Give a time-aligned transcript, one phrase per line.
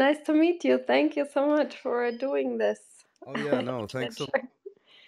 [0.00, 0.78] nice to meet you.
[0.78, 2.80] Thank you so much for doing this.
[3.26, 4.26] Oh yeah, no, thanks so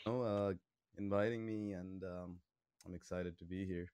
[0.06, 0.52] no, uh,
[0.98, 2.40] inviting me, and um,
[2.86, 3.90] I'm excited to be here.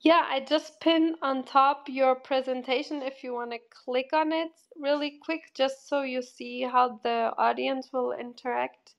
[0.00, 4.50] Yeah, I just pin on top your presentation if you want to click on it
[4.76, 8.94] really quick, just so you see how the audience will interact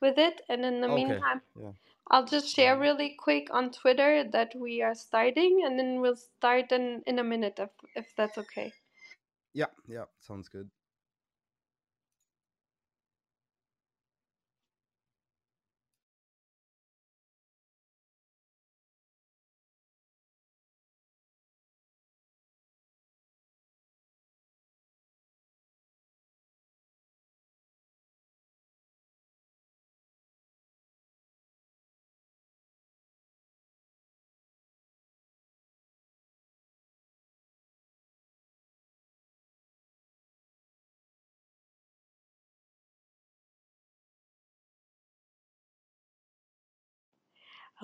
[0.00, 0.42] with it.
[0.48, 1.72] And in the Okay, meantime, yeah.
[2.10, 6.72] I'll just share really quick on Twitter that we are starting, and then we'll start
[6.72, 8.72] in, in a minute if, if that's okay.
[9.54, 10.70] Yeah, yeah, sounds good.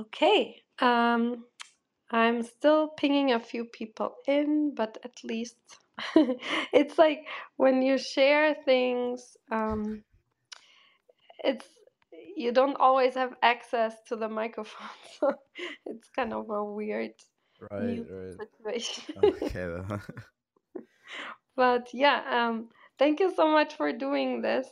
[0.01, 0.63] Okay.
[0.81, 1.45] Um,
[2.11, 5.57] I'm still pinging a few people in, but at least
[6.73, 7.27] it's like
[7.57, 10.03] when you share things, um,
[11.45, 11.67] it's
[12.37, 15.35] you don't always have access to the microphone, so
[15.87, 17.13] it's kind of a weird
[17.61, 18.41] Right, right.
[18.41, 19.05] situation.
[19.17, 19.67] Okay.
[21.57, 24.69] But yeah, um, thank you so much for doing this.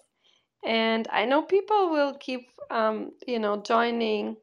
[0.64, 4.36] And I know people will keep, um, you know, joining,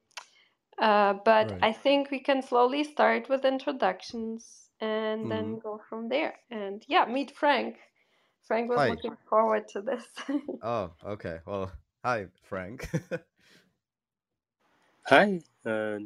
[0.79, 1.61] uh, but Right.
[1.61, 6.35] I think we can slowly start with introductions and hmm then go from there.
[6.51, 7.77] And yeah, meet Frank.
[8.47, 8.87] Frank was Hi.
[8.87, 10.05] looking forward to this.
[10.61, 11.39] Oh, okay.
[11.45, 11.71] Well,
[12.05, 12.89] hi, Frank.
[15.07, 15.41] Hi.
[15.65, 15.99] Uh,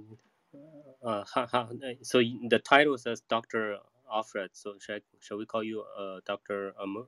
[1.04, 1.70] uh, ha, ha,
[2.04, 3.78] so the title says Dr.
[4.12, 4.52] Alfred.
[4.54, 6.74] So shall, I, shall we call you uh, Dr.
[6.82, 7.08] Am-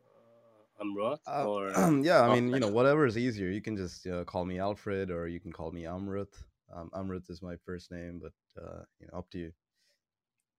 [0.81, 3.49] Amroth Uh, or yeah, I mean, you know, whatever is easier.
[3.49, 6.33] You can just uh, call me Alfred, or you can call me Amrut.
[6.73, 9.53] Um, Amrut is my first name, but uh, you know, up to you.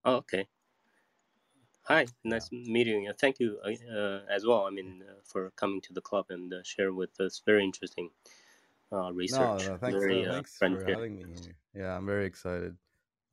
[0.05, 0.47] Oh, okay.
[1.84, 2.06] Hi.
[2.28, 2.34] Yeah.
[2.34, 3.12] Nice meeting you.
[3.15, 4.67] Thank you uh, uh, as well.
[4.67, 8.11] I mean, uh, for coming to the club and uh, share with us very interesting
[8.93, 9.62] uh, No, research.
[9.62, 10.06] no, thanks.
[10.06, 10.97] Very thanks for here.
[10.97, 11.56] having me here.
[11.75, 12.77] Yeah, I'm very excited.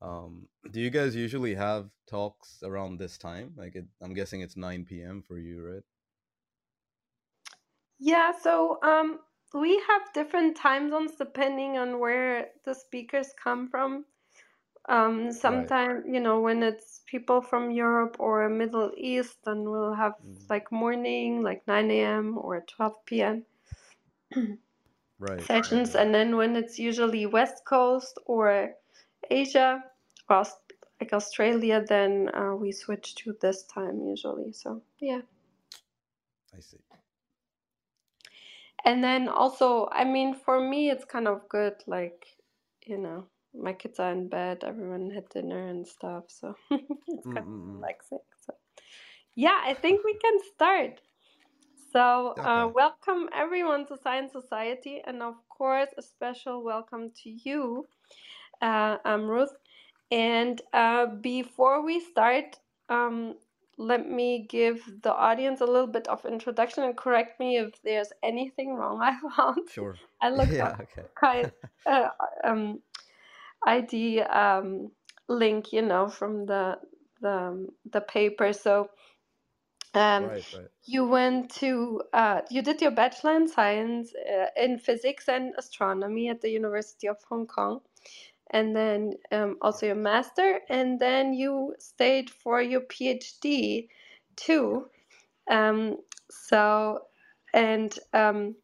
[0.02, 3.54] Um, do you guys usually have talks around this time?
[3.56, 5.22] Like, it, I'm guessing it's 9 p.m.
[5.22, 5.82] for you, right?
[7.98, 9.20] Yeah, so um,
[9.54, 14.04] we have different time zones depending on where the speakers come from.
[14.88, 15.70] Um, Right.
[15.70, 20.48] sometimes, you know, when it's people from Europe or Middle East, then we'll have Mm,
[20.50, 22.38] like morning, like 9 a.m.
[22.38, 23.46] or 12 p.m.
[24.32, 24.58] Right.
[25.18, 25.48] Right.
[25.48, 25.94] sessions.
[25.94, 25.96] Right.
[25.96, 28.74] And then when it's usually West Coast or
[29.30, 29.84] Asia,
[30.28, 30.56] Aus-
[31.00, 34.52] like Australia, then uh, we switch to this time usually.
[34.52, 35.22] So, yeah.
[36.56, 36.78] I see.
[38.84, 42.26] And then also, I mean, for me, it's kind of good, like,
[42.86, 47.46] you know, my kids are in bed, everyone had dinner and stuff, so it's kind
[47.46, 47.82] of Mm-mm-mm.
[47.82, 48.20] relaxing.
[48.46, 48.54] So,
[49.34, 51.00] yeah, I think we can start.
[51.92, 57.86] So, uh, welcome everyone to Science Society, and of course, a special welcome to you,
[58.60, 59.54] uh, I'm Ruth.
[60.10, 62.58] And uh, before we start,
[62.88, 63.36] um,
[63.80, 68.12] let me give the audience a little bit of introduction and correct me if there's
[68.22, 69.68] anything wrong I found.
[69.70, 69.96] Sure.
[70.20, 70.66] I looked Yeah.
[70.66, 71.08] up Okay.
[71.18, 71.50] kind
[71.86, 72.08] uh,
[72.44, 72.80] um,
[73.66, 74.90] ID um,
[75.28, 76.78] link, you know, from the
[77.22, 78.52] the the paper.
[78.52, 78.90] So
[79.94, 80.44] um, Right.
[80.54, 80.68] Right.
[80.86, 86.28] you went to uh, you did your bachelor in science uh, in physics and astronomy
[86.28, 87.80] at the University of Hong Kong,
[88.50, 93.88] and then um, also your master, and then you stayed for your PhD
[94.36, 94.86] too.
[95.50, 95.98] Um,
[96.30, 97.00] so
[97.54, 98.56] and um,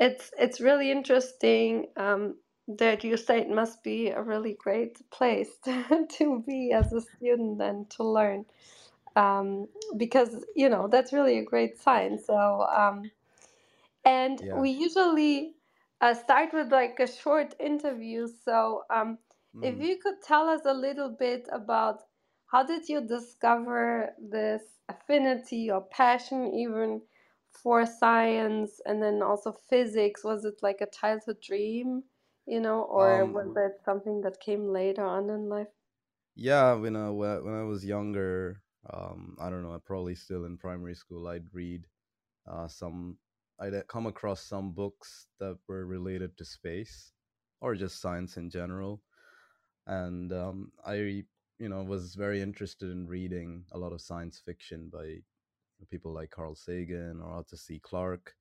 [0.00, 2.36] it's it's really interesting um,
[2.68, 7.00] that you say it must be a really great place to, to be as a
[7.00, 8.44] student and to learn
[9.16, 12.18] um, because you know that's really a great sign.
[12.18, 13.10] So um,
[14.04, 14.54] and Yeah.
[14.54, 15.54] we usually
[16.00, 18.26] uh, start with like a short interview.
[18.28, 19.18] So um,
[19.62, 22.02] if hmm you could tell us a little bit about
[22.46, 27.02] how did you discover this affinity or passion even
[27.48, 30.24] for science and then also physics?
[30.24, 32.04] Was it like a childhood dream,
[32.46, 33.56] you know, or was Um.
[33.56, 35.68] it something that came later on in life?
[36.34, 36.74] Yeah.
[36.74, 39.74] When I when I was younger, um, I don't know.
[39.74, 41.88] I probably still in primary school, I'd read
[42.46, 43.18] uh, some.
[43.60, 47.12] I'd uh, come across some books that were related to space
[47.60, 49.02] or just science in general,
[49.86, 51.24] and um, I
[51.58, 55.18] you know was very interested in reading a lot of science fiction by
[55.90, 57.78] people like Carl Sagan or Arthur C.
[57.78, 58.34] Clarke.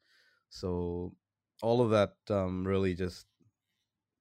[0.49, 1.13] So
[1.61, 3.27] all of that um, really just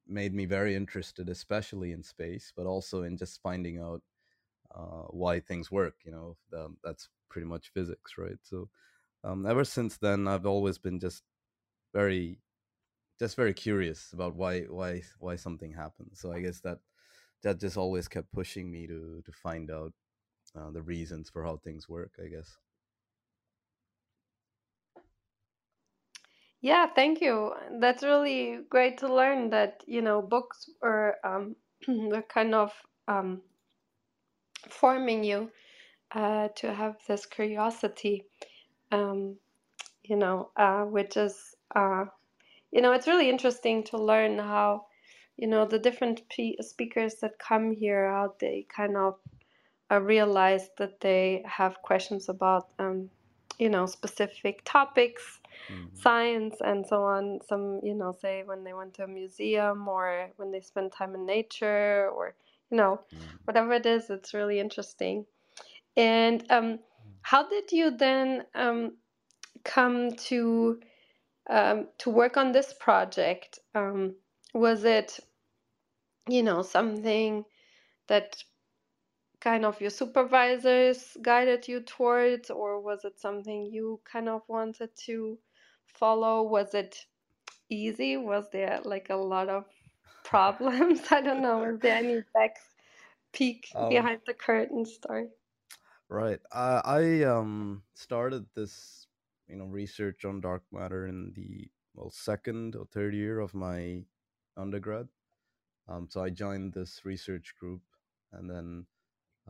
[0.06, 4.02] made me very interested, especially in space, but also in just finding out
[4.74, 5.94] uh, why things work.
[6.04, 6.36] You know,
[6.84, 8.38] that's pretty much physics, right?
[8.42, 8.68] So
[9.24, 11.24] um, ever since then, I've always been just
[11.94, 12.40] very,
[13.18, 16.20] just very curious about why why why something happens.
[16.20, 16.80] So I guess that
[17.42, 19.94] that just always kept pushing me to to find out
[20.56, 22.18] uh, the reasons for how things work.
[22.22, 22.58] I guess.
[26.62, 27.54] Yeah, thank you.
[27.78, 31.56] That's really great to learn that, you know, books are um,
[32.28, 32.72] kind of
[33.08, 33.42] um,
[34.68, 35.52] forming you
[36.12, 38.24] uh, to have this curiosity,
[38.92, 39.36] um,
[40.04, 42.04] you know, uh, which is, uh,
[42.70, 44.86] you know, it's really interesting to learn how,
[45.36, 46.22] you know, the different
[46.60, 49.14] speakers that come here, how they kind of
[49.90, 53.08] uh, realize that they have questions about, um,
[53.58, 55.40] you know, specific topics
[55.70, 55.86] mm-hmm.
[55.94, 57.40] science and so on.
[57.48, 61.14] Some, you know, say when they went to a museum or when they spend time
[61.14, 62.34] in nature or,
[62.70, 63.36] you know, mm-hmm.
[63.44, 65.24] whatever it is, it's really interesting.
[65.96, 66.78] And um.
[67.22, 68.96] How did you then um,
[69.64, 70.80] come to
[71.48, 73.58] um, to work on this project?
[73.74, 74.14] Um,
[74.54, 75.18] was it,
[76.28, 77.44] you know, something
[78.08, 78.36] that
[79.40, 84.90] kind of your supervisors guided you towards, or was it something you kind of wanted
[85.06, 85.38] to
[85.86, 86.42] follow?
[86.42, 87.06] Was it
[87.68, 88.16] easy?
[88.16, 89.64] Was there like a lot of
[90.24, 91.00] problems?
[91.10, 91.58] I don't know.
[91.58, 92.56] Was there any back
[93.32, 95.28] peek um, behind the curtain story?
[96.12, 96.40] Right.
[96.52, 99.06] I um started this
[99.48, 104.04] you know research on dark matter in the well second or third year of my
[104.54, 105.08] undergrad.
[105.88, 107.80] Um, so I joined this research group,
[108.30, 108.84] and then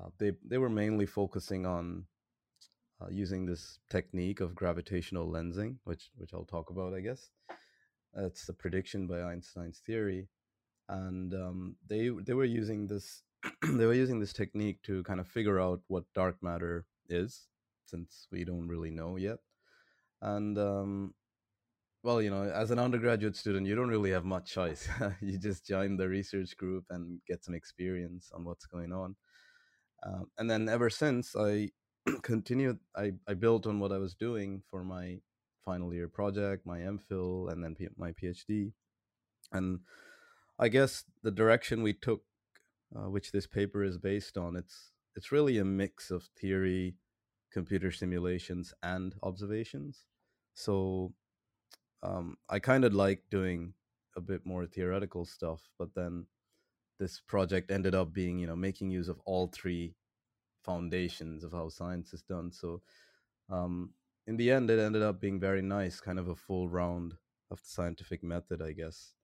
[0.00, 2.06] uh, they they were mainly focusing on
[3.00, 7.30] uh, using this technique of gravitational lensing, which which I'll talk about, I guess.
[8.16, 10.28] It's a prediction by Einstein's theory,
[10.88, 13.24] and um, they they were using this
[13.62, 17.48] they were using this technique to kind of figure out what dark matter is,
[17.86, 19.38] since we don't really know yet.
[20.20, 21.14] And um,
[22.02, 24.88] well, you know, as an undergraduate student, you don't really have much choice.
[25.20, 29.16] you just join the research group and get some experience on what's going on.
[30.04, 31.70] Um, and then ever since, I
[32.22, 35.18] continued I, I built on what i was doing for my
[35.64, 38.72] final year project my mphil and then P- my phd
[39.52, 39.80] and
[40.58, 42.22] i guess the direction we took
[42.96, 46.94] uh, which this paper is based on it's it's really a mix of theory
[47.52, 50.06] computer simulations and observations
[50.54, 51.12] so
[52.02, 53.74] um, i kind of like doing
[54.16, 56.26] a bit more theoretical stuff but then
[56.98, 59.94] this project ended up being you know making use of all three
[60.62, 62.52] foundations of how science is done.
[62.52, 62.82] So
[63.50, 63.90] um,
[64.26, 67.14] in the end, it ended up being very nice, kind of a full round
[67.50, 69.14] of the scientific method, I guess.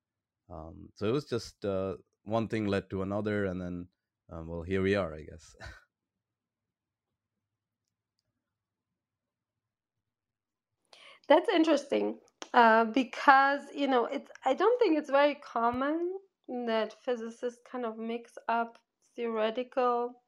[0.50, 1.94] Um, so it was just uh,
[2.28, 3.88] one thing led to another, and then,
[4.30, 5.56] um, well, here we are, I guess.
[11.28, 12.18] That's interesting
[12.54, 14.30] uh, because you know it's.
[14.44, 16.12] I don't think it's very common
[16.66, 18.78] that physicists kind of mix up
[19.14, 20.22] theoretical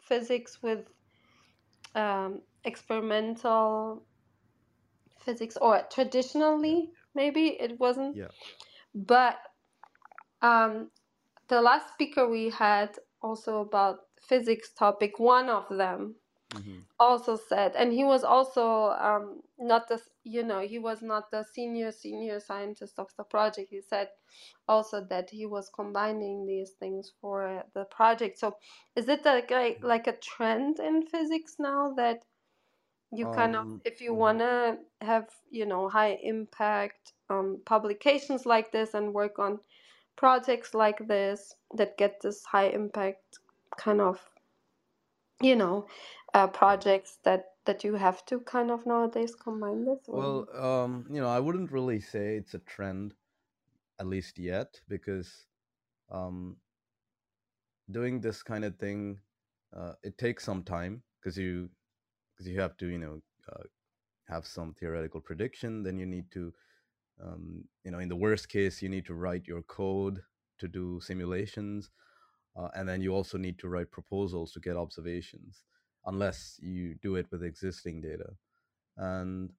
[0.00, 0.86] physics with
[1.94, 4.04] um, experimental
[5.20, 8.16] physics, or traditionally maybe it wasn't.
[8.16, 8.28] Yeah.
[8.94, 9.36] But
[10.40, 10.90] um,
[11.48, 12.90] the last speaker we had
[13.22, 16.16] also about physics topic, one of them
[16.52, 16.78] mm-hmm.
[16.98, 21.44] also said, and he was also um, not the you know he was not the
[21.54, 23.68] senior senior scientist of the project.
[23.70, 24.08] He said
[24.68, 28.38] also that he was combining these things for the project.
[28.38, 28.56] So
[28.96, 29.86] is it like like, mm-hmm.
[29.86, 32.24] like a trend in physics now that
[33.12, 34.20] you kind of um, if you mm-hmm.
[34.20, 39.60] want to have you know high impact um, publications like this and work on
[40.16, 43.38] projects like this that get this high impact
[43.76, 44.30] kind of
[45.42, 45.86] you know
[46.34, 49.98] uh, projects that that you have to kind of nowadays combine this?
[50.06, 53.14] Well, um, you know, I wouldn't really say it's a trend,
[54.00, 55.46] at least yet, because
[56.10, 56.56] um,
[57.90, 59.18] doing this kind of thing,
[59.76, 61.68] uh, it takes some time because you
[62.32, 63.20] because you have to, you know,
[63.52, 63.64] uh,
[64.28, 65.82] have some theoretical prediction.
[65.82, 66.52] Then you need to,
[67.22, 70.22] um, you know, in the worst case, you need to write your code
[70.58, 71.90] to do simulations,
[72.56, 75.64] uh, and then you also need to write proposals to get observations
[76.06, 78.30] unless you do it with existing data.
[78.96, 79.50] And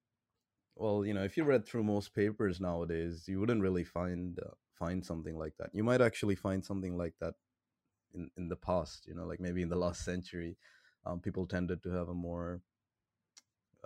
[0.76, 4.50] well, you know, if you read through most papers nowadays, you wouldn't really find uh,
[4.78, 5.70] find something like that.
[5.72, 7.34] You might actually find something like that
[8.14, 9.06] in in the past.
[9.06, 10.56] You know, like maybe in the last century,
[11.04, 12.62] um, people tended to have a more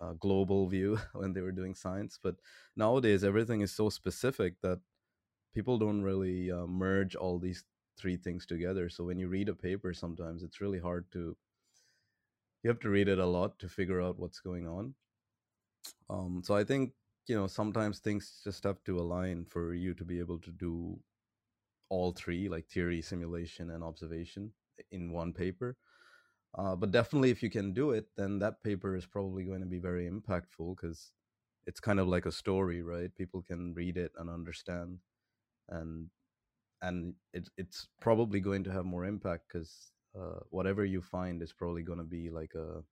[0.03, 2.19] uh, global view when they were doing science.
[2.23, 2.37] But
[2.77, 4.81] nowadays, everything is so specific that
[5.55, 7.65] people don't really uh, merge all these
[7.99, 8.89] three things together.
[8.89, 11.37] So when you read a paper, sometimes it's really hard to.
[12.63, 14.95] You have to read it a lot to figure out what's going on.
[16.09, 16.93] Um, so I think
[17.27, 20.99] you know sometimes things just have to align for you to be able to do
[21.89, 24.53] all three, like theory, simulation, and observation,
[24.91, 25.77] in one paper.
[26.57, 29.67] Uh, but definitely, if you can do it, then that paper is probably going to
[29.67, 31.13] be very impactful because
[31.67, 33.15] it's kind of like a story, right?
[33.15, 34.99] People can read it and understand,
[35.69, 36.11] and
[36.83, 41.53] and it, it's probably going to have more impact because uh, whatever you find is
[41.53, 42.85] probably going to be like a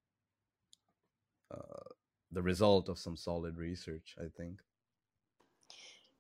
[1.55, 1.85] uh,
[2.33, 4.17] the result of some solid research.
[4.19, 4.61] I think.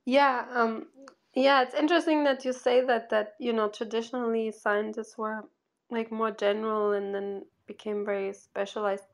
[0.04, 0.88] Yeah, um,
[1.34, 5.48] yeah, it's interesting that you say that that you know traditionally scientists were
[5.90, 9.04] like more general and then became very specialized.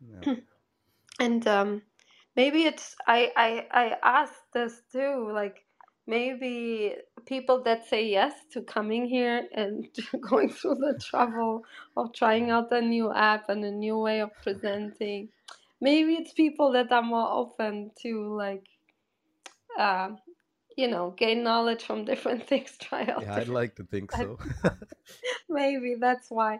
[0.00, 0.34] Yeah.
[1.20, 1.82] And um,
[2.36, 5.64] maybe it's I I I asked this too, like
[6.06, 6.96] maybe
[7.26, 9.86] people that say yes to coming here and
[10.20, 11.64] going through the trouble
[11.96, 15.28] of trying out a new app and a new way of presenting.
[15.80, 18.66] Maybe it's people that are more open to like
[19.78, 20.10] uh,
[20.76, 24.38] you know, gain knowledge from different things, try out Yeah, I'd like to think so.
[25.48, 26.54] maybe that's why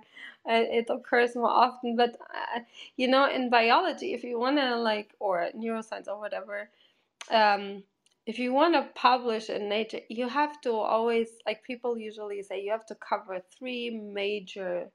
[0.49, 2.61] uh, it occurs more often but uh,
[2.97, 6.69] you know in biology if you want to like or neuroscience or whatever
[7.31, 7.83] um,
[8.26, 12.62] if you want to publish in nature you have to always like people usually say
[12.62, 14.90] you have to cover three major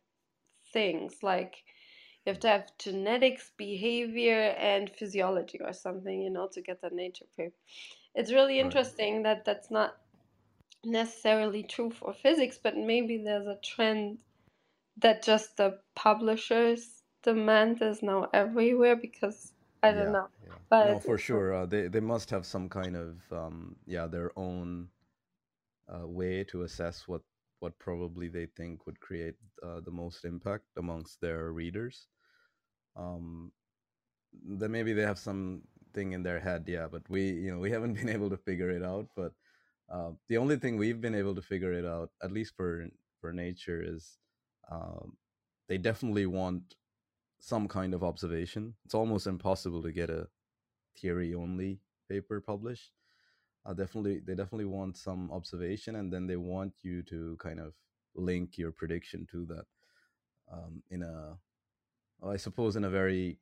[0.73, 1.63] things like
[2.25, 6.89] you have to have genetics behavior and physiology or something you know to get the
[6.91, 7.53] nature paper
[8.15, 9.97] it's really interesting that that's not
[10.85, 14.19] necessarily true for physics, but maybe there's a trend
[14.97, 19.53] that just the publishers demand is now everywhere because
[19.83, 20.29] I don't yeah, know.
[20.45, 20.59] yeah.
[20.69, 21.53] But No, for sure.
[21.53, 24.89] Uh, they they must have some kind of um, yeah their own
[25.89, 27.21] uh, way to assess what
[27.59, 32.07] what probably they think would create uh, the most impact amongst their readers.
[32.95, 33.51] Um,
[34.47, 35.19] then maybe they have
[35.95, 36.87] something in their head, yeah.
[36.91, 39.07] But we you know we haven't been able to figure it out.
[39.15, 39.33] But
[39.89, 42.87] uh, the only thing we've been able to figure it out, at least for
[43.21, 44.17] for nature, is
[44.71, 45.17] um,
[45.67, 46.75] they definitely want
[47.39, 48.75] some kind of observation.
[48.85, 50.27] It's almost impossible to get a
[50.99, 52.91] theory only paper published.
[53.65, 57.73] Uh, definitely, they definitely want some observation, and then they want you to kind of
[58.15, 59.65] link your prediction to that
[60.51, 61.37] um, in a
[62.23, 63.37] I suppose, in a very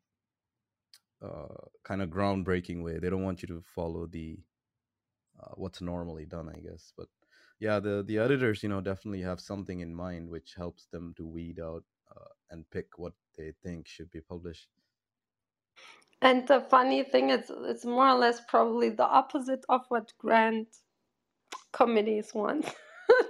[1.24, 3.00] uh, kind of groundbreaking way.
[3.00, 4.40] They don't want you to follow the
[5.42, 6.92] uh, what's normally done, I guess.
[6.98, 7.08] But
[7.60, 11.26] yeah, the the editors, you know, definitely have something in mind which helps them to
[11.26, 11.84] weed out
[12.16, 14.70] uh, and pick what they think should be published.
[16.22, 20.68] and the funny thing is it's more or less probably the opposite of what grant
[21.72, 22.66] committees want.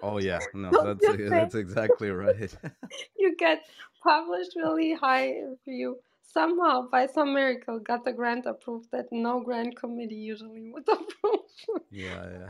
[0.02, 2.56] Oh yeah, no, that's that's exactly right.
[3.18, 3.64] you get
[4.04, 9.42] published really high if you somehow by some miracle got the grant approved that no
[9.42, 11.42] grant committee usually would approve.
[11.92, 12.50] yeah, yeah.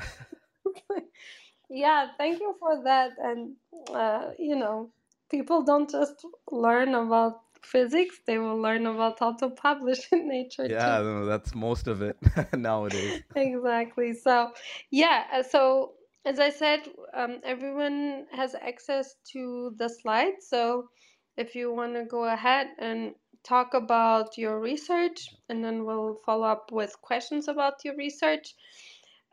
[1.69, 3.11] yeah, thank you for that.
[3.21, 3.55] And,
[3.93, 4.91] uh, you know,
[5.29, 10.69] people don't just learn about physics, they will learn about how to publish in nature
[10.69, 11.03] Yeah, too.
[11.03, 12.17] no, that's most of it
[12.53, 13.21] nowadays.
[13.35, 14.13] Exactly.
[14.13, 14.51] So,
[14.91, 15.93] yeah, uh, so
[16.25, 16.81] as I said,
[17.13, 20.47] um, everyone has access to the slides.
[20.47, 20.89] So,
[21.37, 26.45] if you want to go ahead and talk about your research, and then we'll follow
[26.45, 28.55] up with questions about your research,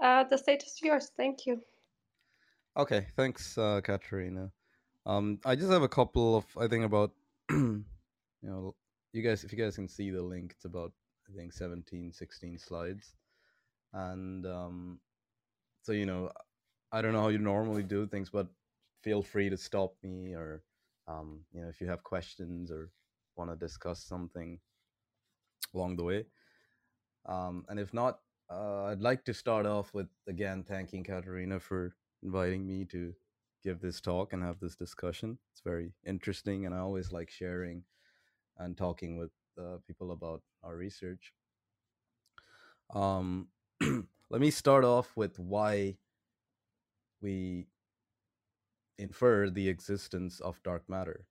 [0.03, 1.11] uh, the stage is yours.
[1.17, 1.61] Thank you.
[2.77, 4.51] Okay, thanks, uh, Katerina.
[5.07, 7.13] Um, I just have a couple of I think about
[7.51, 7.85] you
[8.43, 8.75] know
[9.13, 10.93] you guys if you guys can see the link, it's about
[11.29, 13.15] I think 17, 16 slides,
[13.93, 15.01] and um,
[15.83, 16.31] so you know
[16.93, 18.47] I don't know how you normally do things, but
[19.03, 20.63] feel free to stop me or
[21.09, 22.91] um, you know if you have questions or
[23.37, 24.59] want to discuss something
[25.75, 26.25] along the way.
[27.27, 28.21] Um, and if not,
[28.51, 33.15] uh, I'd like to start off with again thanking Katerina for inviting me to
[33.63, 35.39] give this talk and have this discussion.
[35.53, 37.85] It's very interesting, and I always like sharing
[38.59, 41.33] and talking with uh, people about our research.
[42.95, 43.49] Um,
[44.31, 45.97] let me start off with why
[47.21, 47.67] we
[48.99, 51.27] infer the existence of dark matter,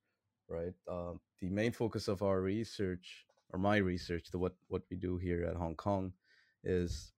[0.50, 0.74] right?
[0.88, 5.18] Uh, the main focus of our research, or my research, the what what we do
[5.18, 6.14] here at Hong Kong,
[6.64, 7.12] is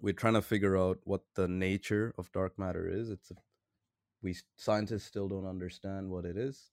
[0.00, 3.10] we're trying to figure out what the nature of dark matter is.
[3.10, 3.34] It's a,
[4.22, 6.70] we scientists still don't understand what it is.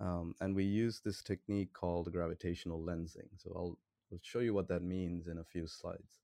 [0.00, 3.28] Um, and we use this technique called gravitational lensing.
[3.36, 3.78] So I'll,
[4.10, 6.20] I'll show you what that means in a few slides.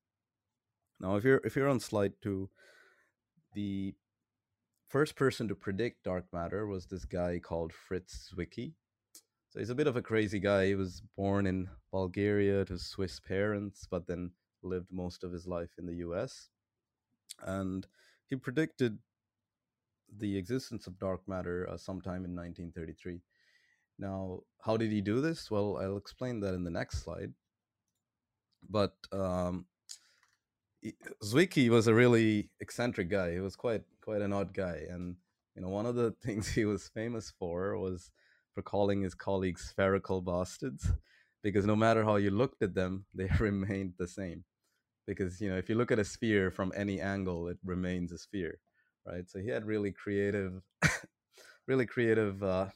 [0.98, 2.48] Now, if you're if you're on slide two,
[3.52, 3.94] the
[4.88, 8.72] first person to predict dark matter was this guy called Fritz Zwicky.
[9.50, 10.66] So he's a bit of a crazy guy.
[10.66, 15.70] He was born in Bulgaria to Swiss parents, but then lived most of his life
[15.78, 16.48] in the US.
[17.42, 17.86] And
[18.28, 18.98] he predicted
[20.18, 23.20] the existence of dark matter uh, sometime in 1933.
[23.98, 25.50] Now, how did he do this?
[25.50, 27.32] Well, I'll explain that in the next slide.
[28.68, 29.66] But um,
[31.24, 33.32] Zwicky was a really eccentric guy.
[33.32, 35.16] He was quite quite an odd guy, and
[35.54, 38.12] you know one of the things he was famous for was
[38.54, 40.92] for calling his colleagues spherical bastards,
[41.42, 44.44] because no matter how you looked at them, they remained the same.
[45.06, 48.18] Because you know if you look at a sphere from any angle, it remains a
[48.18, 48.58] sphere,
[49.06, 49.28] right?
[49.28, 50.62] So he had really creative,
[51.66, 52.66] really creative uh,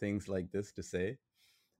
[0.00, 1.18] things like this to say.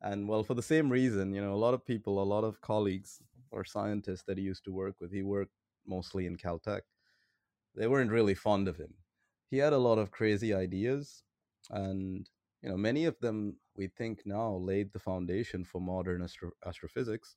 [0.01, 2.61] And well, for the same reason, you know, a lot of people, a lot of
[2.61, 5.53] colleagues or scientists that he used to work with, he worked
[5.87, 6.83] mostly in Caltech,
[7.75, 8.95] they weren't really fond of him.
[9.51, 11.23] He had a lot of crazy ideas,
[11.71, 12.29] and
[12.63, 17.37] you know, many of them we think now laid the foundation for modern astro- astrophysics.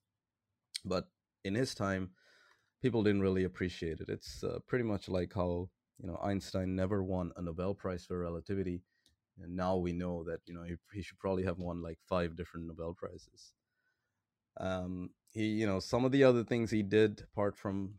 [0.86, 1.08] But
[1.44, 2.12] in his time,
[2.82, 4.10] people didn't really appreciate it.
[4.10, 8.18] It's uh, pretty much like how you know Einstein never won a Nobel Prize for
[8.20, 8.82] relativity,
[9.42, 12.36] and now we know that you know he, he should probably have won like five
[12.36, 13.54] different Nobel prizes.
[14.60, 17.96] Um, he, you know, some of the other things he did apart from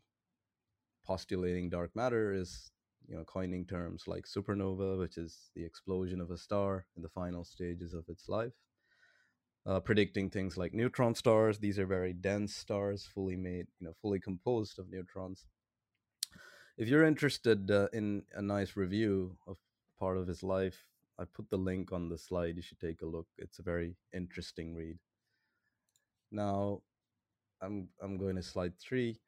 [1.08, 2.70] postulating dark matter is
[3.08, 7.08] you know coining terms like supernova which is the explosion of a star in the
[7.20, 8.52] final stages of its life
[9.66, 11.58] uh, predicting things like neutron stars.
[11.58, 15.44] These are very dense stars fully made you know fully composed of neutrons.
[16.78, 19.58] If you're interested uh, in a nice review of
[19.98, 20.84] part of his life
[21.20, 22.56] i put the link on the slide.
[22.56, 23.26] You should take a look.
[23.36, 24.98] It's a very interesting read.
[26.30, 26.82] Now
[27.60, 29.18] i'm i'm going to slide 3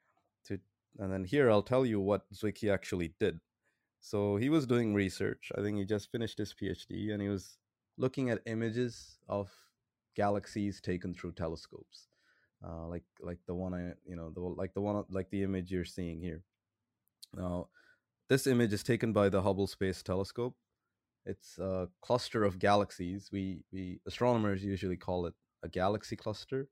[0.46, 0.60] to
[0.98, 3.40] and then here I'll tell you what Zwicky actually did.
[4.00, 5.52] So he was doing research.
[5.56, 7.58] I think he just finished his PhD and he was
[7.98, 9.50] looking at images of
[10.16, 12.08] galaxies taken through telescopes,
[12.66, 15.70] uh, like like the one I you know the like the one like the image
[15.70, 16.42] you're seeing here.
[17.36, 17.68] Now,
[18.28, 20.56] this image is taken by the Hubble Space Telescope.
[21.26, 23.28] It's a cluster of galaxies.
[23.30, 26.68] We we astronomers usually call it a galaxy cluster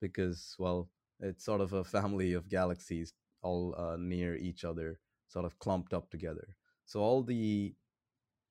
[0.00, 0.88] because well,
[1.20, 3.12] it's sort of a family of galaxies
[3.44, 6.56] all uh, near each other, sort of clumped up together.
[6.86, 7.74] So all the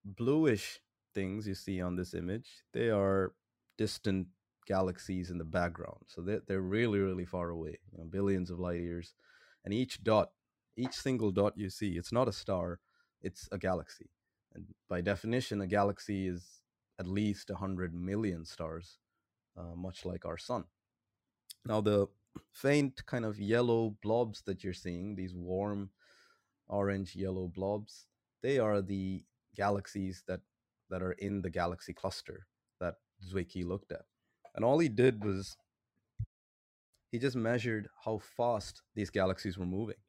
[0.06, 0.80] bluish
[1.14, 3.34] things you see on this image, they are
[3.78, 4.28] distant
[4.66, 6.06] galaxies in the background.
[6.08, 9.14] So they're, they're really, really far away, you know, billions of light years.
[9.66, 10.30] And each dot,
[10.78, 12.80] each single dot you see, it's not a star,
[13.22, 14.10] it's a galaxy.
[14.54, 16.62] And by definition, a galaxy is
[17.00, 19.00] at least 100 million stars,
[19.58, 20.66] uh, much like our sun.
[21.66, 22.08] Now, the
[22.52, 25.90] faint kind of yellow blobs that you're seeing, these warm
[26.68, 28.08] orange yellow blobs,
[28.42, 29.24] they are the
[29.56, 30.42] galaxies that
[30.90, 32.46] that are in the galaxy cluster
[32.80, 34.06] that Zwicky looked at.
[34.56, 35.58] And all he did was
[37.12, 40.02] he just measured how fast these galaxies were moving.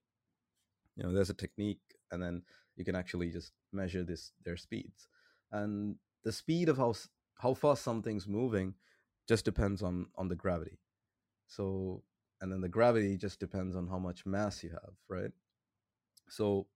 [0.96, 2.42] You know, there's a technique and then
[2.76, 5.08] you can actually just measure this their speeds.
[5.52, 6.94] And the speed of how
[7.38, 8.74] how fast something's moving
[9.28, 10.78] just depends on on the gravity.
[11.46, 12.02] So
[12.44, 15.32] and then the gravity just depends on how much mass you have right?
[16.28, 16.66] So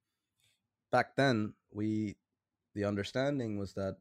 [0.91, 2.17] back then we
[2.75, 3.99] the understanding was that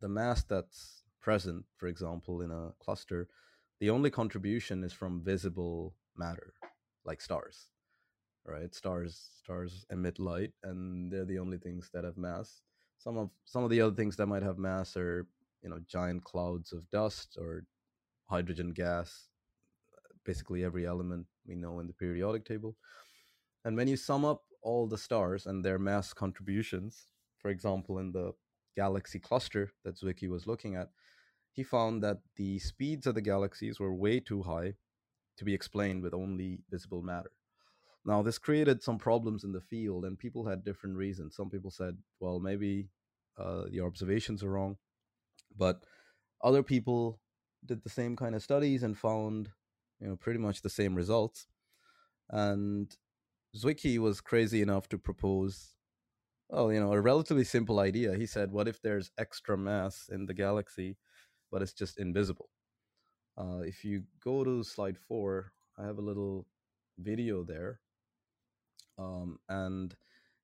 [0.00, 3.26] the mass that's present for example in a cluster
[3.80, 6.54] the only contribution is from visible matter
[7.04, 7.66] like stars
[8.46, 8.72] right?
[8.72, 12.62] Stars stars emit light and they're the only things that have mass.
[12.98, 15.26] Some of some of the other things that might have mass are
[15.62, 17.64] you know giant clouds of dust or
[18.30, 19.28] hydrogen gas
[20.28, 22.76] basically every element we know in the periodic table.
[23.64, 27.06] And when you sum up all the stars and their mass contributions,
[27.38, 28.32] for example, in the
[28.76, 30.88] galaxy cluster that Zwicky was looking at,
[31.52, 34.74] he found that the speeds of the galaxies were way too high
[35.38, 37.32] to be explained with only visible matter.
[38.04, 41.36] Now, this created some problems in the field, and people had different reasons.
[41.36, 42.88] Some people said, well, maybe
[43.38, 44.76] uh, the observations are wrong.
[45.56, 45.76] But
[46.42, 47.20] other people
[47.64, 49.48] did the same kind of studies and found
[50.00, 51.46] you know, pretty much the same results.
[52.30, 52.94] And
[53.56, 55.74] Zwicky was crazy enough to propose,
[56.48, 58.14] well, you know, a relatively simple idea.
[58.14, 60.96] He said, what if there's extra mass in the galaxy,
[61.50, 62.50] but it's just invisible?
[63.36, 66.46] Uh, if you go to slide four, I have a little
[66.98, 67.80] video there.
[68.98, 69.94] Um, and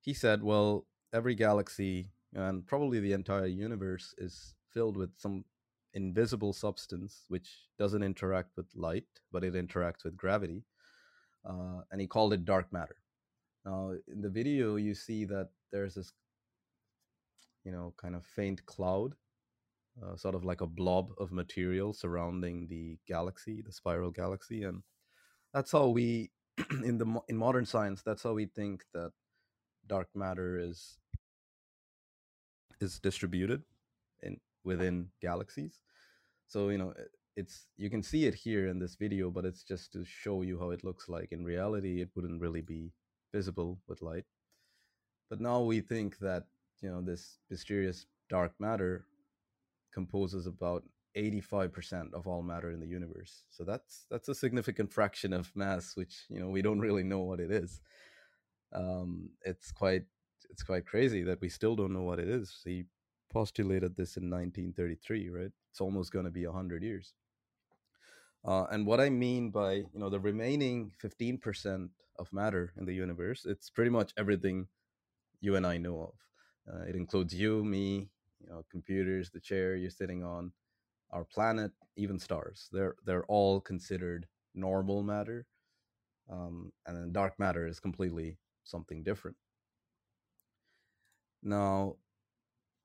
[0.00, 5.44] he said, well, every galaxy, and probably the entire universe is filled with some
[5.94, 10.64] invisible substance which doesn't interact with light, but it interacts with gravity.
[11.48, 12.96] Uh, and he called it dark matter.
[13.64, 16.12] Now, in the video, you see that there's this,
[17.64, 19.14] you know, kind of faint cloud,
[20.02, 24.82] uh, sort of like a blob of material surrounding the galaxy, the spiral galaxy, and
[25.52, 26.30] that's how we,
[26.84, 29.12] in the in modern science, that's how we think that
[29.86, 30.98] dark matter is
[32.80, 33.62] is distributed
[34.64, 35.80] within galaxies.
[36.46, 36.94] So you know
[37.36, 40.58] it's you can see it here in this video but it's just to show you
[40.58, 41.32] how it looks like.
[41.32, 42.92] In reality it wouldn't really be
[43.32, 44.24] visible with light.
[45.30, 46.44] But now we think that
[46.80, 49.06] you know this mysterious dark matter
[49.92, 50.82] composes about
[51.16, 53.44] 85% of all matter in the universe.
[53.50, 57.20] So that's that's a significant fraction of mass which you know we don't really know
[57.20, 57.80] what it is.
[58.72, 60.04] Um, it's quite
[60.50, 62.60] it's quite crazy that we still don't know what it is.
[62.64, 62.84] He
[63.34, 65.52] postulated this in 1933, right?
[65.70, 67.12] It's almost going to be 100 years.
[68.46, 72.94] Uh, and what I mean by, you know, the remaining 15% of matter in the
[72.94, 74.68] universe, it's pretty much everything
[75.40, 76.14] you and I know of.
[76.74, 80.52] Uh, it includes you, me, you know, computers, the chair you're sitting on,
[81.10, 82.68] our planet, even stars.
[82.72, 85.46] They're they're all considered normal matter,
[86.30, 89.36] um, and then dark matter is completely something different.
[91.42, 91.96] Now,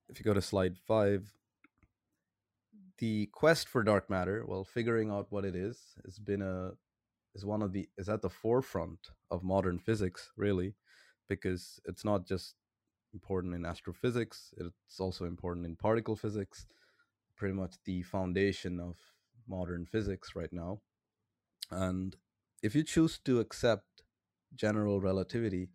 [0.09, 1.31] if you go to slide five,
[2.97, 6.71] the quest for dark matter, well, figuring out what it is, has been a
[7.35, 10.75] is one of the is at the forefront of modern physics, really,
[11.27, 12.55] because it's not just
[13.13, 16.65] important in astrophysics; it's also important in particle physics.
[17.37, 18.97] Pretty much the foundation of
[19.47, 20.81] modern physics right now.
[21.71, 22.15] And
[22.61, 24.03] if you choose to accept
[24.55, 25.69] general relativity,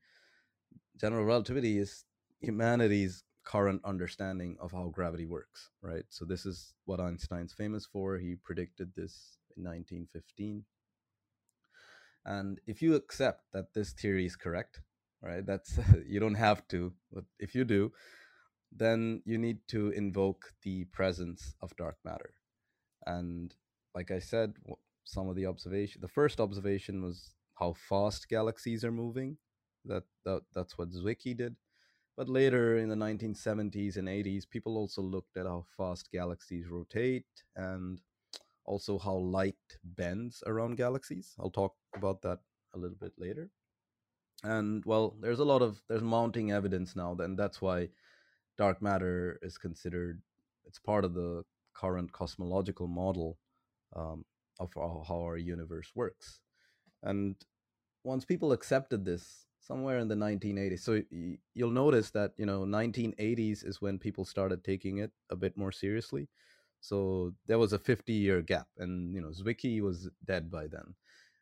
[1.01, 2.05] general relativity is
[2.41, 6.05] humanity's current understanding of how gravity works, right?
[6.09, 8.19] So this is what Einstein's famous for.
[8.19, 10.65] He predicted this in 1915.
[12.25, 14.81] And if you accept that this theory is correct,
[15.23, 15.45] right?
[15.45, 17.93] That's you don't have to, but if you do,
[18.73, 22.35] then you need to invoke the presence of dark matter.
[23.07, 23.55] And
[23.95, 24.55] like I said,
[25.05, 29.37] some of the observation, the first observation was how fast galaxies are moving.
[29.85, 31.57] That, that that's what Zwicky did
[32.17, 37.27] but later in the 1970s and 80s, people also looked at how fast galaxies rotate
[37.57, 38.01] and
[38.65, 41.35] also how light bends around galaxies.
[41.39, 42.39] I'll talk about that
[42.75, 43.51] a little bit later.
[44.43, 47.89] And well, there's a lot of there's mounting evidence now, and that's why
[48.59, 50.21] dark matter is considered
[50.67, 53.39] it's part of the current cosmological model
[53.97, 54.25] um,
[54.61, 56.41] of how, how our universe works.
[57.03, 57.37] And
[58.05, 60.85] once people accepted this somewhere in the 1980s.
[60.85, 61.03] So
[61.55, 65.73] you'll notice that you know 1980s is when people started taking it a bit more
[65.73, 66.29] seriously.
[66.81, 70.95] So there was a 50 year gap, and you know Zwicky was dead by then.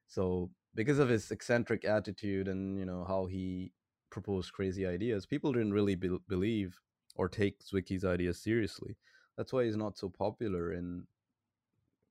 [0.06, 3.72] So because of his eccentric attitude and you know how he
[4.10, 6.78] proposed crazy ideas, people didn't really be- believe
[7.16, 8.96] or take Zwicky's ideas seriously.
[9.36, 11.06] That's why he's not so popular in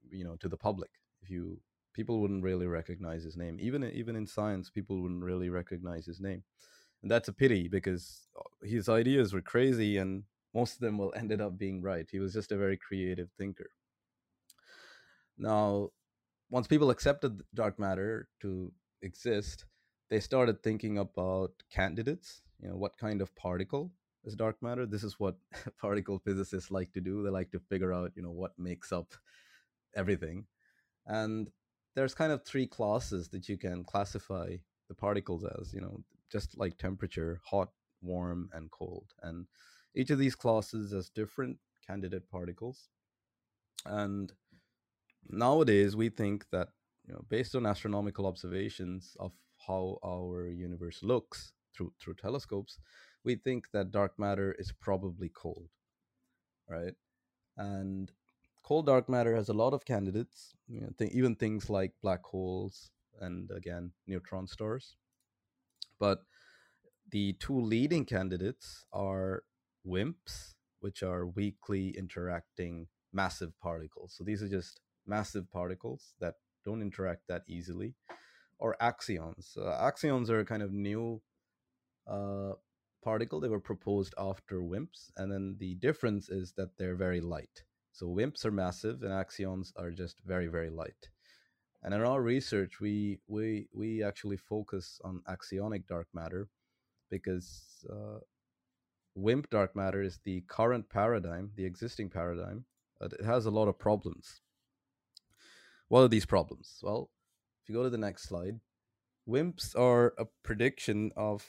[0.10, 0.92] you know to the public.
[1.22, 1.60] If you
[1.94, 3.58] people wouldn't really recognize his name.
[3.60, 6.44] Even even in science, people wouldn't really recognize his name,
[7.02, 10.24] and that's a pity because uh, his ideas were crazy, and
[10.54, 12.08] most of them will ended up being right.
[12.12, 13.70] He was just a very creative thinker.
[15.38, 15.90] Now,
[16.50, 19.66] once people accepted dark matter to exist,
[20.10, 22.42] they started thinking about candidates.
[22.62, 23.92] You know, what kind of particle
[24.24, 24.86] is dark matter?
[24.86, 25.38] This is what
[25.80, 27.24] particle physicists like to do.
[27.24, 29.14] They like to figure out, you know, what makes up
[29.96, 30.46] everything.
[31.06, 31.50] And
[31.96, 34.56] there's kind of three classes that you can classify
[34.88, 37.70] the particles as you know just like temperature hot
[38.02, 39.14] warm and cold.
[39.22, 39.48] And
[39.96, 42.90] each of these classes has different candidate particles.
[43.86, 44.32] And
[45.30, 46.70] nowadays we think that
[47.08, 49.32] you know based on astronomical observations of
[49.68, 52.80] how our universe looks through through telescopes
[53.24, 55.70] we think that dark matter is probably cold
[56.72, 56.94] right?
[57.58, 58.12] And
[58.72, 62.24] cold dark matter has a lot of candidates, you know, th- even things like black
[62.24, 64.96] holes and again neutron stars.
[66.00, 66.20] But
[67.10, 69.44] the two leading candidates are
[69.86, 74.14] WIMPs, which are weakly interacting massive particles.
[74.18, 77.96] So these are just massive particles that don't interact that easily,
[78.58, 79.58] or axions.
[79.58, 81.22] Uh, axions are a kind of new
[82.08, 82.54] uh,
[83.04, 83.42] particle.
[83.42, 87.66] They were proposed after WIMPs, and then the difference is that they're very light.
[87.92, 91.10] So WIMPs are massive and axions are just very, very light.
[91.84, 96.48] And in our research, we we we actually focus on axionic dark matter
[97.10, 98.20] because uh,
[99.16, 102.66] WIMP dark matter is the current paradigm, the existing paradigm,
[103.00, 104.42] but it has a lot of problems.
[105.88, 106.80] What are these problems?
[106.82, 107.10] Well,
[107.62, 108.60] if you go to the next slide,
[109.28, 111.46] WIMPs are a prediction of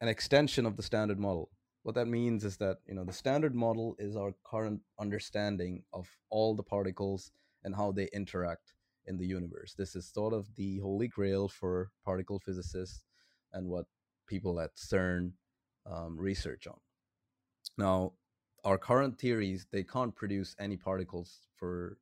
[0.00, 1.50] an extension of the standard model.
[1.86, 6.08] What that means is that you know the standard model is our current understanding of
[6.30, 7.30] all the particles
[7.62, 9.72] and how they interact in the universe.
[9.72, 13.04] This is sort of the holy grail for particle physicists
[13.52, 13.86] and what
[14.26, 15.34] people at CERN
[15.88, 16.80] um, research on.
[17.78, 18.14] Now,
[18.64, 21.98] our current theories they can't produce any particles for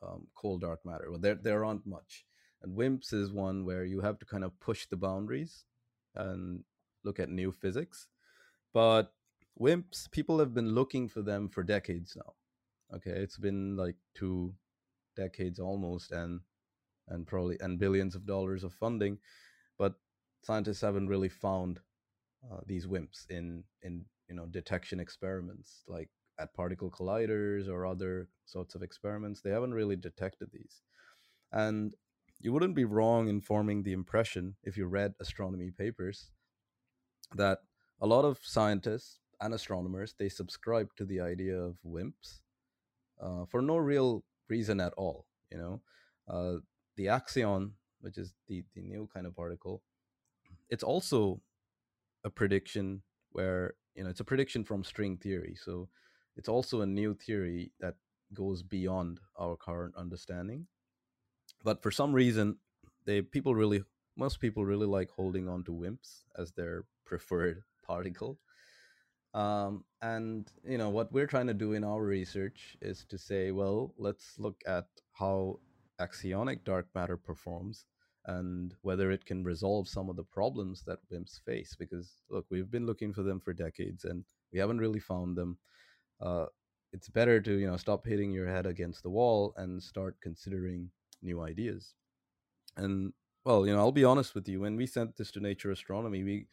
[0.00, 1.10] um, cold dark matter.
[1.10, 2.24] Well, there there aren't much,
[2.62, 5.64] and WIMPs is one where you have to kind of push the boundaries
[6.14, 6.62] and
[7.02, 8.06] look at new physics.
[8.72, 9.12] But
[9.58, 12.34] WIMPs, people have been looking for them for decades now.
[12.96, 14.54] Okay, it's been like two
[15.16, 16.40] decades almost, and
[17.08, 19.18] and probably and billions of dollars of funding,
[19.78, 19.94] but
[20.42, 21.80] scientists haven't really found
[22.50, 28.28] uh, these WIMPs in in you know detection experiments like at particle colliders or other
[28.46, 29.40] sorts of experiments.
[29.40, 30.82] They haven't really detected these,
[31.52, 31.94] and
[32.40, 36.30] you wouldn't be wrong in forming the impression if you read astronomy papers
[37.36, 37.58] that
[38.00, 42.40] a lot of scientists and astronomers they subscribe to the idea of WIMPs
[43.20, 45.26] uh, for no real reason at all.
[45.50, 45.80] You know,
[46.28, 46.60] uh,
[46.96, 49.82] the axion, which is the the new kind of particle,
[50.68, 51.40] it's also
[52.24, 55.56] a prediction where you know it's a prediction from string theory.
[55.56, 55.88] So
[56.36, 57.94] it's also a new theory that
[58.32, 60.66] goes beyond our current understanding.
[61.64, 62.56] But for some reason,
[63.04, 63.82] they people really
[64.16, 68.38] most people really like holding on to WIMPs as their preferred particle.
[69.32, 73.42] Um, and you know what we're trying to do in our research is to say,
[73.52, 75.60] well, let's look at how
[76.00, 77.84] axionic dark matter performs
[78.26, 81.76] and whether it can resolve some of the problems that WIMPs face.
[81.78, 85.58] Because look, we've been looking for them for decades and we haven't really found them.
[86.20, 86.46] Uh,
[86.92, 90.90] it's better to you know stop hitting your head against the wall and start considering
[91.22, 91.94] new ideas.
[92.76, 93.12] And
[93.44, 94.60] well, you know, I'll be honest with you.
[94.60, 96.46] When we sent this to Nature Astronomy, we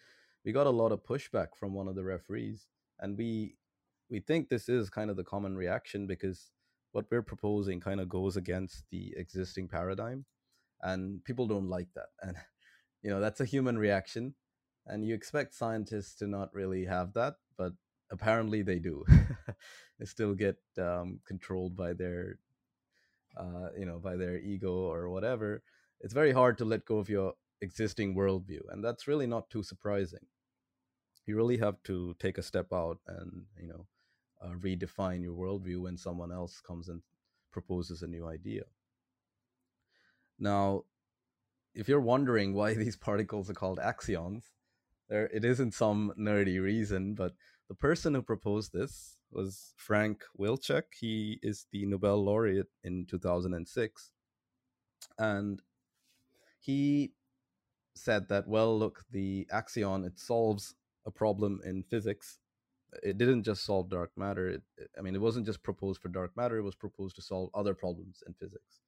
[0.48, 2.68] we got a lot of pushback from one of the referees,
[3.02, 3.58] and we
[4.10, 6.52] we think this is kind of the common reaction because
[6.94, 10.24] what we're proposing kind of goes against the existing paradigm,
[10.82, 12.08] and people don't like that.
[12.22, 12.38] And
[13.04, 14.36] you know, that's a human reaction,
[14.86, 17.74] and you expect scientists to not really have that, but
[18.10, 19.04] apparently they do.
[20.00, 22.40] they still get um, controlled by their
[23.36, 25.62] uh, you know by their ego or whatever
[26.00, 29.64] it's very hard to let go of your existing worldview and that's really not too
[29.64, 30.26] surprising
[31.28, 33.86] you really have to take a step out and you know
[34.42, 37.02] uh, redefine your worldview when someone else comes and
[37.52, 38.63] proposes a new idea.
[40.40, 40.84] Now
[41.74, 44.44] if you're wondering why these particles are called axions
[45.10, 47.34] there it isn't some nerdy reason but
[47.70, 50.84] the person who proposed this was frank wilczek.
[51.00, 54.12] He is the nobel laureate in 2006
[55.18, 55.62] and
[56.60, 57.12] he
[57.96, 60.76] said that well look the axion it solves
[61.08, 62.38] a problem in physics
[63.04, 64.62] it didn't just solve dark matter it,
[64.98, 67.74] i mean it wasn't just proposed for dark matter it was proposed to solve other
[67.74, 68.82] problems in physics.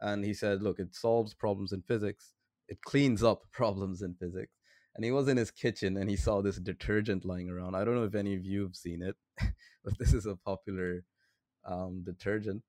[0.00, 2.34] And he said look it solves problems in physics
[2.68, 4.56] it cleans up problems in physics.
[4.94, 7.76] And he was in his kitchen and he saw this detergent lying around.
[7.76, 9.16] I don't know if any of you have seen it
[9.84, 11.04] but this is a popular
[11.64, 12.62] um, detergent.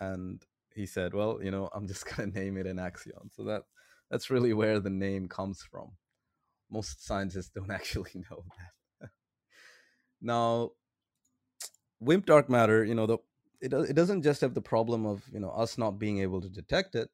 [0.00, 0.42] And
[0.74, 3.30] he said well you know i'm just going to name it an axion.
[3.30, 3.62] So that
[4.10, 5.92] that's really where the name comes from
[6.72, 9.10] most scientists don't actually know that.
[10.20, 10.70] now,
[12.00, 13.18] WIMP dark matter, you know, the,
[13.60, 16.48] it, it doesn't just have the problem of, you know, us not being able to
[16.48, 17.08] detect it.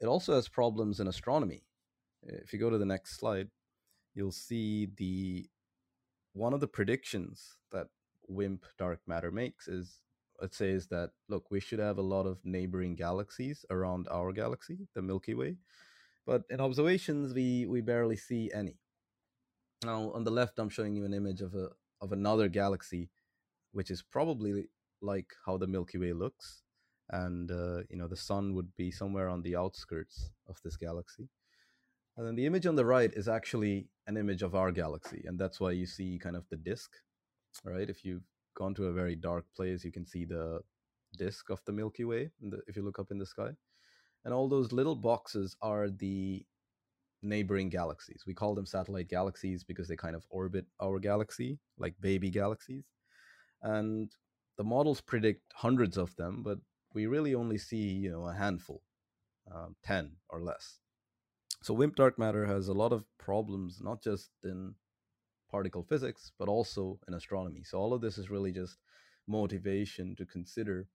[0.00, 1.64] It also has problems in astronomy.
[2.22, 3.48] If you go to the next slide,
[4.14, 5.48] you'll see the
[6.34, 7.88] one of the predictions that
[8.28, 10.00] WIMP dark matter makes is
[10.40, 14.88] it says that look, we should have a lot of neighboring galaxies around our galaxy,
[14.94, 15.56] the Milky Way,
[16.26, 18.78] but in observations we we barely see any.
[19.84, 21.68] Now on the left, I'm showing you an image of a
[22.00, 23.10] of another galaxy,
[23.72, 24.68] which is probably
[25.00, 26.62] like how the Milky Way looks,
[27.10, 31.28] and uh, you know the sun would be somewhere on the outskirts of this galaxy.
[32.16, 35.38] And then the image on the right is actually an image of our galaxy, and
[35.38, 36.90] that's why you see kind of the disk,
[37.64, 37.88] right?
[37.88, 40.60] If you've gone to a very dark place, you can see the
[41.18, 43.50] disk of the Milky Way the, if you look up in the sky.
[44.24, 46.46] And all those little boxes are the
[47.22, 48.24] neighboring galaxies.
[48.26, 52.84] We call them satellite galaxies because they kind of orbit our galaxy, like baby galaxies.
[53.62, 54.10] And
[54.56, 56.58] the models predict hundreds of them, but
[56.94, 58.82] we really only see, you know, a handful,
[59.54, 60.78] um, 10 or less.
[61.62, 64.74] So WIMP dark matter has a lot of problems, not just in
[65.50, 67.62] particle physics, but also in astronomy.
[67.62, 68.78] So all of this is really just
[69.28, 70.88] motivation to consider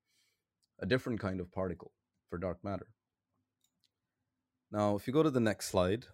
[0.80, 1.94] a different kind of particle
[2.30, 2.88] for dark matter.
[4.72, 6.06] Now, if you go to the next slide,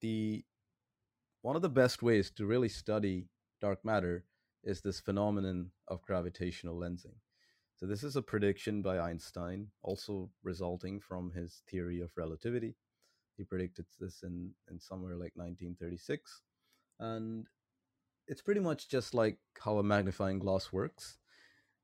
[0.00, 0.44] the
[1.42, 3.26] one of the best ways to really study
[3.60, 4.24] dark matter
[4.62, 7.16] is this phenomenon of gravitational lensing.
[7.76, 12.76] So this is a prediction by Einstein, also resulting from his theory of relativity.
[13.36, 16.42] He predicted this in, in somewhere like 1936.
[17.00, 17.46] And
[18.28, 21.18] it's pretty much just like how a magnifying glass works.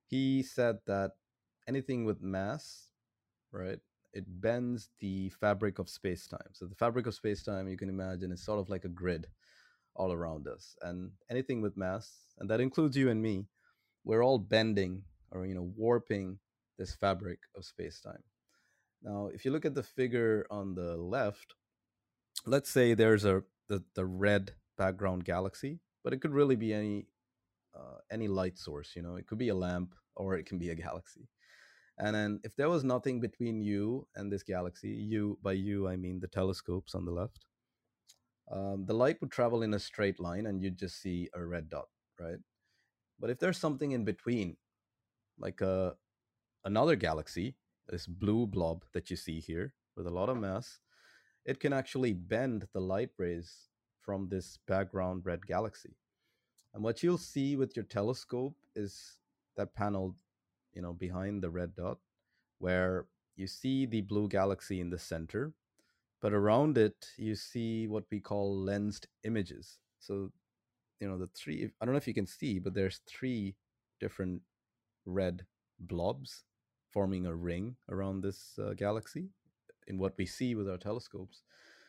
[0.06, 1.12] He said that
[1.66, 2.90] anything with mass,
[3.50, 3.80] right,
[4.12, 6.50] it bends the fabric of space-time.
[6.52, 9.26] So the fabric of space-time, you can imagine, is sort of like a grid
[9.94, 10.76] all around us.
[10.82, 13.46] And anything with mass, and that includes you and me,
[14.04, 16.38] we're all bending or you know warping
[16.78, 18.22] this fabric of space-time.
[19.02, 21.54] Now, if you look at the figure on the left,
[22.46, 27.06] let's say there's a the, the red background galaxy, but it could really be any
[27.76, 28.96] uh, any light source.
[28.96, 31.28] You know, it could be a lamp or it can be a galaxy.
[31.98, 35.96] And then if there was nothing between you and this galaxy, you by you I
[35.96, 37.46] mean the telescopes on the left,
[38.50, 41.68] um, the light would travel in a straight line and you'd just see a red
[41.68, 41.88] dot,
[42.20, 42.38] right?
[43.18, 44.56] But if there's something in between,
[45.38, 45.92] like a uh,
[46.64, 47.56] another galaxy,
[47.88, 50.80] this blue blob that you see here with a lot of mass,
[51.44, 53.68] it can actually bend the light rays
[54.00, 55.96] from this background red galaxy.
[56.74, 59.18] And what you'll see with your telescope is
[59.56, 60.14] that panel,
[60.74, 61.98] you know, behind the red dot,
[62.58, 65.52] where you see the blue galaxy in the center,
[66.20, 69.78] but around it you see what we call lensed images.
[70.00, 70.32] So,
[71.00, 73.54] you know, the three I don't know if you can see, but there's three
[74.00, 74.42] different
[75.06, 75.46] red
[75.78, 76.44] blobs
[76.90, 79.28] forming a ring around this uh, galaxy
[79.86, 81.42] in what we see with our telescopes.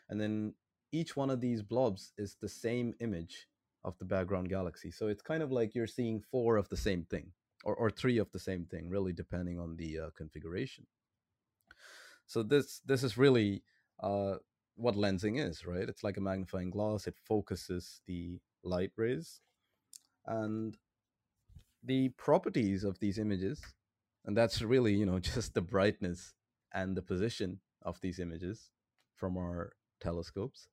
[0.09, 0.53] And then
[0.91, 3.47] each one of these blobs is the same image
[3.83, 4.91] of the background galaxy.
[4.91, 7.31] So it's kind of like you're seeing four of the same thing
[7.63, 10.85] or, or three of the same thing, really depending on the uh, configuration.
[12.25, 13.63] So this this is really
[14.01, 14.35] uh,
[14.75, 15.89] what lensing is, right?
[15.89, 17.07] It's like a magnifying glass.
[17.07, 19.41] It focuses the light rays,
[20.25, 20.77] and
[21.83, 23.61] the properties of these images,
[24.25, 26.33] and that's really you know just the brightness
[26.73, 28.69] and the position of these images
[29.15, 30.67] from our telescopes.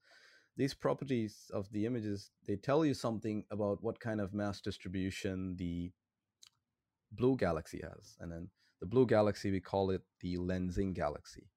[0.59, 5.57] These properties of the images they tell you something about what kind of mass distribution
[5.57, 5.93] the
[7.17, 8.49] blue galaxy has, and then
[8.81, 11.49] the blue galaxy we call it the lensing galaxy,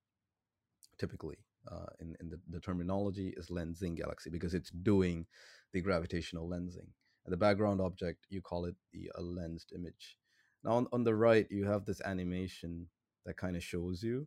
[0.97, 1.37] typically.
[1.69, 5.25] Uh, in, in the, the terminology is lensing galaxy because it's doing
[5.73, 6.87] the gravitational lensing
[7.25, 10.17] and the background object you call it the a lensed image
[10.63, 12.87] now on, on the right you have this animation
[13.25, 14.25] that kind of shows you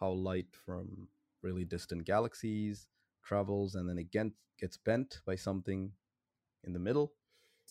[0.00, 1.06] how light from
[1.42, 2.86] really distant galaxies
[3.24, 5.92] travels and then again gets bent by something
[6.64, 7.12] in the middle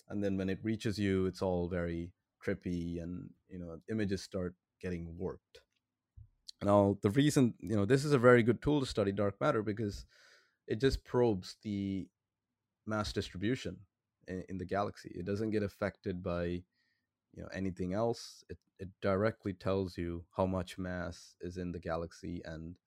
[0.09, 2.11] and then when it reaches you it's all very
[2.45, 5.61] trippy and you know images start getting warped
[6.63, 9.61] now the reason you know this is a very good tool to study dark matter
[9.63, 10.05] because
[10.67, 12.07] it just probes the
[12.85, 13.77] mass distribution
[14.27, 15.11] in, in the galaxy.
[15.15, 16.45] It doesn't get affected by
[17.33, 18.43] you know anything else.
[18.49, 22.77] It it directly tells you how much mass is in the galaxy and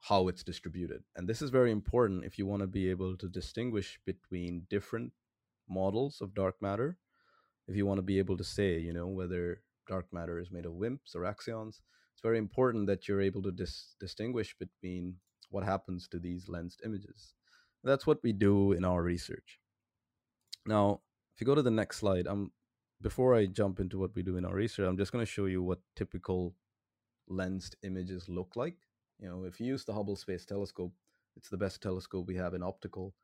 [0.00, 1.04] how it's distributed.
[1.16, 5.12] And this is very important if you want to be able to distinguish between different
[5.68, 6.98] models of dark matter.
[7.70, 10.66] If you want to be able to say, you know, whether dark matter is made
[10.66, 11.80] of WIMPs or axions,
[12.12, 15.14] it's very important that you're able to dis- distinguish between
[15.50, 17.34] what happens to these lensed images.
[17.84, 19.60] That's what we do in our research.
[20.66, 21.00] Now,
[21.34, 22.50] if you go to the next slide, I'm
[23.00, 25.46] before I jump into what we do in our research, I'm just going to show
[25.46, 26.54] you what typical
[27.28, 28.76] lensed images look like.
[29.18, 30.92] You know, if you use the Hubble Space Telescope,
[31.36, 33.14] it's the best telescope we have in optical.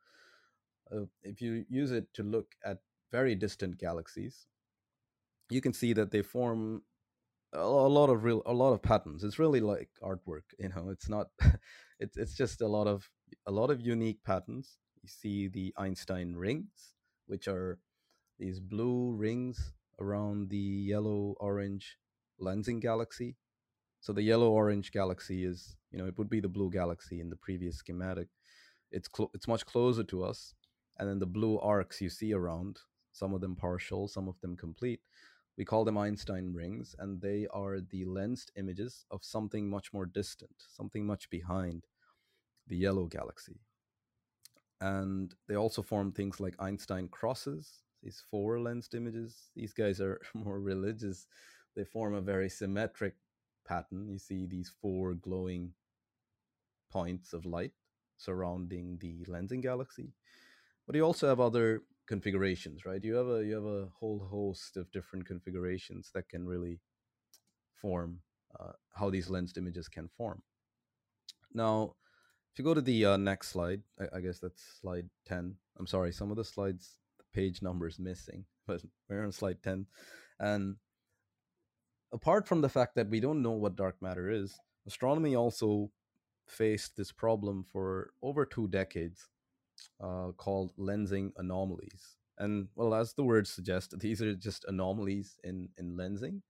[0.91, 2.79] Uh, if you use it to look at
[3.11, 4.47] very distant galaxies,
[5.49, 6.83] you can see that they form
[7.53, 9.23] a lot of real a lot of patterns.
[9.23, 10.89] It's really like artwork, you know.
[10.89, 11.27] It's not.
[11.99, 13.09] it's it's just a lot of
[13.45, 14.77] a lot of unique patterns.
[15.01, 16.93] You see the Einstein rings,
[17.27, 17.79] which are
[18.39, 21.97] these blue rings around the yellow orange
[22.41, 23.35] lensing galaxy.
[23.99, 27.29] So the yellow orange galaxy is, you know, it would be the blue galaxy in
[27.29, 28.27] the previous schematic.
[28.91, 30.53] It's cl- it's much closer to us,
[30.97, 32.79] and then the blue arcs you see around,
[33.17, 35.01] some of them partial, some of them complete.
[35.57, 40.05] We call them Einstein rings, and they are the lensed images of something much more
[40.05, 41.87] distant, something much behind
[42.67, 43.59] the yellow galaxy
[44.81, 49.49] and they also form things like Einstein crosses, these four lensed images.
[49.55, 51.27] These guys are more religious.
[51.75, 53.15] They form a very symmetric
[53.65, 54.07] pattern.
[54.07, 55.73] You see these four glowing
[56.91, 57.73] points of light
[58.17, 60.13] surrounding the lensing galaxy.
[60.87, 63.03] but you also have other configurations, right?
[63.03, 66.79] You have a you have a whole host of different configurations that can really
[67.75, 68.19] form
[68.59, 70.41] uh, how these lensed images can form.
[71.53, 71.95] Now,
[72.51, 75.55] if you go to the uh, next slide, I, I, guess that's slide 10.
[75.77, 79.61] I'm sorry, some of the slides, the page number is missing, but we're on slide
[79.63, 79.85] 10.
[80.39, 80.77] And
[82.11, 85.91] apart from the fact that we don't know what dark matter is, astronomy also
[86.47, 89.27] faced this problem for over two decades
[90.01, 92.17] uh, called lensing anomalies.
[92.37, 96.41] And well, as the word suggests, these are just anomalies in, in lensing,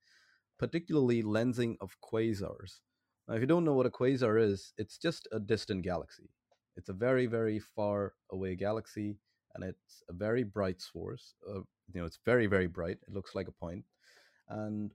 [0.60, 2.80] particularly lensing of quasars.
[3.28, 6.30] Now, if you don't know what a quasar is, it's just a distant galaxy.
[6.78, 9.18] It's a very, very far away galaxy,
[9.56, 11.34] and it's a very bright source.
[11.48, 11.62] Uh,
[11.94, 12.98] you know, it's very, very bright.
[13.08, 13.84] It looks like a point,
[14.50, 14.92] and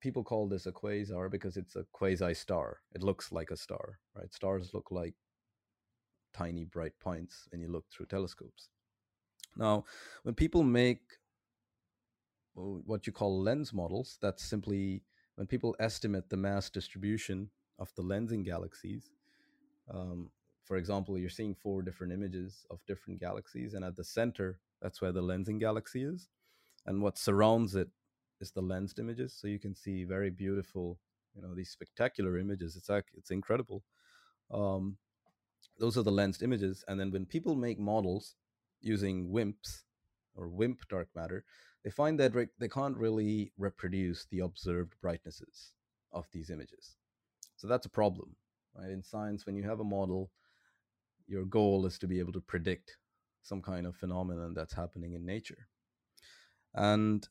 [0.00, 2.80] people call this a quasar because it's a quasi star.
[2.94, 4.32] It looks like a star, right?
[4.32, 5.14] Stars look like
[6.32, 8.68] tiny bright points when you look through telescopes.
[9.56, 9.84] Now,
[10.22, 11.00] when people make
[12.54, 15.02] what you call lens models, that's simply
[15.36, 19.10] when people estimate the mass distribution of the lensing galaxies.
[19.90, 20.30] Um,
[20.64, 25.00] for example, you're seeing four different images of different galaxies, and at the center, that's
[25.00, 26.28] where the lensing galaxy is.
[26.86, 27.88] And what surrounds it
[28.40, 29.32] is the lensed images.
[29.32, 30.98] So you can see very beautiful,
[31.34, 32.76] you know, these spectacular images.
[32.76, 33.82] It's like it's incredible.
[34.50, 34.98] Um,
[35.78, 36.84] those are the lensed images.
[36.88, 38.34] And then when people make models
[38.80, 39.82] using WIMPs
[40.34, 41.44] or WIMP dark matter,
[41.84, 45.72] they find that re- they can't really reproduce the observed brightnesses
[46.12, 46.96] of these images.
[47.56, 48.36] So that's a problem,
[48.74, 48.90] right?
[48.90, 50.30] In science, when you have a model,
[51.26, 52.98] your goal is to be able to predict
[53.42, 55.68] some kind of phenomenon that's happening in nature.
[56.74, 57.28] And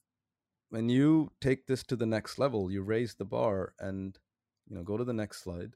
[0.70, 4.18] when you take this to the next level, you raise the bar and
[4.68, 5.76] you know go to the next slide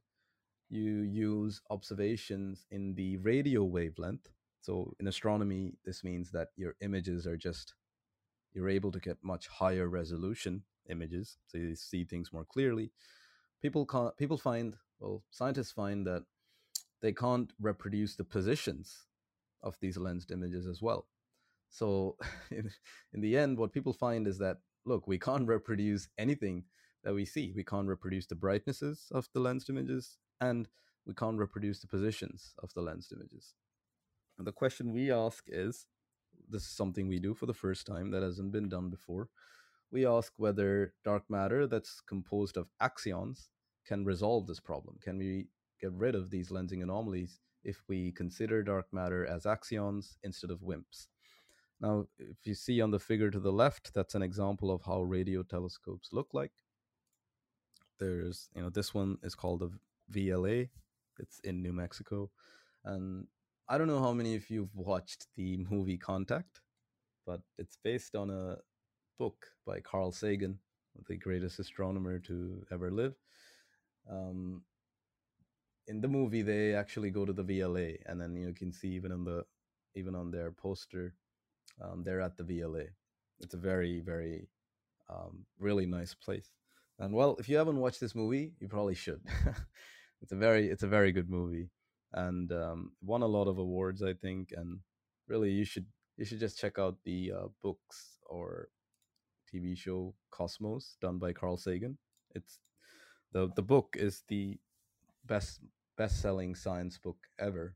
[0.76, 4.28] you use observations in the radio wavelength.
[4.61, 7.73] So in astronomy, this means that your images are just,
[8.53, 12.91] you're able to get much higher resolution images, so you see things more clearly.
[13.61, 16.23] People can't, people find, well, scientists find that
[17.01, 19.07] they can't reproduce the positions
[19.63, 21.07] of these lensed images as well.
[21.69, 22.17] So
[22.51, 22.69] in,
[23.13, 26.65] in the end, what people find is that, look, we can't reproduce anything
[27.03, 27.53] that we see.
[27.55, 30.67] We can't reproduce the brightnesses of the lensed images and
[31.05, 33.53] we can't reproduce the positions of the lensed images.
[34.38, 35.86] And the question we ask is
[36.49, 39.29] this is something we do for the first time that hasn't been done before.
[39.91, 43.47] We ask whether dark matter that's composed of axions
[43.86, 44.97] can resolve this problem.
[45.01, 45.47] Can we
[45.79, 50.61] get rid of these lensing anomalies if we consider dark matter as axions instead of
[50.61, 51.07] WIMPs?
[51.79, 55.01] Now, if you see on the figure to the left, that's an example of how
[55.01, 56.51] radio telescopes look like.
[57.99, 59.69] There's, you know, this one is called a
[60.12, 60.70] VLA.
[61.20, 62.30] It's in New Mexico.
[62.84, 63.28] And
[63.68, 66.62] I don't know how many of you've watched the movie Contact,
[67.26, 68.58] but it's based on a
[69.18, 70.60] book by Carl Sagan,
[71.08, 73.16] the greatest astronomer to ever live.
[74.10, 74.64] Um,
[75.88, 79.12] in the movie, they actually go to the VLA, and then you can see even
[79.12, 79.45] on the
[79.95, 81.16] even on their poster,
[81.82, 82.88] um, they're at the VLA.
[83.39, 84.49] It's a very very
[85.10, 86.51] um, really nice place.
[86.99, 89.22] And well, if you haven't watched this movie, you probably should.
[90.26, 91.69] it's a very it's a very good movie
[92.13, 94.80] and um, won a lot of awards i think and
[95.28, 95.86] really you should
[96.17, 98.69] you should just check out the uh, books or
[99.53, 101.95] tv show cosmos done by carl sagan.
[102.34, 102.57] It's
[103.34, 104.57] the the book is the
[105.26, 105.59] best
[105.95, 107.76] best selling science book ever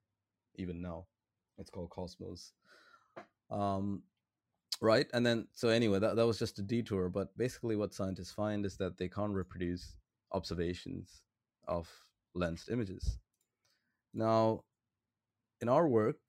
[0.56, 1.06] even now.
[1.60, 2.54] It's called cosmos.
[3.52, 4.02] Um
[4.82, 8.32] right and then so anyway that, that was just a detour but basically what scientists
[8.32, 9.98] find is that they can't reproduce
[10.32, 11.22] observations
[11.68, 11.90] of
[12.34, 13.18] lensed images.
[14.14, 14.64] Now,
[15.62, 16.20] in our work,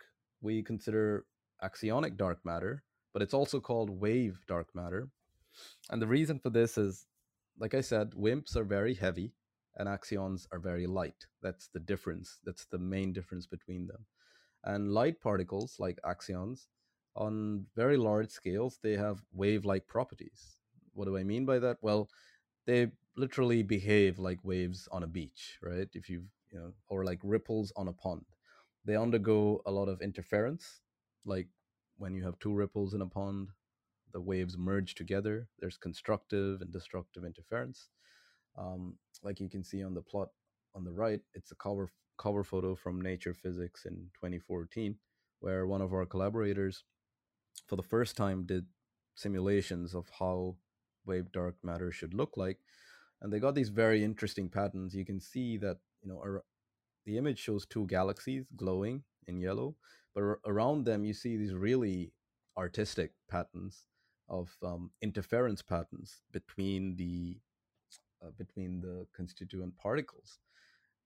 [0.41, 1.25] we consider
[1.63, 2.83] axionic dark matter,
[3.13, 5.09] but it's also called wave dark matter.
[5.91, 7.07] And the reason for this is,
[7.59, 9.35] like I said, WIMPs are very heavy
[9.77, 11.27] and axions are very light.
[11.43, 12.39] That's the difference.
[12.45, 14.07] That's the main difference between them.
[14.65, 16.67] And light particles, like axions,
[17.17, 20.61] on very large scales, they have wave like properties.
[20.93, 21.79] What do I mean by that?
[21.81, 22.09] Well,
[22.67, 22.89] they
[23.21, 25.89] literally behave like waves on a beach, right?
[25.93, 28.25] If you've, you know, or like ripples on a pond.
[28.85, 30.81] They undergo a lot of interference,
[31.25, 31.49] like
[31.99, 33.49] when you have two ripples in a pond,
[34.13, 35.49] the waves merge together.
[35.59, 37.91] There's constructive and destructive interference.
[38.57, 40.29] Um, like you can see on the plot
[40.75, 44.97] on the right, it's a cover cover photo from Nature Physics in 2014,
[45.41, 46.85] where one of our collaborators,
[47.67, 48.67] for the first time, did
[49.15, 50.57] simulations of how
[51.07, 52.59] wave dark matter should look like
[53.21, 56.41] and they got these very interesting patterns you can see that you know
[57.07, 59.75] the image shows two galaxies glowing in yellow
[60.15, 62.13] but ar- around them you see these really
[62.57, 63.87] artistic patterns
[64.29, 67.39] of um, interference patterns between the
[68.23, 70.39] uh, between the constituent particles.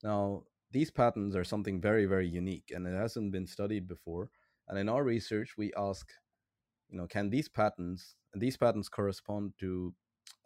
[0.02, 4.30] Now, these patterns are something very, very unique, and it hasn't been studied before.
[4.68, 6.10] And in our research, we ask,
[6.88, 9.94] you know, can these patterns and these patterns correspond to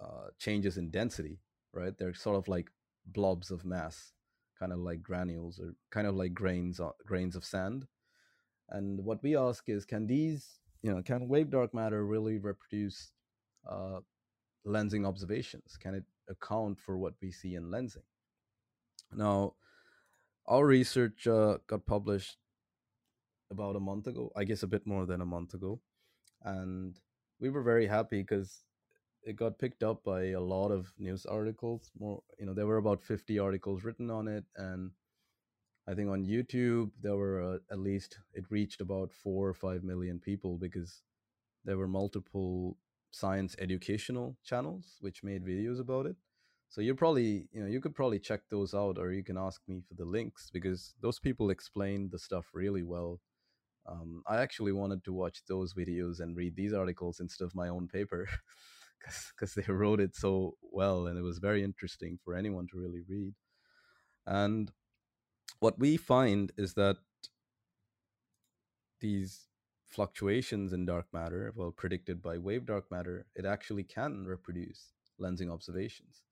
[0.00, 1.38] uh, changes in density?
[1.72, 1.96] Right?
[1.96, 2.70] They're sort of like
[3.06, 4.12] blobs of mass,
[4.58, 7.86] kind of like granules or kind of like grains grains of sand.
[8.70, 13.12] And what we ask is, can these, you know, can wave dark matter really reproduce
[13.68, 14.00] uh,
[14.66, 15.76] lensing observations?
[15.80, 18.04] Can it account for what we see in lensing?
[19.12, 19.54] Now,
[20.46, 22.36] our research uh, got published
[23.50, 25.80] about a month ago, I guess a bit more than a month ago,
[26.42, 26.98] and
[27.40, 28.64] we were very happy because
[29.28, 31.90] it got picked up by a lot of news articles.
[31.98, 34.90] More, you know, there were about fifty articles written on it, and
[35.86, 39.82] I think on YouTube there were uh, at least it reached about four or five
[39.84, 41.02] million people because
[41.64, 42.76] there were multiple
[43.10, 46.16] science educational channels which made videos about it
[46.68, 49.62] so you probably you know you could probably check those out or you can ask
[49.66, 53.20] me for the links because those people explain the stuff really well
[53.88, 57.68] um, i actually wanted to watch those videos and read these articles instead of my
[57.68, 58.28] own paper
[59.00, 63.02] because they wrote it so well and it was very interesting for anyone to really
[63.08, 63.34] read.
[64.26, 64.70] And
[65.60, 66.96] what we find is that
[69.00, 69.46] these
[69.86, 75.50] fluctuations in dark matter well predicted by wave dark matter it actually can reproduce lensing
[75.50, 76.22] observations.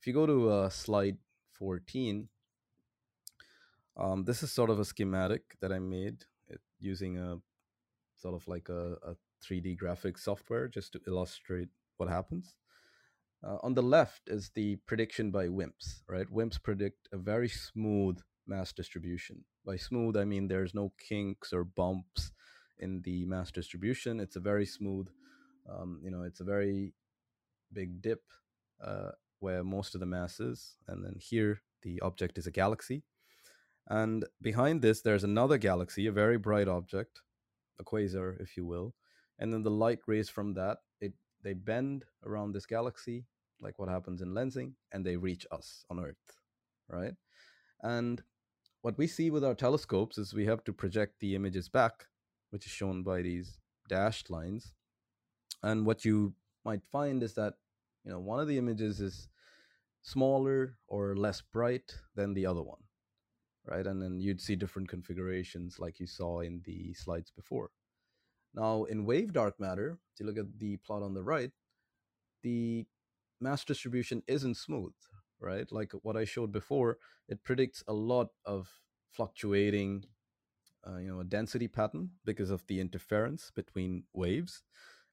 [0.00, 1.18] If you go to uh, slide
[1.52, 2.28] 14,
[3.96, 7.38] um, this is sort of a schematic that I made it, using a
[8.16, 12.56] sort of like a, a 3D graphic software just to illustrate what happens.
[13.46, 16.26] Uh, on the left is the prediction by WIMPs, right?
[16.30, 19.44] WIMPs predict a very smooth mass distribution.
[19.64, 22.32] By smooth, I mean there's no kinks or bumps
[22.78, 24.20] in the mass distribution.
[24.20, 25.08] It's a very smooth,
[25.68, 26.94] um, you know, it's a very
[27.72, 28.22] big dip
[28.84, 30.76] uh, where most of the mass is.
[30.88, 33.04] And then here, the object is a galaxy.
[33.88, 37.20] And behind this, there's another galaxy, a very bright object,
[37.78, 38.94] a quasar, if you will.
[39.38, 40.78] And then the light rays from that,
[41.46, 43.24] they bend around this galaxy,
[43.60, 46.40] like what happens in lensing, and they reach us on Earth,
[46.88, 47.14] right?
[47.82, 48.20] And
[48.82, 52.06] what we see with our telescopes is we have to project the images back,
[52.50, 54.74] which is shown by these dashed lines.
[55.62, 56.34] And what you
[56.64, 57.54] might find is that
[58.04, 59.28] you know one of the images is
[60.02, 62.82] smaller or less bright than the other one
[63.66, 67.70] right and then you'd see different configurations like you saw in the slides before
[68.56, 71.50] now in wave dark matter if you look at the plot on the right
[72.42, 72.84] the
[73.40, 74.92] mass distribution isn't smooth
[75.40, 76.98] right like what i showed before
[77.28, 78.68] it predicts a lot of
[79.12, 80.04] fluctuating
[80.86, 84.62] uh, you know a density pattern because of the interference between waves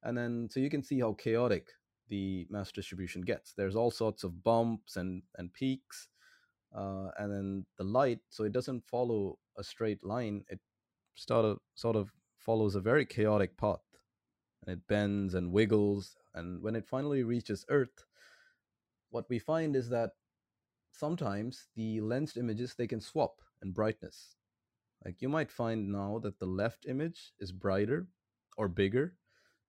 [0.04, 1.68] and then so you can see how chaotic
[2.10, 3.54] the mass distribution gets.
[3.54, 6.08] There's all sorts of bumps and and peaks,
[6.76, 8.20] uh, and then the light.
[8.30, 10.44] So it doesn't follow a straight line.
[10.50, 10.60] It
[11.16, 12.12] sort of sort of
[12.44, 13.84] follows a very chaotic path,
[14.62, 16.16] and it bends and wiggles.
[16.34, 18.06] And when it finally reaches Earth,
[19.10, 20.12] what we find is that
[20.91, 24.36] sometimes the lensed images they can swap in brightness.
[25.06, 28.08] Like you might find now that the left image is brighter
[28.58, 29.16] or bigger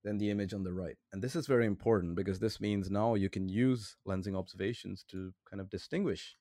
[0.05, 0.97] than the image on the right.
[1.13, 5.33] And this is very important because this means now you can use lensing observations to
[5.51, 6.37] kind of distinguish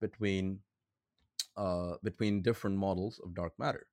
[0.00, 0.60] between
[1.56, 3.86] uh, between different models of dark matter.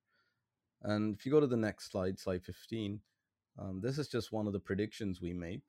[0.82, 3.00] And if you go to the next slide, slide 15,
[3.58, 5.68] um, this is just one of the predictions we make.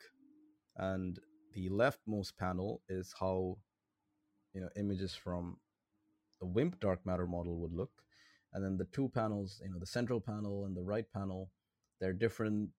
[0.78, 1.20] And
[1.54, 3.58] the leftmost panel is how
[4.54, 5.58] you know images from
[6.40, 7.92] the WIMP dark matter model would look.
[8.54, 11.50] And then the two panels, you know, the central panel and the right panel,
[12.00, 12.70] they're different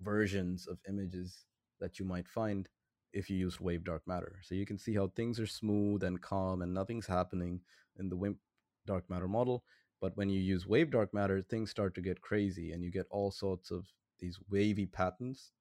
[0.00, 1.44] versions of images
[1.80, 2.68] that you might find
[3.12, 4.40] if you use wave dark matter.
[4.42, 7.60] So you can see how things are smooth and calm and nothing's happening
[7.98, 8.38] in the WIMP
[8.86, 9.64] dark matter model.
[10.00, 13.06] But when you use wave dark matter, things start to get crazy and you get
[13.10, 13.86] all sorts of
[14.18, 15.52] these wavy patterns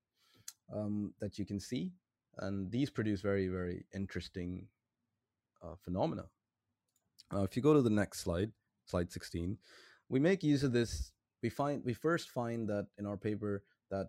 [0.73, 1.91] um, that you can see.
[2.37, 4.67] And these produce very, very interesting
[5.61, 6.25] uh, phenomena.
[7.33, 8.51] Uh, if you go to the next slide,
[8.85, 9.57] slide 16,
[10.07, 11.11] we make use of this.
[11.43, 14.07] We find we first find that in our paper that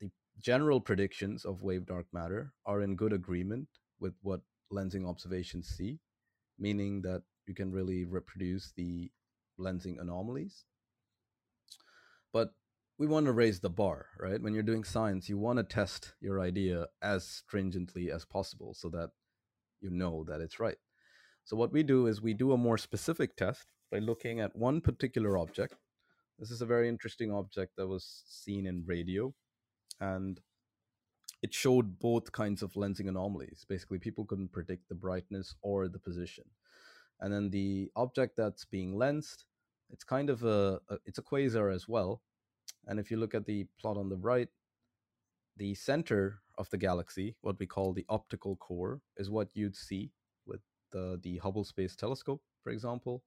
[0.00, 0.10] the
[0.40, 3.68] general predictions of wave dark matter are in good agreement
[4.00, 4.40] with what
[4.72, 5.98] lensing observations see,
[6.58, 9.10] meaning that you can really reproduce the
[9.58, 10.64] lensing anomalies.
[12.32, 12.54] But
[12.98, 14.40] we want to raise the bar, right?
[14.40, 18.88] When you're doing science, you want to test your idea as stringently as possible so
[18.90, 19.10] that
[19.80, 20.78] you know that it's right.
[21.44, 24.80] So, what we do is we do a more specific test by looking at one
[24.80, 25.76] particular object
[26.38, 29.34] This is a very interesting object that was seen in radio,
[30.00, 30.40] and
[31.42, 33.64] it showed both kinds of lensing anomalies.
[33.68, 36.44] Basically, people couldn't predict the brightness or the position.
[37.24, 39.46] And then the object that's being lensed,
[39.88, 42.20] it's kind of a, a it's a quasar as well.
[42.86, 44.50] And if you look at the plot on the right,
[45.56, 50.12] the center of the galaxy, what we call the optical core, is what you'd see
[50.44, 50.60] with
[50.92, 53.22] the, the Hubble Space Telescope, for example.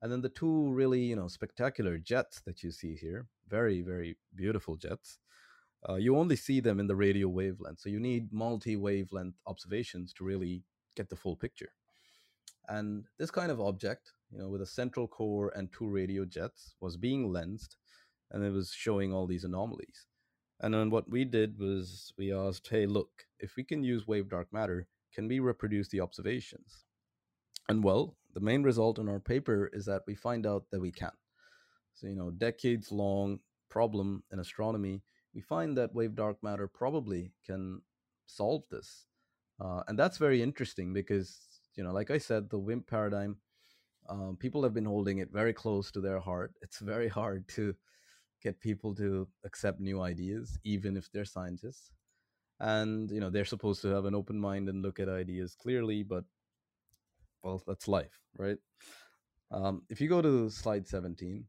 [0.00, 4.18] And then the two really, you know, spectacular jets that you see here, very, very
[4.36, 5.18] beautiful jets,
[5.88, 7.80] uh, you only see them in the radio wavelength.
[7.80, 10.62] So you need multi wavelength observations to really
[10.94, 11.72] get the full picture.
[12.68, 16.74] And this kind of object, you know, with a central core and two radio jets,
[16.80, 17.76] was being lensed
[18.30, 20.06] and it was showing all these anomalies.
[20.60, 23.10] And then what we did was we asked, hey, look,
[23.40, 26.84] if we can use wave dark matter, can we reproduce the observations?
[27.68, 30.92] And well, the main result in our paper is that we find out that we
[30.92, 31.12] can.
[31.94, 35.02] So, you know, decades long problem in astronomy,
[35.34, 37.82] we find that wave dark matter probably can
[38.26, 39.06] solve this.
[39.60, 43.36] Uh, and that's very interesting because, you know, like I said, the WIMP paradigm,
[44.08, 46.52] um, people have been holding it very close to their heart.
[46.62, 47.74] It's very hard to
[48.42, 51.92] get people to accept new ideas, even if they're scientists.
[52.60, 56.04] And you know they're supposed to have an open mind and look at ideas clearly,
[56.04, 56.24] but
[57.42, 58.58] well, that's life, right?
[59.50, 61.44] Um, if you go to slide 17,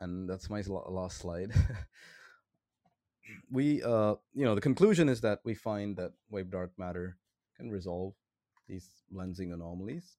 [0.00, 1.52] and that's my last slide,
[3.50, 7.16] we, uh, you know, the conclusion is that we find that wave dark matter
[7.56, 8.14] can resolve
[8.68, 10.16] these lensing anomalies.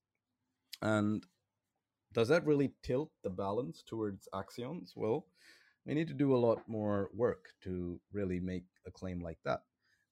[0.81, 1.25] And
[2.13, 4.95] does that really tilt the balance towards axions?
[4.95, 5.25] Well,
[5.85, 9.61] we need to do a lot more work to really make a claim like that.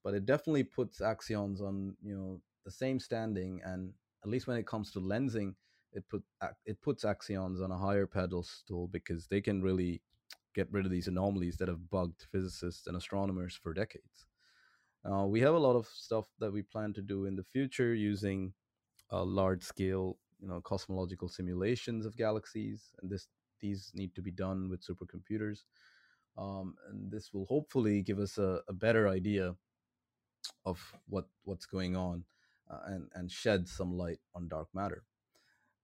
[0.04, 4.58] But it definitely puts axions on you know the same standing, and at least when
[4.58, 5.56] it comes to lensing,
[5.92, 6.24] it put
[6.66, 10.02] it puts axions on a higher pedestal because they can really
[10.56, 14.26] get rid of these anomalies that have bugged physicists and astronomers for decades.
[15.06, 17.94] Uh, we have a lot of stuff that we plan to do in the future
[17.94, 18.54] using
[19.12, 23.28] uh, large scale you know cosmological simulations of galaxies and this
[23.60, 25.60] these need to be done with supercomputers.
[26.38, 29.56] Um, and this will hopefully give us a, a better idea
[30.66, 32.24] of what what's going on
[32.70, 35.04] uh, and and shed some light on dark matter.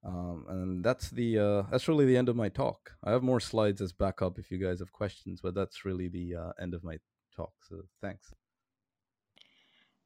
[0.06, 2.92] Um, and that's the uh, that's really the end of my talk.
[3.04, 6.36] I have more slides as backup if you guys have questions, but that's really the
[6.36, 6.98] uh, end of my
[7.36, 7.54] talk.
[7.68, 8.34] So thanks.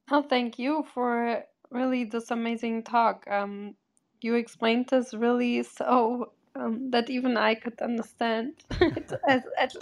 [0.10, 3.26] Oh, thank you for really this amazing talk.
[3.30, 3.76] Um,
[4.22, 8.54] you explained this really so um, that even I could understand.
[8.82, 9.76] at, at,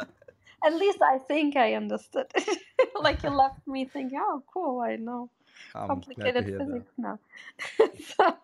[0.66, 2.26] at, least I think I understood.
[3.00, 5.30] like you left me thinking, oh, cool, I know
[5.76, 6.98] I'm complicated physics that.
[6.98, 7.20] now.
[8.18, 8.36] so,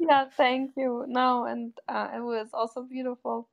[0.00, 1.04] yeah, thank you.
[1.06, 3.48] No, and uh, it was also beautiful.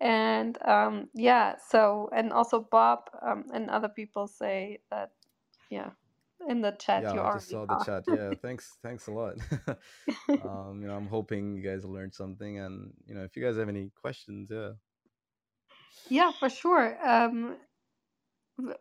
[0.00, 5.10] And um, yeah, so, and also Bob um, and other people say that,
[5.70, 5.90] yeah,
[6.48, 7.02] in the chat.
[7.02, 8.04] Yeah, you I just saw the chat.
[8.08, 9.36] Yeah, thanks, thanks a lot.
[10.42, 13.56] um, you know, I'm hoping you guys learned something, and you know, if you guys
[13.56, 14.72] have any questions, yeah.
[16.10, 16.96] Yeah, for sure.
[17.06, 17.58] Um,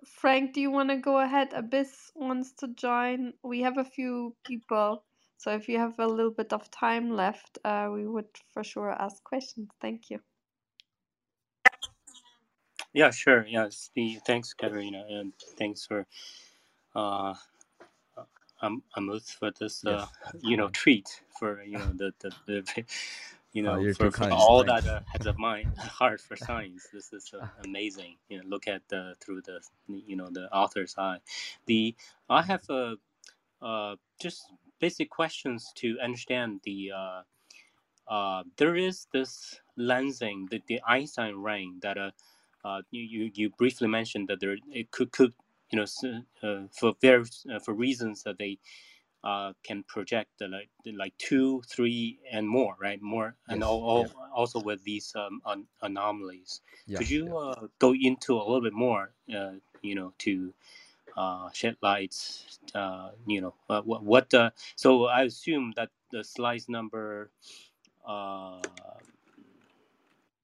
[0.05, 1.53] Frank, do you want to go ahead?
[1.53, 3.34] Abyss wants to join.
[3.43, 5.05] We have a few people,
[5.38, 8.91] so if you have a little bit of time left, uh, we would for sure
[8.91, 9.70] ask questions.
[9.82, 10.20] Thank you.
[12.93, 13.45] Yeah, sure.
[13.47, 16.07] Yes, the thanks, Katerina, and thanks for
[16.95, 17.36] uh,
[18.97, 20.05] Amruth for this, uh,
[20.41, 22.84] you know, treat for you know the the, the
[23.53, 26.88] you oh, know for, for all that uh, has a mind heart for science.
[26.93, 28.18] This is uh, amazing.
[28.30, 31.20] You know, look at the through the you know the author's eye.
[31.66, 31.95] The
[32.30, 32.95] I have a
[33.61, 36.91] uh, uh, just basic questions to understand the.
[36.95, 37.22] Uh,
[38.07, 42.11] uh, there is this lensing, the, the Einstein ring that uh,
[42.63, 45.34] uh, you, you, you briefly mentioned that there it could could
[45.72, 45.86] you know,
[46.43, 48.59] uh, for various uh, for reasons that they
[49.24, 53.01] uh, can project like like two, three, and more, right?
[53.01, 54.28] More, yes, and all, all yeah.
[54.34, 56.61] also with these um, an anomalies.
[56.86, 57.34] Yeah, Could you yeah.
[57.34, 60.53] uh, go into a little bit more, uh, you know, to
[61.18, 66.24] uh, shed lights, uh, you know, uh, what, what uh, so I assume that the
[66.24, 67.32] slice number,
[68.07, 68.61] uh,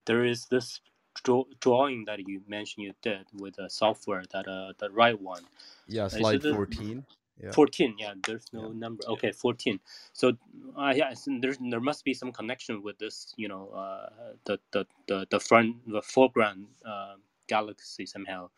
[0.05, 0.81] there is this
[1.23, 5.43] draw, drawing that you mentioned you did with the software that uh the right one.
[5.87, 7.05] Yeah slide 14
[7.41, 7.51] yeah.
[7.51, 8.79] 14 yeah there's no yeah.
[8.79, 9.03] number.
[9.07, 9.79] Okay 14
[10.13, 10.33] so
[10.77, 14.09] uh, yeah there's there must be some connection with this you know uh
[14.45, 17.15] the the the, the front the foreground uh,
[17.47, 18.49] galaxy somehow.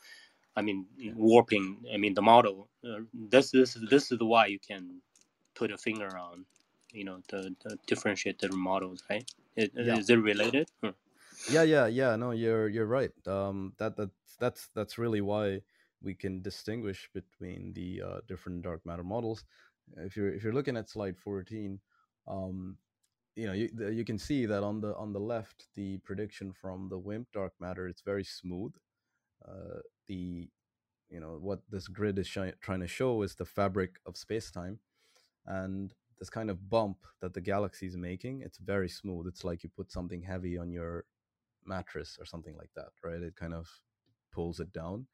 [0.55, 0.86] I mean
[1.16, 5.01] warping i mean the model uh, this this this is why you can
[5.55, 6.45] put a finger on
[6.93, 9.30] you know the, the differentiated models right?
[9.55, 9.97] Is, yeah.
[9.97, 10.70] is it related?
[10.82, 10.89] Hmm.
[11.47, 12.15] Yeah, yeah, yeah.
[12.15, 13.11] No, you're you're right.
[13.27, 15.61] Um, that that's that's that's really why
[16.01, 19.43] we can distinguish between the uh, different dark matter models.
[19.97, 21.79] If you're if you're looking at slide fourteen,
[22.27, 22.77] um,
[23.35, 26.89] you know you you can see that on the on the left, the prediction from
[26.89, 28.73] the WIMP dark matter it's very smooth.
[29.47, 30.49] Uh, the
[31.09, 34.79] you know what this grid is trying to show is the fabric of space time,
[35.47, 39.63] and this kind of bump that the galaxy is making it's very smooth it's like
[39.63, 41.05] you put something heavy on your
[41.66, 43.22] mattress or something like that right?
[43.22, 43.68] It kind of
[44.32, 45.07] pulls it down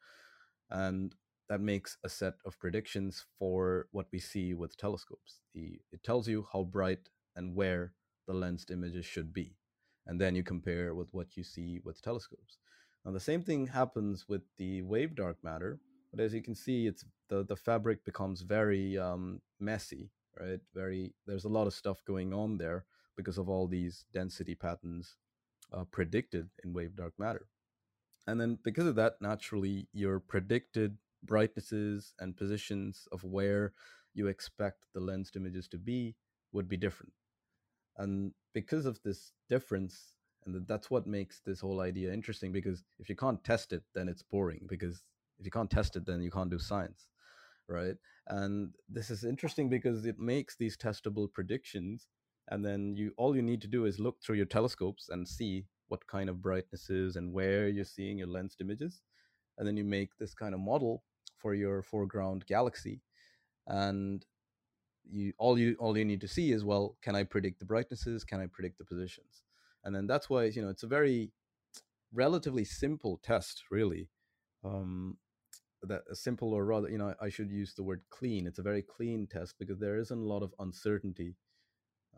[0.69, 1.13] and
[1.49, 5.39] that makes a set of predictions for what we see with telescopes.
[5.53, 7.93] The it tells you how bright and where
[8.27, 9.55] the lensed images should be
[10.05, 12.57] and then you compare with what you see with telescopes.
[13.05, 15.79] Now the same thing happens with the wave dark matter
[16.11, 20.59] but as you can see it's the the fabric becomes very um, messy right?
[20.73, 22.85] Very there's a lot of stuff going on there
[23.15, 25.17] because of all these density patterns
[25.73, 27.47] uh, predicted in wave dark matter.
[28.27, 33.73] And then because of that naturally your predicted brightnesses and positions of where
[34.13, 36.15] you expect the lensed images to be
[36.51, 37.13] would be different.
[37.97, 40.15] And because of this difference
[40.45, 44.07] and that's what makes this whole idea interesting because if you can't test it then
[44.07, 45.03] it's boring because
[45.37, 47.07] if you can't test it then you can't do science
[47.69, 47.95] right?
[48.27, 52.07] And this is interesting because it makes these testable predictions
[52.49, 55.65] and then you all you need to do is look through your telescopes and see
[55.87, 59.01] what kind of brightnesses and where you're seeing your lensed images
[59.57, 61.03] and then you make this kind of model
[61.37, 63.01] for your foreground galaxy
[63.67, 64.25] and
[65.11, 68.23] you all you all you need to see is well can i predict the brightnesses?
[68.23, 69.43] Can i predict the positions?
[69.83, 71.31] And then that's why you know it's a very
[72.13, 74.09] relatively simple test really
[74.63, 75.17] um
[75.83, 78.47] that a simple or rather you know i should use the word clean.
[78.47, 81.35] It's a very clean test because there isn't a lot of uncertainty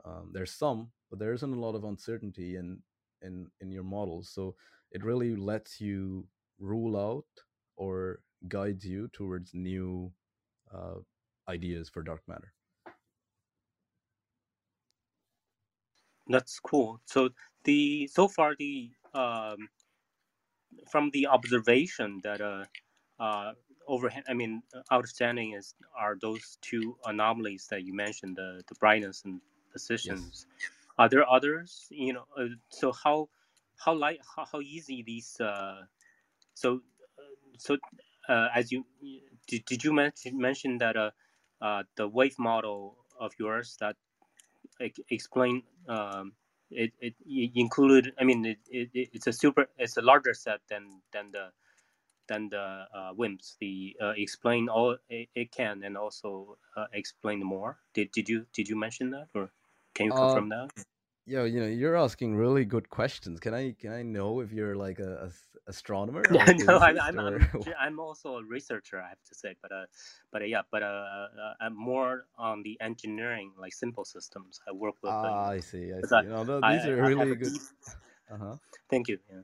[0.06, 2.82] um, there's some but there isn't a lot of uncertainty in
[3.22, 4.56] in in your models so
[4.91, 6.28] it really lets you
[6.60, 7.26] rule out
[7.78, 10.14] or guides you towards new
[10.74, 10.95] uh,
[11.49, 12.54] ideas for dark matter.
[16.28, 17.02] That's cool.
[17.06, 17.30] So
[17.66, 19.70] the so far the um,
[20.89, 22.66] from the observation that uh,
[23.20, 23.54] uh,
[24.30, 29.41] i mean outstanding is are those two anomalies that you mentioned the the brightness and
[29.72, 30.70] positions yes.
[30.98, 33.28] are there others you know uh, so how
[33.78, 35.82] how light how, how easy these uh,
[36.54, 36.82] so
[37.58, 37.78] so
[38.30, 38.84] uh, as you
[39.48, 41.12] did, did you mention mention that uh,
[41.62, 43.96] uh, the wave model of yours that
[45.10, 46.34] explain um,
[46.72, 50.60] it, it, it included i mean it, it, it's a super it's a larger set
[50.70, 51.52] than than the
[52.32, 53.58] than the uh, WIMPs.
[53.60, 57.78] The uh, explain all it, it, can and also uh, explain more.
[57.94, 59.52] Did did you did you mention that or
[59.94, 60.70] can you confirm that?
[61.28, 63.39] Yeah, you know, you're asking really good questions.
[63.39, 65.30] Can I can I know if you're like a, a
[65.68, 66.24] astronomer?
[66.34, 69.00] Yeah, no, I'm I'm, I'm, I'm also a researcher.
[69.00, 69.86] I have to say, but uh,
[70.32, 74.60] but uh, yeah, but uh, uh, I'm more on the engineering, like simple systems.
[74.68, 75.12] I work with.
[75.14, 75.92] Ah, I see.
[75.94, 76.16] I see.
[76.16, 77.54] I, no, these I, are really good.
[78.32, 78.56] Uh huh.
[78.89, 79.20] Thank you.
[79.30, 79.42] Yeah.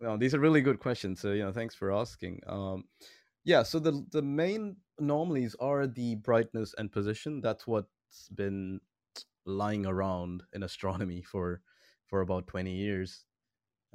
[0.00, 1.20] Well, these are really good questions.
[1.20, 2.40] So, you know, thanks for asking.
[2.46, 2.84] Um,
[3.44, 7.40] yeah, so the the main anomalies are the brightness and position.
[7.40, 8.80] That's what's been
[9.46, 11.62] lying around in astronomy for
[12.06, 13.24] for about 20 years,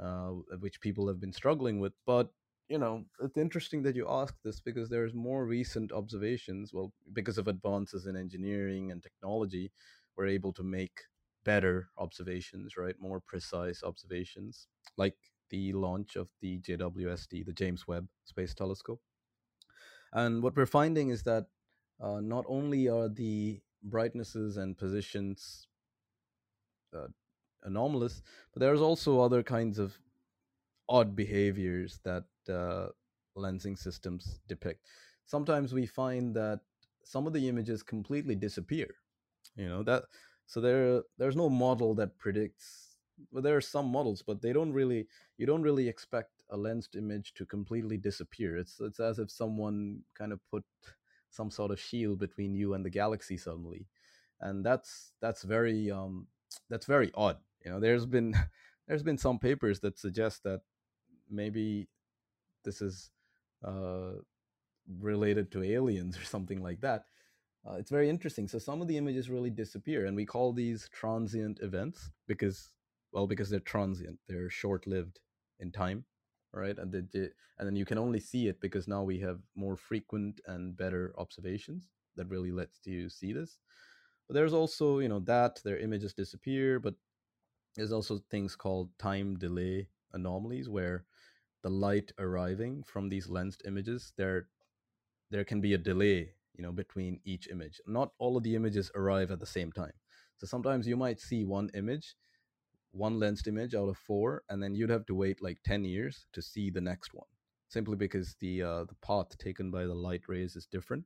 [0.02, 1.94] uh, which people have been struggling with.
[2.06, 2.30] But
[2.70, 6.74] you know, it's interesting that you ask this because there's more recent observations.
[6.74, 9.72] Well, because of advances in engineering and technology,
[10.16, 11.02] we're able to make
[11.44, 12.96] better observations, right?
[13.00, 15.18] More precise observations, like
[15.50, 19.02] the launch of the JWST, the James Webb Space Telescope.
[20.14, 21.48] And what we're finding is that
[22.00, 25.68] uh, not only are the brightnesses and positions
[26.96, 27.08] uh,
[27.64, 28.22] anomalous,
[28.54, 29.98] but there's also other kinds of
[30.90, 32.88] odd behaviors that uh,
[33.38, 34.86] lensing systems depict.
[35.26, 36.60] Sometimes we find that
[37.04, 38.88] some of the images completely disappear.
[39.56, 40.04] You know that
[40.46, 42.98] so there there's no model that predicts
[43.32, 45.08] well, there are some models, but they don't really
[45.38, 48.58] you don't really expect a lensed image to completely disappear.
[48.58, 50.64] It's it's as if someone kind of put
[51.32, 53.88] some sort of shield between you and the galaxy suddenly,
[54.40, 56.28] and that's that's very um
[56.70, 57.38] that's very odd.
[57.66, 58.36] You know, there's been
[58.88, 60.62] there's been some papers that suggest that
[61.30, 61.88] maybe
[62.64, 63.10] this is
[63.66, 64.14] uh,
[65.00, 67.06] related to aliens or something like that.
[67.68, 68.48] Uh, it's very interesting.
[68.48, 72.70] So some of the images really disappear, and we call these transient events because
[73.14, 75.20] well, because they're transient, they're short lived
[75.60, 76.06] in time,
[76.54, 76.78] right?
[76.78, 80.42] And they, and then you can only see it because now we have more frequent
[80.48, 83.58] and better observations that really lets you see this.
[84.28, 86.96] But there's also, you know, that their images disappear, but
[87.76, 91.06] there's also things called time delay anomalies where
[91.64, 94.48] the light arriving from these lensed images there
[95.30, 98.92] there can be a delay you know between each image not all of the images
[98.96, 99.94] arrive at the same time
[100.38, 102.16] so sometimes you might see one image
[102.92, 106.26] one lensed image out of four and then you'd have to wait like 10 years
[106.34, 107.28] to see the next one
[107.72, 111.06] simply because the uh, the path taken by the light rays is different.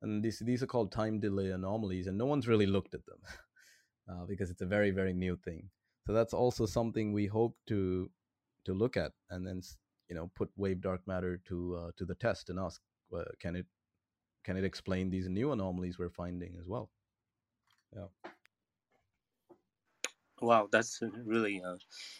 [0.00, 3.18] And these these are called time delay anomalies and no one's really looked at them
[4.10, 5.70] uh, because it's a very very new thing.
[6.06, 8.10] So that's also something we hope to
[8.64, 9.60] to look at and then
[10.08, 12.80] you know put wave dark matter to uh, to the test and ask
[13.16, 13.66] uh, can it
[14.44, 16.90] can it explain these new anomalies we're finding as well?
[17.94, 18.30] Yeah
[20.42, 21.76] Wow, that's really uh,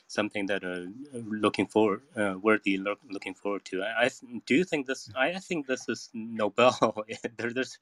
[0.06, 3.82] something that uh, looking forward, uh, worthy look, looking forward to.
[3.82, 4.10] I, I
[4.46, 5.10] do you think this.
[5.16, 7.04] I, I think this is Nobel.
[7.36, 7.78] there, there's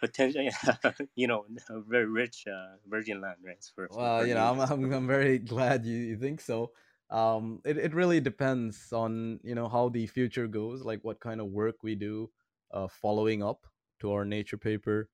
[0.00, 0.48] potential,
[1.14, 3.64] you know, a very rich uh, virgin land, right?
[3.74, 6.72] For, well, you know, I'm, I'm, I'm very glad you, you think so.
[7.10, 11.40] Um, it it really depends on you know how the future goes, like what kind
[11.40, 12.30] of work we do,
[12.70, 13.66] uh, following up
[14.00, 15.08] to our nature paper,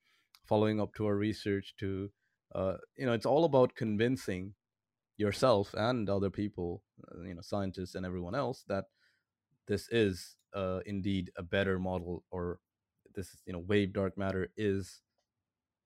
[0.45, 2.11] following up to our research to
[2.55, 4.55] uh, you know it's all about convincing
[5.17, 8.85] yourself and other people uh, you know scientists and everyone else that
[9.67, 12.59] this is uh, indeed a better model or
[13.15, 15.01] this you know wave dark matter is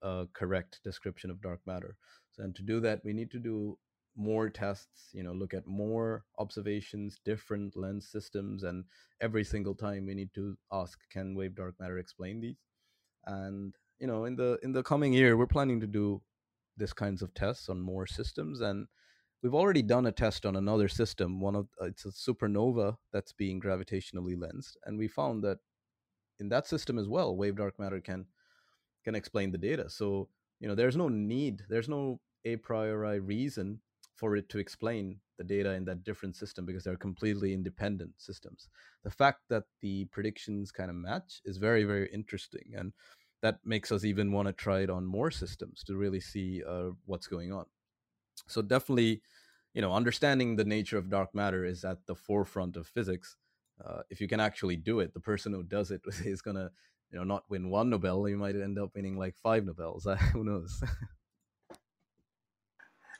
[0.01, 1.95] a correct description of dark matter.
[2.31, 3.77] So and to do that we need to do
[4.15, 8.83] more tests you know look at more observations different lens systems and
[9.21, 12.57] every single time we need to ask can wave dark matter explain these?
[13.25, 16.21] And you know in the in the coming year we're planning to do
[16.79, 18.87] this kinds of tests on more systems and
[19.43, 23.33] we've already done a test on another system one of uh, it's a supernova that's
[23.33, 25.59] being gravitationally lensed and we found that
[26.39, 28.25] in that system as well wave dark matter can
[29.03, 29.89] can explain the data.
[29.89, 33.79] So you know there's no need there's no a priori reason
[34.15, 38.67] for it to explain the data in that different system because they're completely independent systems.
[39.03, 42.93] The fact that the predictions kind of match is very very interesting and
[43.41, 46.89] that makes us even want to try it on more systems to really see uh,
[47.05, 47.65] what's going on.
[48.47, 49.21] So definitely,
[49.73, 53.35] you know, understanding the nature of dark matter is at the forefront of physics.
[53.83, 56.69] Uh, if you can actually do it, the person who does it is gonna,
[57.11, 58.27] you know, not win one Nobel.
[58.27, 60.07] You might end up winning like five Nobels.
[60.33, 60.83] who knows?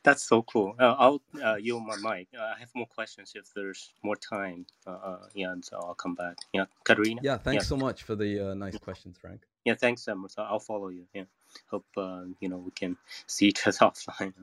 [0.04, 0.76] That's so cool.
[0.80, 2.30] Uh, I'll uh, yield my mic.
[2.38, 4.66] Uh, I have more questions if there's more time.
[4.88, 6.38] Uh, uh yeah, and so I'll come back.
[6.54, 7.20] Yeah, Katerina.
[7.22, 7.68] Yeah, thanks yeah.
[7.68, 9.42] so much for the uh, nice questions, Frank.
[9.66, 11.06] Yeah, thanks, um, so I'll follow you.
[11.14, 11.26] Yeah,
[11.70, 12.98] hope uh, you know we can
[13.28, 14.34] see each other offline.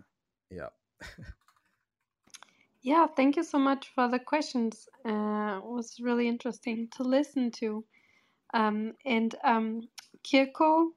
[0.50, 0.68] Yeah.
[2.82, 4.88] yeah, thank you so much for the questions.
[5.04, 7.84] Uh, it was really interesting to listen to.
[8.54, 9.88] Um, and um,
[10.24, 10.88] Kirko,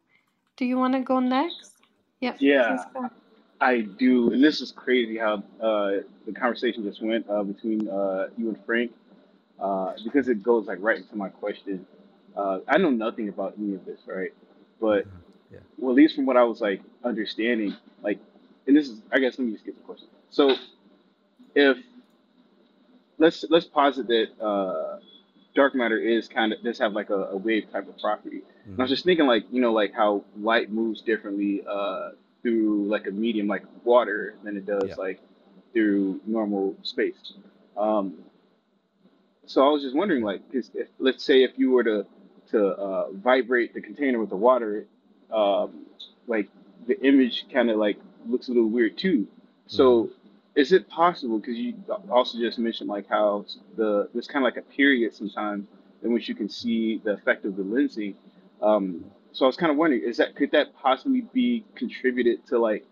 [0.58, 1.74] do you want to go next?
[2.22, 2.36] Yeah.
[2.40, 2.86] Yeah.
[3.62, 8.28] I do, and this is crazy how uh, the conversation just went uh, between uh,
[8.38, 8.94] you and Frank,
[9.60, 11.86] uh, because it goes like right into my question.
[12.40, 14.32] Uh, I know nothing about any of this, right?
[14.80, 15.54] But mm-hmm.
[15.54, 15.60] yeah.
[15.78, 18.20] well, at least from what I was like understanding, like,
[18.68, 20.08] and this is, I guess, let me just get the question.
[20.30, 20.56] So,
[21.56, 21.78] if
[23.18, 25.00] let's let's posit that uh,
[25.54, 28.38] dark matter is kind of does have like a, a wave type of property.
[28.38, 28.72] Mm-hmm.
[28.72, 28.94] And I was mm-hmm.
[28.94, 31.64] just thinking, like, you know, like how light moves differently
[32.42, 34.96] through like a medium like water than it does yeah.
[34.96, 35.20] like
[35.74, 37.34] through normal space.
[37.78, 38.20] Um,
[39.46, 42.06] so I was just wondering, like, cause if, let's say if you were to
[42.52, 44.86] to uh, vibrate the container with the water,
[45.32, 45.86] um,
[46.28, 46.50] like
[46.88, 47.98] the image kind of like
[48.28, 49.28] looks a little weird too.
[49.68, 50.60] So mm-hmm.
[50.60, 51.40] is it possible?
[51.40, 51.76] Because you
[52.10, 53.46] also just mentioned like how
[53.78, 55.68] the there's kind of like a period sometimes
[56.04, 58.16] in which you can see the effect of the lensing.
[58.62, 62.60] Um, so I was kind of wondering, is that could that possibly be contributed to
[62.60, 62.86] like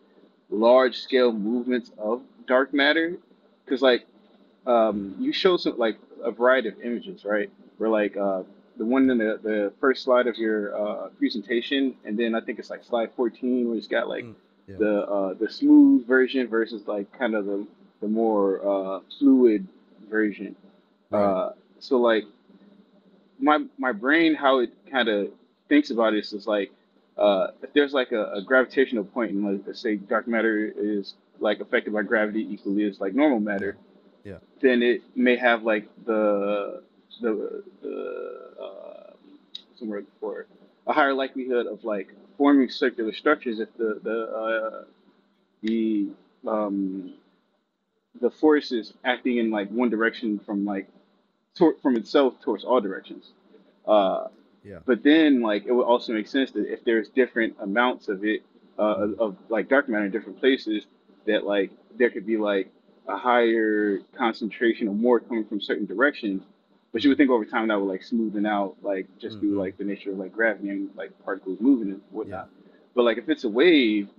[0.50, 3.18] large scale movements of dark matter?
[3.66, 4.06] Because like
[4.66, 7.50] um, you show some like a variety of images, right?
[7.78, 8.44] Where like uh,
[8.78, 12.60] the one in the, the first slide of your uh, presentation, and then I think
[12.60, 14.36] it's like slide 14 where it's got like mm,
[14.68, 14.76] yeah.
[14.80, 17.66] the uh, the smooth version versus like kind of the
[18.02, 19.68] the more uh, fluid
[20.10, 20.56] version.
[21.10, 21.24] Right.
[21.24, 22.26] Uh, so like
[23.40, 25.30] my my brain, how it kind of
[25.70, 26.72] thinks about this is like
[27.18, 31.16] uh, if there's like a, a gravitational point and like let's say dark matter is
[31.40, 33.78] like affected by gravity equally as like normal matter,
[34.24, 36.84] yeah, then it may have like the
[37.22, 39.14] the the uh,
[40.20, 40.48] for
[40.88, 44.84] a higher likelihood of like forming circular structures if the the uh,
[45.62, 46.08] the
[46.48, 47.14] um,
[48.22, 50.88] the force is acting in like one direction from like
[51.82, 53.32] from itself towards all directions.
[53.88, 54.28] Uh,
[54.64, 54.80] yeah.
[54.86, 58.44] But then, like, it would also make sense that if there's different amounts of it,
[58.78, 60.86] uh, of, of like dark matter in different places,
[61.26, 62.70] that like there could be like
[63.08, 66.44] a higher concentration or more coming from certain directions.
[66.94, 69.60] But you would think over time that would like smoothen out, like just through Mm-hmm.
[69.60, 72.18] like the nature of like gravity and like particles moving and Yeah.
[72.18, 72.50] whatnot.
[72.96, 74.10] But like if it's a wave,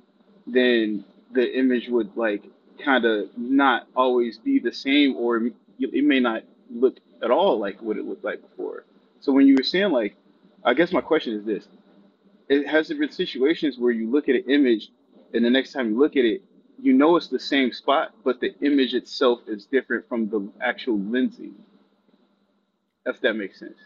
[0.46, 2.44] then the image would like
[2.84, 7.58] kind of not always be the same, or it it may not look at all
[7.58, 8.84] like what it looked like before.
[9.20, 10.16] So when you were saying like,
[10.64, 11.68] I guess my question is this:
[12.48, 14.90] it has there been situations where you look at an image
[15.34, 16.42] and the next time you look at it,
[16.80, 20.98] you know it's the same spot, but the image itself is different from the actual
[20.98, 21.52] lensing,
[23.08, 23.78] if that makes sense.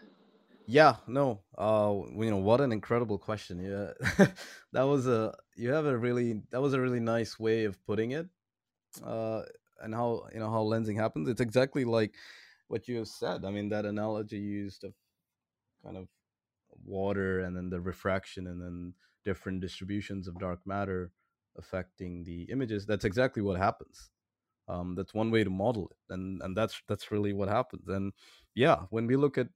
[0.65, 1.41] Yeah, no.
[1.57, 3.59] Uh, you know, what an incredible question.
[3.59, 4.27] Yeah,
[4.71, 8.11] that was a you have a really that was a really nice way of putting
[8.11, 8.27] it.
[9.03, 9.41] Uh,
[9.81, 11.27] and how you know how lensing happens.
[11.27, 12.13] It's exactly like
[12.67, 13.43] what you have said.
[13.43, 14.93] I mean, that analogy used of
[15.83, 16.07] kind of
[16.85, 18.93] water and then the refraction and then
[19.25, 21.11] different distributions of dark matter
[21.57, 22.85] affecting the images.
[22.85, 24.09] That's exactly what happens.
[24.67, 27.87] Um, that's one way to model it, and and that's that's really what happens.
[27.87, 28.13] And
[28.55, 29.49] yeah, when we look at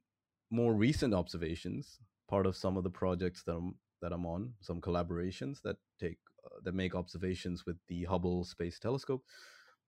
[0.50, 4.82] more recent observations, part of some of the projects that I'm that I'm on, some
[4.82, 9.24] collaborations that take uh, that make observations with the Hubble Space Telescope,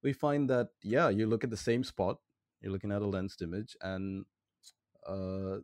[0.03, 2.17] we find that yeah, you look at the same spot,
[2.61, 4.25] you're looking at a lensed image, and
[5.05, 5.57] uh,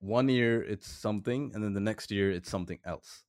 [0.00, 3.24] one year it's something, and then the next year it's something else,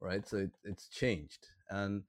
[0.00, 0.26] right?
[0.26, 2.04] So it, it's changed, and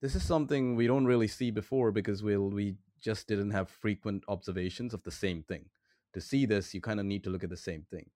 [0.00, 4.24] this is something we don't really see before because we'll we just didn't have frequent
[4.28, 5.66] observations of the same thing.
[6.14, 8.10] To see this you kind of need to look at the same thing.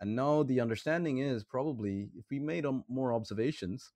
[0.00, 3.92] And now the understanding is probably if we made um, more observations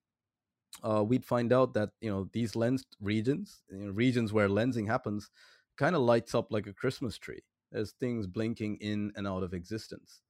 [0.83, 4.87] uh, we'd find out that you know these lensed regions you know, regions where lensing
[4.87, 5.31] happens
[5.79, 9.53] kind of lights up like a christmas tree there's things blinking in and out of
[9.53, 10.23] existence.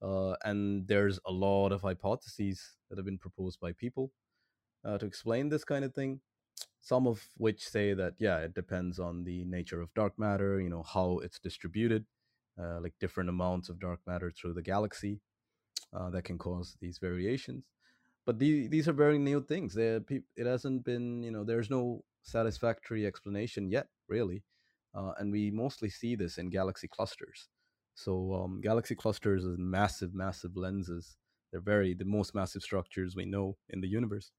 [0.00, 4.12] Uh, and there's a lot of hypotheses that have been proposed by people
[4.84, 6.20] uh, to explain this kind of thing
[6.80, 10.68] some of which say that yeah it depends on the nature of dark matter you
[10.68, 12.04] know how it's distributed
[12.60, 15.20] uh, like different amounts of dark matter through the galaxy
[15.92, 17.64] uh, that can cause these variations.
[18.26, 19.74] But the, these are very new things.
[19.74, 20.02] They're,
[20.36, 24.42] it hasn't been you know there's no satisfactory explanation yet really
[24.94, 27.48] uh, and we mostly see this in galaxy clusters.
[27.94, 31.16] So um, galaxy clusters is massive massive lenses.
[31.50, 34.32] They're very the most massive structures we know in the universe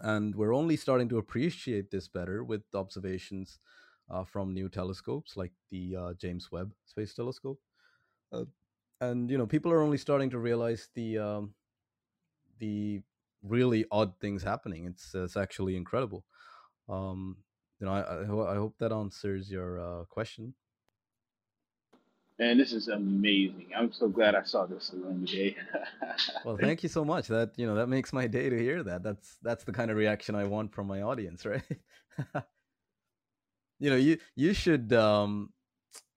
[0.00, 3.58] and we're only starting to appreciate this better with observations
[4.10, 7.60] uh, from new telescopes like the uh, James Webb Space Telescope.
[8.32, 8.44] Uh,
[9.00, 11.54] and you know, people are only starting to realize the um,
[12.58, 13.00] the
[13.42, 14.86] really odd things happening.
[14.86, 16.24] It's it's actually incredible.
[16.88, 17.38] Um,
[17.80, 20.54] you know, I, I, I hope that answers your uh, question.
[22.40, 23.70] And this is amazing.
[23.76, 25.56] I'm so glad I saw this along the day.
[26.44, 27.26] well, thank you so much.
[27.26, 29.02] That you know that makes my day to hear that.
[29.02, 31.62] That's that's the kind of reaction I want from my audience, right?
[33.80, 35.52] you know, you you should um,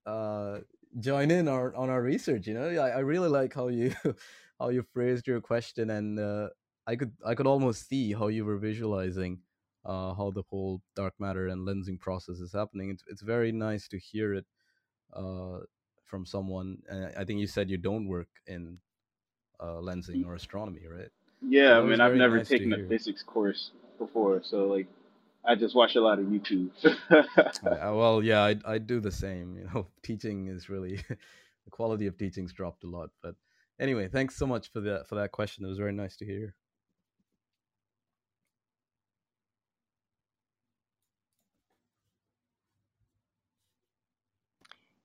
[0.05, 0.59] uh,
[0.99, 2.45] join in our on our research.
[2.45, 3.93] You know, I, I really like how you
[4.59, 6.49] how you phrased your question, and uh,
[6.85, 9.39] I could I could almost see how you were visualizing
[9.85, 12.89] uh, how the whole dark matter and lensing process is happening.
[12.91, 14.45] It's it's very nice to hear it
[15.13, 15.59] uh,
[16.11, 16.83] from someone.
[16.89, 18.79] And I think you said you don't work in
[19.59, 21.09] uh, lensing or astronomy, right?
[21.41, 22.87] Yeah, So I mean, I've never nice taken a hear.
[22.89, 24.87] physics course before, so like,
[25.45, 26.69] I just watch a lot of YouTube.
[27.63, 29.57] Well, yeah, I I do the same.
[29.57, 30.97] You know, teaching is really
[31.65, 33.11] the quality of teaching's dropped a lot.
[33.23, 33.35] But
[33.79, 35.65] anyway, thanks so much for that for that question.
[35.65, 36.55] It was very nice to hear.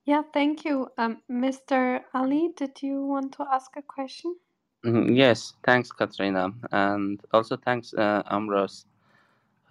[0.06, 0.88] Yeah, thank you.
[0.98, 2.02] Um, Mr.
[2.14, 4.36] Ali, did you want to ask a question?
[4.84, 8.86] Mhm, Yes, thanks, Katrina, and also thanks, uh, Ambrose,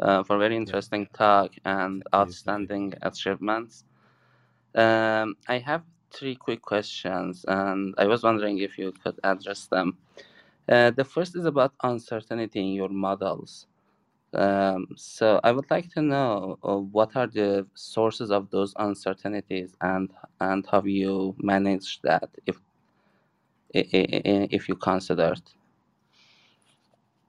[0.02, 2.68] uh, for very Yeah, interesting talk and thank you, thank you.
[2.70, 3.86] outstanding achievements.
[4.76, 9.98] Um, I have three quick questions, and I was wondering if you could address them.
[10.70, 13.68] Uh, the first is about uncertainty in your models.
[14.36, 19.76] Um, so I would like to know uh, what are the sources of those uncertainties
[19.82, 22.60] and and how you manage that if
[23.74, 25.42] if you considered.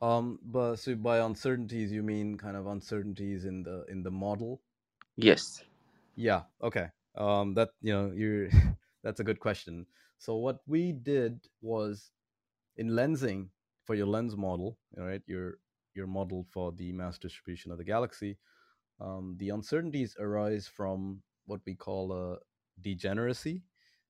[0.00, 4.62] Um, but so by uncertainties, you mean kind of uncertainties in the in the model?
[5.16, 5.64] Yes.
[6.16, 6.42] Yeah.
[6.62, 6.88] Okay.
[7.16, 8.48] Um, that you know, you're
[9.02, 9.86] that's a good question.
[10.18, 12.12] So what we did was
[12.76, 13.48] in lensing
[13.84, 15.58] for your lens model, all right, your
[15.96, 18.38] your model for the mass distribution of the galaxy,
[19.00, 22.38] um, the uncertainties arise from what we call a
[22.82, 23.62] degeneracy.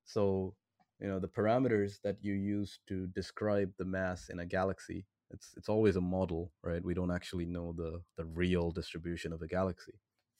[0.04, 0.54] So
[1.00, 5.54] you know the parameters that you use to describe the mass in a galaxy it's
[5.56, 6.84] it's always a model right?
[6.84, 9.94] We don't actually know the the real distribution of a galaxy.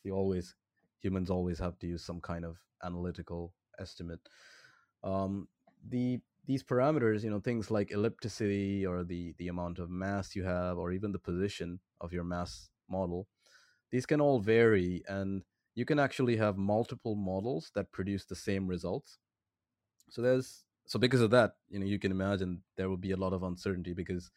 [0.05, 0.55] You always
[1.01, 4.21] humans always have to use some kind of analytical estimate.
[5.03, 5.49] Um,
[5.89, 10.45] the these parameters you know things like ellipticity or the the amount of mass you
[10.45, 13.27] have or even the position of your mass model
[13.91, 15.43] these can all vary and
[15.77, 19.19] you can actually have multiple models that produce the same results.
[20.11, 23.17] So there's so because of that you know you can imagine there will be a
[23.17, 24.31] lot of uncertainty because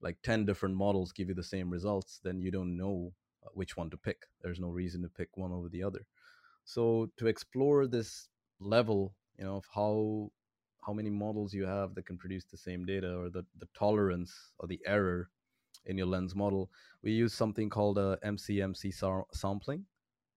[0.00, 3.12] like 10 different models give you the same results then you don't know
[3.44, 4.26] uh, which one to pick.
[4.42, 6.06] There's no reason to pick one over the other.
[6.64, 8.28] So to explore this
[8.60, 10.30] level you know of how
[10.84, 14.52] how many models you have that can produce the same data or the, the tolerance
[14.58, 15.28] or the error
[15.86, 16.70] in your lens model.
[17.02, 19.84] We use something called a mcmc sampling.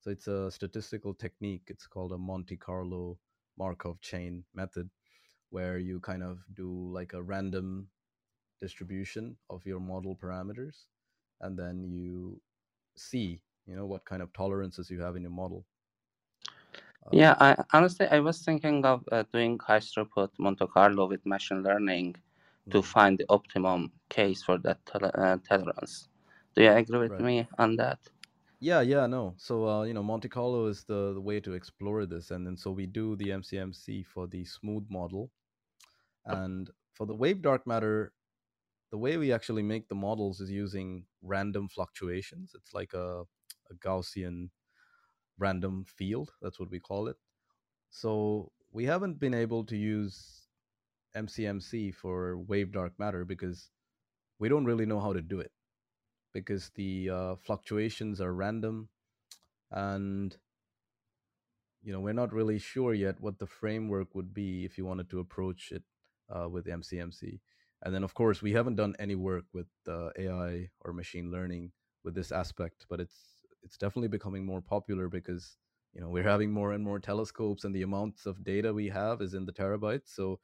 [0.01, 1.63] So it's a statistical technique.
[1.67, 3.17] It's called a monte carlo
[3.57, 4.89] markov chain method
[5.49, 7.87] where you kind of do like a random
[8.61, 10.85] distribution of your model parameters
[11.41, 12.39] and then you
[12.95, 15.65] see you know what kind of tolerances you have in your model
[17.11, 21.63] yeah, I, honestly, I was thinking of uh, doing high throughput Monte Carlo with machine
[21.63, 22.15] learning
[22.71, 22.85] to mm.
[22.85, 26.07] find the optimum case for that uh, tolerance.
[26.55, 27.21] Do you agree with right.
[27.21, 27.99] me on that?
[28.59, 29.35] Yeah, yeah, no.
[29.37, 32.31] So, uh, you know, Monte Carlo is the, the way to explore this.
[32.31, 35.29] And then so we do the MCMC for the smooth model.
[36.25, 38.11] And for the wave dark matter,
[38.91, 42.53] the way we actually make the models is using random fluctuations.
[42.55, 43.23] It's like a,
[43.69, 44.49] a Gaussian
[45.37, 46.31] random field.
[46.41, 47.17] That's what we call it.
[47.89, 50.47] So we haven't been able to use
[51.15, 53.69] MCMC for wave dark matter because
[54.39, 55.51] we don't really know how to do it
[56.33, 58.89] because the uh, fluctuations are random
[59.71, 60.37] and
[61.81, 65.09] you know we're not really sure yet what the framework would be if you wanted
[65.09, 65.83] to approach it
[66.29, 67.39] uh, with MCMC.
[67.83, 71.71] And then of course we haven't done any work with uh, AI or machine learning
[72.03, 73.34] with this aspect, but it's
[73.65, 75.57] it's definitely becoming more popular because
[75.93, 79.21] you know we're having more and more telescopes and the amounts of data we have
[79.21, 80.39] is in the terabytes so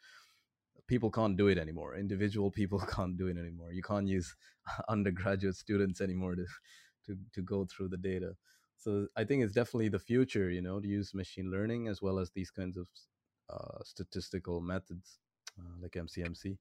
[0.87, 1.95] people can't do it anymore.
[1.95, 3.71] Individual people can't do it anymore.
[3.71, 4.35] You can't use
[4.89, 6.45] undergraduate students anymore to
[7.05, 8.35] to to go through the data.
[8.77, 12.17] So i think it's definitely the future you know to use machine learning as well
[12.17, 12.87] as these kinds of
[13.53, 15.19] uh, statistical methods
[15.59, 16.57] uh, like mcmc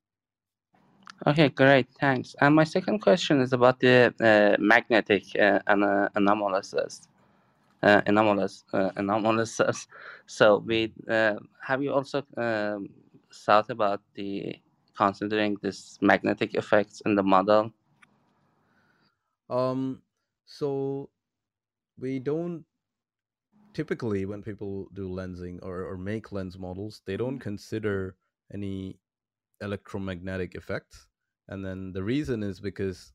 [1.27, 1.89] Okay, great.
[2.01, 2.35] Thanks.
[2.41, 6.75] And my second question is about the uh, magnetic uh, an- anomalies.
[7.83, 9.61] Uh, anomalous uh, anomalies.
[10.27, 12.89] So, we uh, have you also um,
[13.33, 14.57] thought about the
[14.97, 17.73] considering this magnetic effects in the model?
[19.51, 20.03] Um.
[20.47, 21.11] So,
[21.99, 22.65] we don't
[23.75, 28.17] typically when people do lensing or, or make lens models, they don't consider
[28.53, 28.99] any
[29.63, 31.07] electromagnetic effects
[31.51, 33.13] and then the reason is because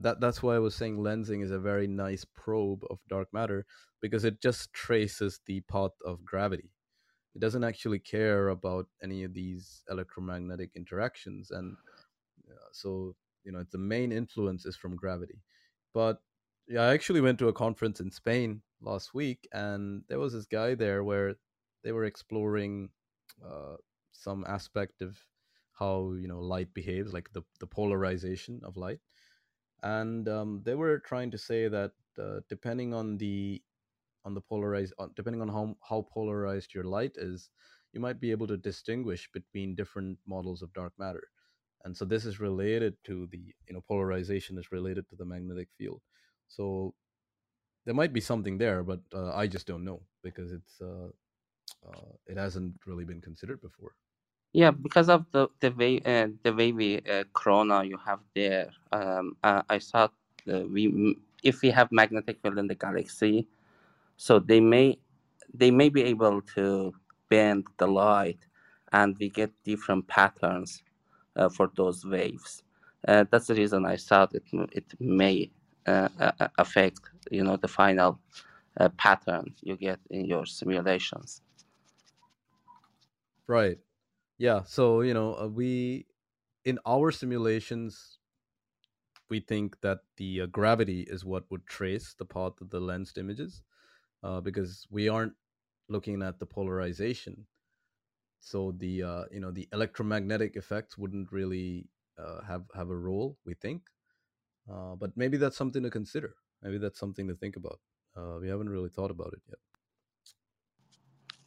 [0.00, 3.66] that that's why I was saying lensing is a very nice probe of dark matter
[4.00, 6.70] because it just traces the path of gravity.
[7.34, 11.76] It doesn't actually care about any of these electromagnetic interactions, and
[12.50, 13.14] uh, so
[13.44, 15.42] you know the main influence is from gravity.
[15.92, 16.22] But
[16.66, 20.46] yeah, I actually went to a conference in Spain last week, and there was this
[20.46, 21.34] guy there where
[21.82, 22.88] they were exploring
[23.44, 23.76] uh,
[24.12, 25.18] some aspect of
[25.78, 29.00] how you know light behaves, like the the polarization of light,
[29.82, 33.62] and um, they were trying to say that uh, depending on the
[34.24, 37.50] on the polarized depending on how how polarized your light is,
[37.92, 41.28] you might be able to distinguish between different models of dark matter,
[41.84, 43.38] and so this is related to the
[43.68, 46.02] you know polarization is related to the magnetic field,
[46.48, 46.94] so
[47.84, 51.08] there might be something there, but uh, I just don't know because it's uh,
[51.88, 53.92] uh, it hasn't really been considered before.
[54.54, 59.36] Yeah, because of the the way uh, the wavy uh, corona you have there, um,
[59.42, 60.14] uh, I thought
[60.52, 63.48] uh, we if we have magnetic field in the galaxy,
[64.16, 64.98] so they may
[65.54, 66.94] they may be able to
[67.30, 68.46] bend the light,
[68.92, 70.82] and we get different patterns
[71.36, 72.62] uh, for those waves.
[73.08, 75.50] Uh, that's the reason I thought it it may
[75.86, 76.08] uh,
[76.58, 77.00] affect
[77.30, 78.20] you know the final
[78.80, 81.42] uh, pattern you get in your simulations.
[83.46, 83.78] Right.
[84.44, 86.06] Yeah, so you know, uh, we
[86.64, 88.18] in our simulations
[89.28, 93.18] we think that the uh, gravity is what would trace the path of the lensed
[93.18, 93.62] images
[94.22, 95.34] uh, because we aren't
[95.88, 97.46] looking at the polarization.
[98.40, 101.88] So the uh, you know the electromagnetic effects wouldn't really
[102.18, 103.82] uh, have have a role we think
[104.72, 106.34] uh, but maybe that's something to consider.
[106.62, 107.80] Maybe that's something to think about.
[108.16, 109.58] Uh, we haven't really thought about it yet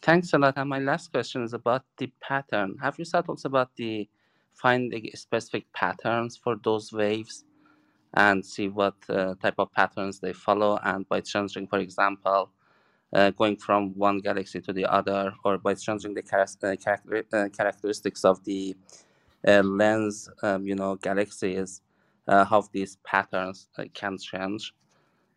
[0.07, 0.53] Thanks a lot.
[0.55, 2.77] And my last question is about the pattern.
[2.81, 4.07] Have you thought also about the
[4.53, 7.43] finding specific patterns for those waves
[8.13, 10.79] and see what uh, type of patterns they follow.
[10.81, 12.51] And by changing, for example,
[13.11, 17.25] uh, going from one galaxy to the other, or by changing the char- uh, character-
[17.33, 18.77] uh, characteristics of the
[19.45, 21.81] uh, lens, um, you know, galaxies,
[22.29, 24.73] uh, how these patterns can change.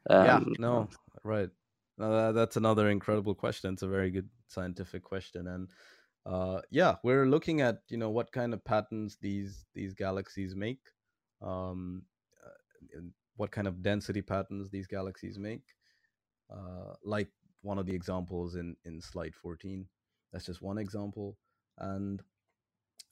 [0.09, 0.89] Um, yeah, no,
[1.25, 1.51] right.
[1.99, 3.75] that's another incredible question.
[3.75, 5.69] It's a very good scientific question, and
[6.27, 10.81] uh, yeah, we're looking at you know what kind of patterns these these galaxies make,
[11.43, 12.03] um,
[12.45, 13.01] uh,
[13.37, 15.65] what kind of density patterns these galaxies make.
[16.51, 17.31] Uh, like
[17.63, 19.87] one of the examples in in slide 14.
[20.33, 21.37] That's just one example,
[21.79, 22.23] and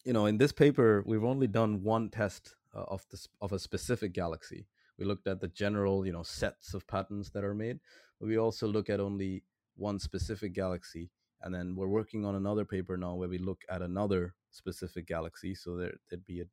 [0.05, 3.59] you know in this paper we've only done one test uh, of this of a
[3.59, 4.66] specific galaxy.
[4.98, 7.81] We looked at the general you know sets of patterns that are made,
[8.20, 9.44] but we also look at only
[9.77, 11.10] one specific galaxy
[11.43, 15.55] and then we're working on another paper now where we look at another specific galaxy
[15.55, 16.44] so there, would be a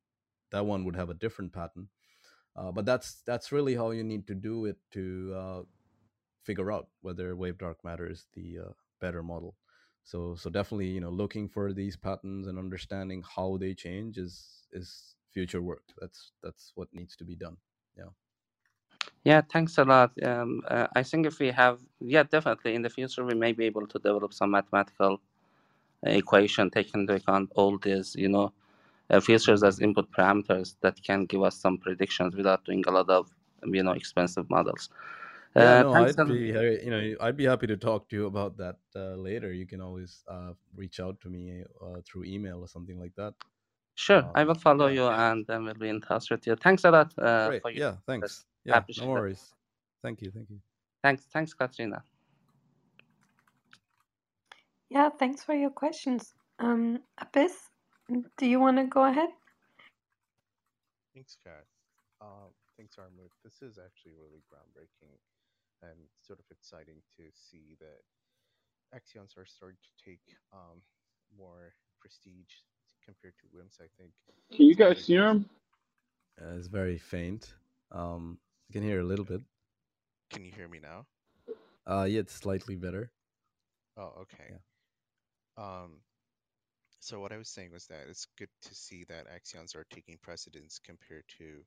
[0.52, 1.88] that one would have a different pattern.
[2.54, 5.62] Uh, but that's that's really how you need to do it to uh,
[6.44, 9.56] figure out whether wave dark matter is the uh, better model.
[10.04, 14.66] So so definitely you know looking for these patterns and understanding how they change is
[14.72, 15.82] is future work.
[16.00, 17.56] That's that's what needs to be done.
[17.96, 18.10] Yeah
[19.24, 20.12] yeah, thanks a lot.
[20.22, 23.64] Um, uh, I think if we have, yeah, definitely in the future we may be
[23.64, 25.20] able to develop some mathematical
[26.02, 28.52] equation taking into account all these, you know,
[29.10, 33.08] uh, features as input parameters that can give us some predictions without doing a lot
[33.08, 33.30] of,
[33.64, 34.90] you know, expensive models.
[35.54, 36.34] Yeah, uh, no, I'd be,
[36.84, 39.52] you know, I'd be happy to talk to you about that uh, later.
[39.52, 43.34] You can always uh, reach out to me uh, through email or something like that.
[43.94, 44.94] Sure, I will follow yeah.
[44.94, 46.56] you and then we'll be in touch with you.
[46.56, 47.14] Thanks a lot.
[47.16, 47.62] Great.
[47.74, 48.44] yeah, thanks.
[48.66, 49.54] Yeah, no worries.
[50.02, 50.30] Thank you.
[50.30, 50.60] Thank you.
[51.02, 51.22] Thanks.
[51.32, 52.02] Thanks, Katrina.
[54.90, 56.34] Yeah, thanks for your questions.
[56.58, 57.54] Um, Abyss,
[58.38, 59.28] do you want to go ahead?
[61.14, 61.64] Thanks, Kat.
[62.20, 63.30] Uh, thanks, Armut.
[63.44, 65.14] This is actually really groundbreaking
[65.82, 68.02] and sort of exciting to see that
[68.94, 70.80] axions are starting to take um,
[71.38, 72.62] more prestige
[73.04, 74.12] compared to WIMPs, I think.
[74.52, 75.48] Can you guys see them?
[76.40, 77.54] Uh, it's very faint.
[77.92, 78.38] Um,
[78.68, 79.42] I can hear a little bit.
[80.30, 81.06] Can you hear me now?
[81.86, 83.10] Uh, yeah, it's slightly better.
[83.96, 84.50] Oh, okay.
[84.50, 84.58] Yeah.
[85.56, 86.00] Um,
[87.00, 90.18] so what I was saying was that it's good to see that axions are taking
[90.20, 91.62] precedence compared to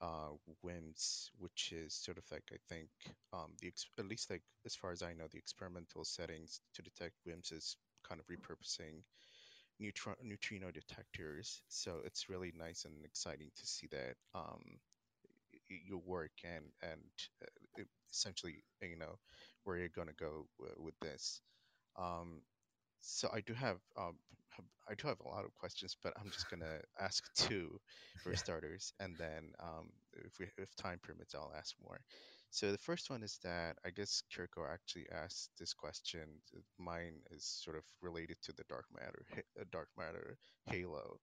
[0.00, 0.30] uh,
[0.64, 2.88] WIMPs, which is sort of like I think
[3.32, 7.14] um, the at least like as far as I know, the experimental settings to detect
[7.26, 7.76] WIMPs is
[8.08, 9.02] kind of repurposing
[9.80, 11.62] neutron neutrino detectors.
[11.68, 14.62] So it's really nice and exciting to see that um,
[15.86, 17.00] your work and and
[17.42, 17.82] uh,
[18.12, 19.18] essentially you know
[19.64, 21.40] where you're going to go w- with this.
[21.98, 22.42] Um,
[23.00, 24.16] so i do have um,
[24.88, 27.78] i do have a lot of questions but i'm just going to ask two
[28.22, 28.36] for yeah.
[28.36, 29.90] starters and then um,
[30.24, 32.00] if we if time permits i'll ask more.
[32.50, 36.22] So the first one is that i guess kirko actually asked this question
[36.78, 39.24] mine is sort of related to the dark matter
[39.72, 40.36] dark matter
[40.66, 41.18] halo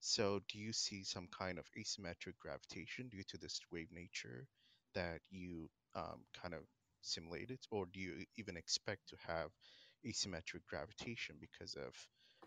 [0.00, 4.46] so, do you see some kind of asymmetric gravitation due to this wave nature
[4.94, 6.62] that you um, kind of
[7.00, 9.50] simulated, or do you even expect to have
[10.06, 11.94] asymmetric gravitation because of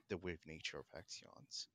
[0.10, 1.68] the wave nature of axions?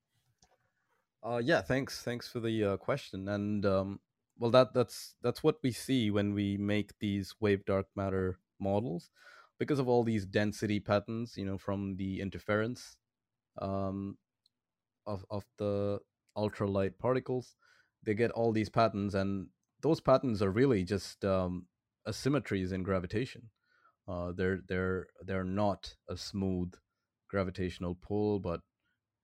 [1.23, 2.03] Uh, yeah, thanks.
[2.03, 3.29] Thanks for the uh, question.
[3.29, 4.01] And um,
[4.39, 9.11] well, that that's that's what we see when we make these wave dark matter models,
[9.59, 12.97] because of all these density patterns, you know, from the interference.
[13.61, 14.19] Um,
[15.07, 15.99] of, of the
[16.37, 17.57] ultralight particles
[18.05, 19.49] they get all these patterns and
[19.83, 21.67] those patterns are really just um,
[22.09, 23.51] asymmetries in gravitation.
[24.09, 26.73] Uh, they're they're they're not a smooth
[27.29, 28.61] gravitational pull but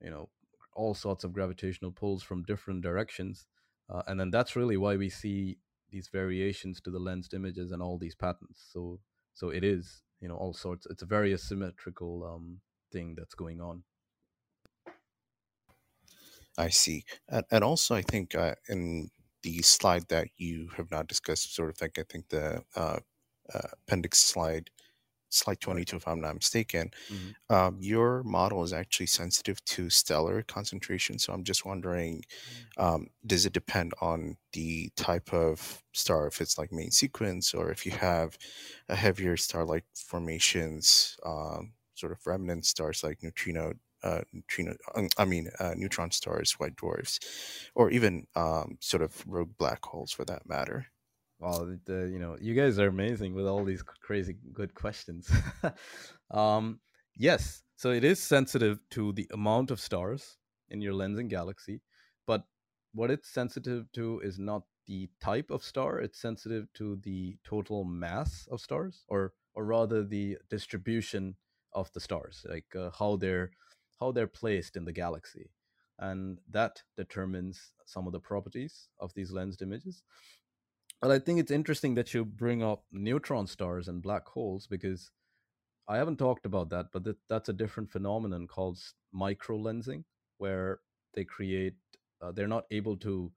[0.00, 0.28] you know
[0.74, 3.46] all sorts of gravitational pulls from different directions
[3.88, 5.59] uh, and then that's really why we see
[5.90, 8.66] these variations to the lensed images and all these patterns.
[8.72, 8.98] So
[9.34, 12.60] so it is you know all sorts it's a very asymmetrical um,
[12.92, 13.84] thing that's going on
[16.58, 17.04] I see.
[17.28, 19.10] And, and also, I think uh, in
[19.42, 22.98] the slide that you have not discussed, sort of like I think the uh,
[23.52, 24.70] uh, appendix slide,
[25.30, 27.54] slide 22, if I'm not mistaken, mm-hmm.
[27.54, 31.18] um, your model is actually sensitive to stellar concentration.
[31.18, 32.22] So I'm just wondering,
[32.76, 32.82] mm.
[32.84, 37.70] um, does it depend on the type of star, if it's like main sequence, or
[37.70, 38.36] if you have
[38.88, 43.72] a heavier star-like formations, um, sort of remnant stars like neutrino
[44.02, 47.18] uh, neutrino, um, I mean, uh, neutron stars, white dwarfs,
[47.74, 50.86] or even um, sort of rogue black holes for that matter.
[51.38, 55.30] Well, the, you know, you guys are amazing with all these crazy good questions.
[56.30, 56.80] um,
[57.16, 60.38] yes, so it is sensitive to the amount of stars
[60.68, 61.80] in your lensing galaxy,
[62.26, 62.44] but
[62.94, 67.84] what it's sensitive to is not the type of star; it's sensitive to the total
[67.84, 71.36] mass of stars, or or rather the distribution
[71.72, 73.50] of the stars, like uh, how they're
[74.02, 75.50] how they're placed in the galaxy,
[75.98, 80.02] and that determines some of the properties of these lensed images.
[81.00, 85.10] But I think it's interesting that you bring up neutron stars and black holes because
[85.88, 88.78] I haven't talked about that, but that, that's a different phenomenon called
[89.12, 90.04] micro lensing,
[90.38, 90.80] where
[91.14, 91.74] they create,
[92.20, 93.32] uh, they're not able to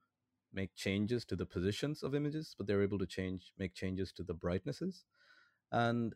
[0.53, 4.23] make changes to the positions of images, but they're able to change, make changes to
[4.23, 5.05] the brightnesses.
[5.71, 6.13] And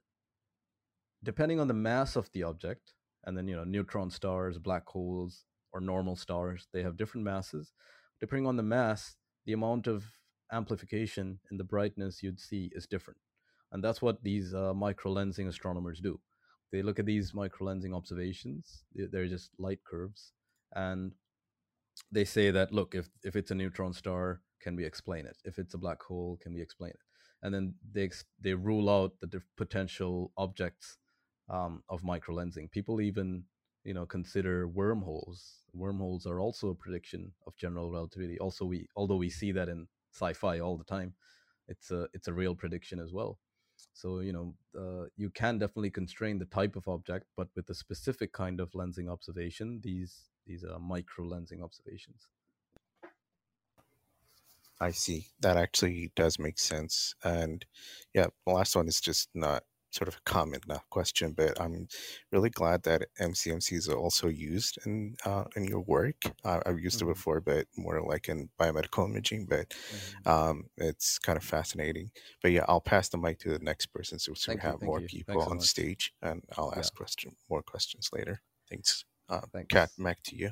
[1.23, 2.93] depending on the mass of the object,
[3.25, 7.73] and then, you know, neutron stars, black holes, or normal stars, they have different masses.
[8.19, 9.15] Depending on the mass,
[9.45, 10.03] the amount of
[10.51, 13.19] amplification in the brightness you'd see is different.
[13.71, 16.19] And that's what these uh, micro lensing astronomers do.
[16.71, 20.33] They look at these micro lensing observations, they're just light curves,
[20.75, 21.13] and
[22.11, 25.37] they say that look, if, if it's a neutron star, can we explain it?
[25.45, 26.99] If it's a black hole, can we explain it?
[27.41, 28.09] And then they
[28.41, 30.97] they rule out the potential objects
[31.49, 32.69] um, of micro lensing.
[32.71, 33.43] People even
[33.83, 35.55] you know consider wormholes.
[35.73, 38.39] Wormholes are also a prediction of general relativity.
[38.39, 41.13] Also, we although we see that in sci-fi all the time
[41.69, 43.37] it's a it's a real prediction as well
[43.93, 47.75] so you know uh, you can definitely constrain the type of object but with a
[47.75, 52.27] specific kind of lensing observation these these are micro lensing observations
[54.81, 57.65] i see that actually does make sense and
[58.13, 61.87] yeah the last one is just not sort of a comment, not question, but I'm
[62.31, 66.15] really glad that MCMC is also used in uh, in your work.
[66.43, 67.09] Uh, I've used mm-hmm.
[67.09, 69.45] it before, but more like in biomedical imaging.
[69.45, 70.29] But mm-hmm.
[70.29, 72.11] um, it's kind of fascinating.
[72.41, 75.01] But yeah, I'll pass the mic to the next person so, so we have more
[75.01, 75.07] you.
[75.07, 76.97] people on stage, and I'll ask yeah.
[76.97, 78.41] question more questions later.
[78.69, 79.05] Thanks.
[79.27, 79.73] Uh, Thanks.
[79.73, 80.51] Kat, back to you.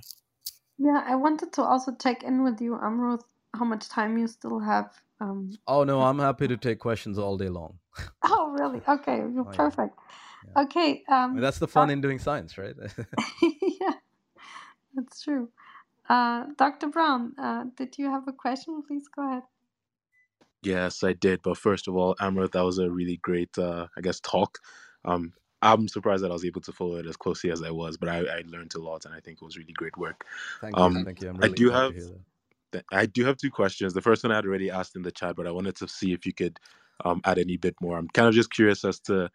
[0.77, 3.23] Yeah, I wanted to also check in with you, Amruth,
[3.55, 7.37] how much time you still have um, oh no, I'm happy to take questions all
[7.37, 7.79] day long.
[8.23, 8.81] Oh really?
[8.87, 9.97] Okay, you're oh, perfect.
[10.47, 10.61] Yeah.
[10.63, 11.03] Okay.
[11.07, 12.75] Um, I mean, that's the fun uh, in doing science, right?
[13.81, 13.93] yeah,
[14.95, 15.49] that's true.
[16.09, 16.87] Uh, Dr.
[16.87, 18.81] Brown, uh, did you have a question?
[18.87, 19.43] Please go ahead.
[20.63, 21.41] Yes, I did.
[21.43, 24.59] But first of all, Amrit, that was a really great, uh, I guess, talk.
[25.05, 27.97] Um, I'm surprised that I was able to follow it as closely as I was,
[27.97, 30.25] but I, I learned a lot, and I think it was really great work.
[30.61, 30.83] Thank you.
[30.83, 31.31] Um, thank you.
[31.31, 31.93] Really i do have
[32.91, 33.93] I do have two questions.
[33.93, 36.11] The first one I had already asked in the chat, but I wanted to see
[36.11, 36.59] if you could
[37.05, 37.97] um, add any bit more.
[37.97, 39.29] I'm kind of just curious as to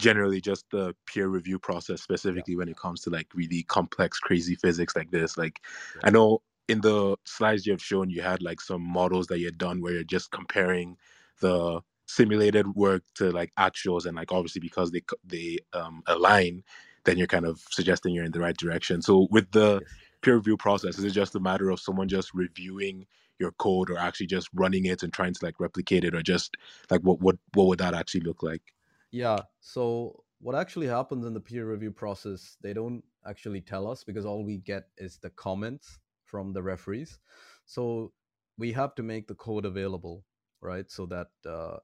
[0.00, 2.58] generally just the peer review process, specifically yeah.
[2.58, 5.36] when it comes to like really complex, crazy physics like this.
[5.38, 5.60] Like,
[5.96, 6.02] yeah.
[6.04, 9.46] I know in the slides you have shown, you had like some models that you
[9.46, 10.96] had done where you're just comparing
[11.40, 16.62] the simulated work to like actuals, and like obviously because they they um, align,
[17.04, 19.00] then you're kind of suggesting you're in the right direction.
[19.00, 19.82] So with the
[20.26, 20.98] peer review process?
[20.98, 23.06] Is it just a matter of someone just reviewing
[23.38, 26.56] your code or actually just running it and trying to like replicate it or just
[26.90, 28.62] like what what what would that actually look like?
[29.10, 29.38] Yeah.
[29.60, 34.26] So what actually happens in the peer review process, they don't actually tell us because
[34.26, 37.18] all we get is the comments from the referees.
[37.64, 38.12] So
[38.58, 40.24] we have to make the code available,
[40.60, 40.90] right?
[40.90, 41.78] So that uh,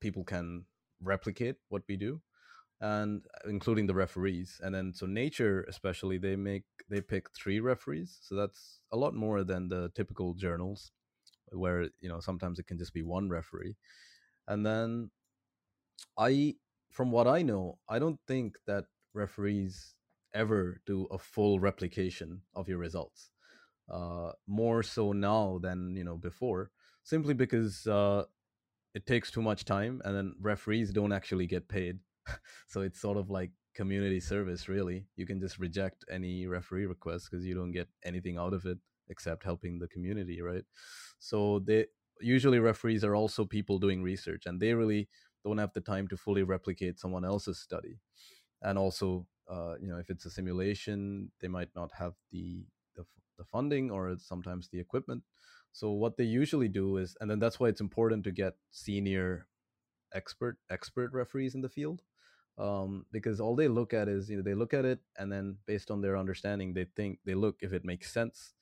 [0.00, 0.64] people can
[1.00, 2.20] replicate what we do
[2.82, 7.60] and uh, including the referees and then so nature especially they make they pick three
[7.60, 10.90] referees so that's a lot more than the typical journals
[11.52, 13.76] where you know sometimes it can just be one referee.
[14.48, 15.10] And then
[16.18, 16.54] i
[16.90, 18.84] from what i know i don't think that
[19.14, 19.94] referees
[20.34, 23.30] ever do a full replication of your results
[23.90, 26.70] uh, more so now than you know before
[27.02, 28.24] simply because uh,
[28.94, 31.98] it takes too much time and then referees don't actually get paid
[32.68, 35.06] so it's sort of like community service really.
[35.16, 38.78] You can just reject any referee request because you don't get anything out of it
[39.08, 40.64] except helping the community right?
[41.18, 41.86] So they
[42.20, 45.08] usually referees are also people doing research and they really
[45.44, 47.98] don't have the time to fully replicate someone else's study.
[48.62, 52.64] And also uh, you know if it's a simulation they might not have the,
[52.96, 53.04] the
[53.38, 55.22] the funding or sometimes the equipment.
[55.72, 59.46] So what they usually do is and then that's why it's important to get senior
[60.14, 62.02] expert expert referees in the field
[62.58, 65.56] um, because all they look at is you know they look at it and then
[65.66, 68.54] based on their understanding they think they look if it makes sense.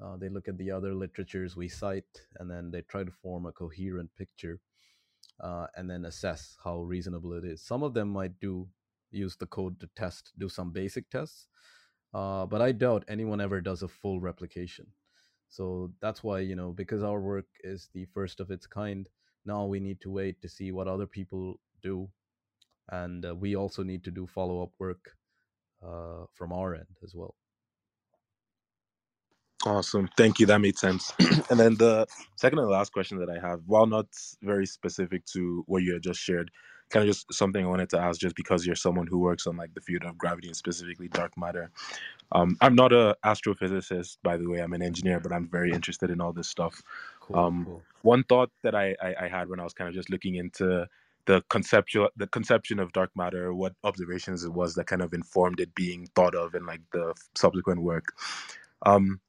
[0.00, 3.46] Uh, they look at the other literatures we cite and then they try to form
[3.46, 4.60] a coherent picture
[5.40, 7.62] uh, and then assess how reasonable it is.
[7.62, 8.68] Some of them might do
[9.10, 11.48] use the code to test do some basic tests
[12.14, 14.86] uh, but i doubt anyone ever does a full replication.
[15.48, 19.08] So that's why you know because our work is the first of its kind
[19.46, 22.08] now we need to wait to see what other people do
[22.90, 25.16] and uh, we also need to do follow up work
[25.84, 27.34] uh, from our end as well.
[29.66, 30.08] Awesome.
[30.16, 30.46] Thank you.
[30.46, 31.12] That made sense.
[31.50, 32.06] and then the
[32.36, 34.06] second and last question that I have, while not
[34.42, 36.50] very specific to what you had just shared,
[36.90, 39.56] kind of just something I wanted to ask just because you're someone who works on
[39.56, 41.70] like the field of gravity and specifically dark matter.
[42.32, 44.60] Um, I'm not a astrophysicist, by the way.
[44.60, 46.80] I'm an engineer, but I'm very interested in all this stuff.
[47.20, 47.82] Cool, um, cool.
[48.02, 50.86] One thought that I, I, I had when I was kind of just looking into
[51.28, 55.60] the conceptual the conception of dark matter, what observations it was that kind of informed
[55.60, 58.06] it being thought of in like the subsequent work.
[58.86, 59.20] Um,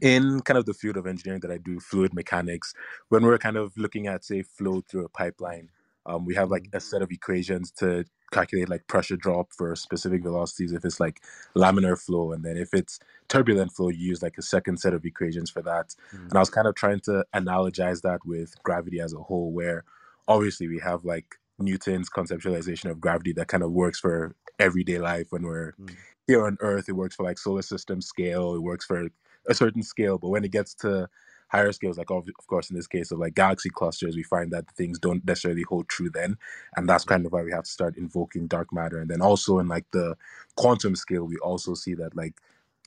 [0.00, 2.72] in kind of the field of engineering that I do, fluid mechanics,
[3.08, 5.68] when we're kind of looking at say flow through a pipeline,
[6.06, 6.76] um, we have like mm-hmm.
[6.76, 11.22] a set of equations to calculate like pressure drop for specific velocities if it's like
[11.54, 12.98] laminar flow and then if it's
[13.28, 16.28] turbulent flow you use like a second set of equations for that mm-hmm.
[16.28, 19.84] and i was kind of trying to analogize that with gravity as a whole where
[20.28, 25.26] obviously we have like newton's conceptualization of gravity that kind of works for everyday life
[25.30, 25.94] when we're mm-hmm.
[26.26, 29.08] here on earth it works for like solar system scale it works for
[29.48, 31.08] a certain scale but when it gets to
[31.52, 34.50] higher scales, like of, of course in this case of like galaxy clusters, we find
[34.52, 36.36] that things don't necessarily hold true then,
[36.76, 38.98] and that's kind of why we have to start invoking dark matter.
[38.98, 40.16] And then also in like the
[40.56, 42.34] quantum scale, we also see that like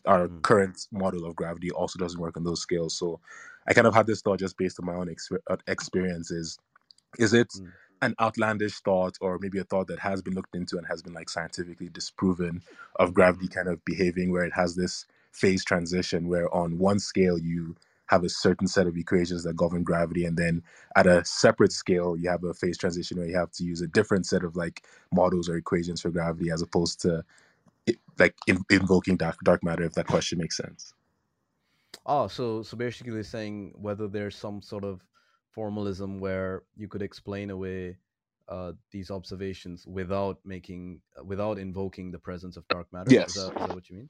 [0.06, 0.42] our mm.
[0.42, 2.98] current model of gravity also doesn't work on those scales.
[2.98, 3.20] So
[3.68, 6.58] I kind of had this thought just based on my own ex- uh, experiences.
[7.20, 7.72] Is it mm.
[8.02, 11.14] an outlandish thought, or maybe a thought that has been looked into and has been
[11.14, 12.62] like scientifically disproven
[12.98, 17.38] of gravity kind of behaving where it has this phase transition where on one scale
[17.38, 17.76] you
[18.08, 20.62] have a certain set of equations that govern gravity and then
[20.96, 23.88] at a separate scale you have a phase transition where you have to use a
[23.88, 27.24] different set of like models or equations for gravity as opposed to
[28.18, 30.94] like in, invoking dark dark matter if that question makes sense
[32.06, 35.02] oh so so basically saying whether there's some sort of
[35.56, 37.98] formalism where you could explain away
[38.48, 43.62] uh, these observations without making without invoking the presence of dark matter yes is that,
[43.62, 44.10] is that what you mean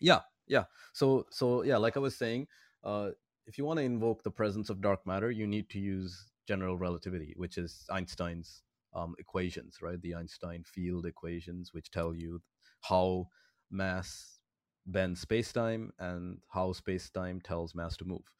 [0.00, 2.46] yeah yeah so so yeah like i was saying
[2.84, 3.10] uh,
[3.46, 6.76] if you want to invoke the presence of dark matter, you need to use general
[6.76, 8.62] relativity, which is Einstein's
[8.94, 10.00] um, equations, right?
[10.00, 12.40] The Einstein field equations, which tell you
[12.82, 13.28] how
[13.70, 14.38] mass
[14.86, 18.30] bends spacetime and how spacetime tells mass to move.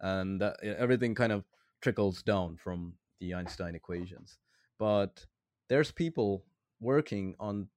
[0.00, 1.44] And that, everything kind of
[1.80, 4.38] trickles down from the Einstein equations.
[4.78, 5.26] But
[5.68, 6.44] there's people
[6.80, 7.68] working on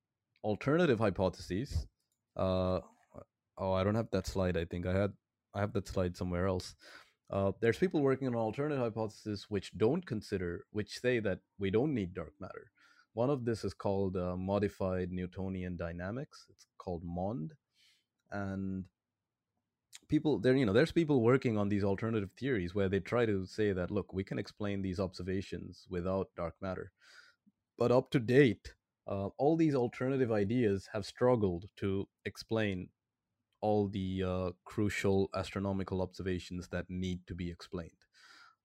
[0.43, 1.87] alternative hypotheses.
[2.35, 2.79] Uh,
[3.57, 4.57] oh, I don't have that slide.
[4.57, 5.13] I think I had
[5.53, 6.75] I have that slide somewhere else.
[7.29, 11.93] Uh, there's people working on alternative hypotheses which don't consider, which say that we don't
[11.93, 12.71] need dark matter.
[13.13, 16.45] One of this is called uh, modified Newtonian dynamics.
[16.49, 17.53] It's called MOND,
[18.31, 18.85] and
[20.13, 23.37] people there, you know, there's people working on these alternative theories where they try to
[23.47, 26.91] say that look, we can explain these observations without dark matter,
[27.79, 28.75] but up to date,
[29.07, 32.89] uh, all these alternative ideas have struggled to explain
[33.61, 38.01] all the uh, crucial astronomical observations that need to be explained.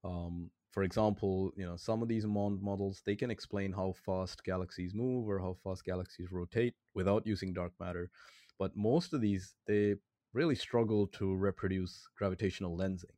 [0.05, 4.45] Um, for example, you know some of these MOND models they can explain how fast
[4.45, 8.11] galaxies move or how fast galaxies rotate without using dark matter,
[8.59, 9.97] but most of these they
[10.33, 13.17] really struggle to reproduce gravitational lensing.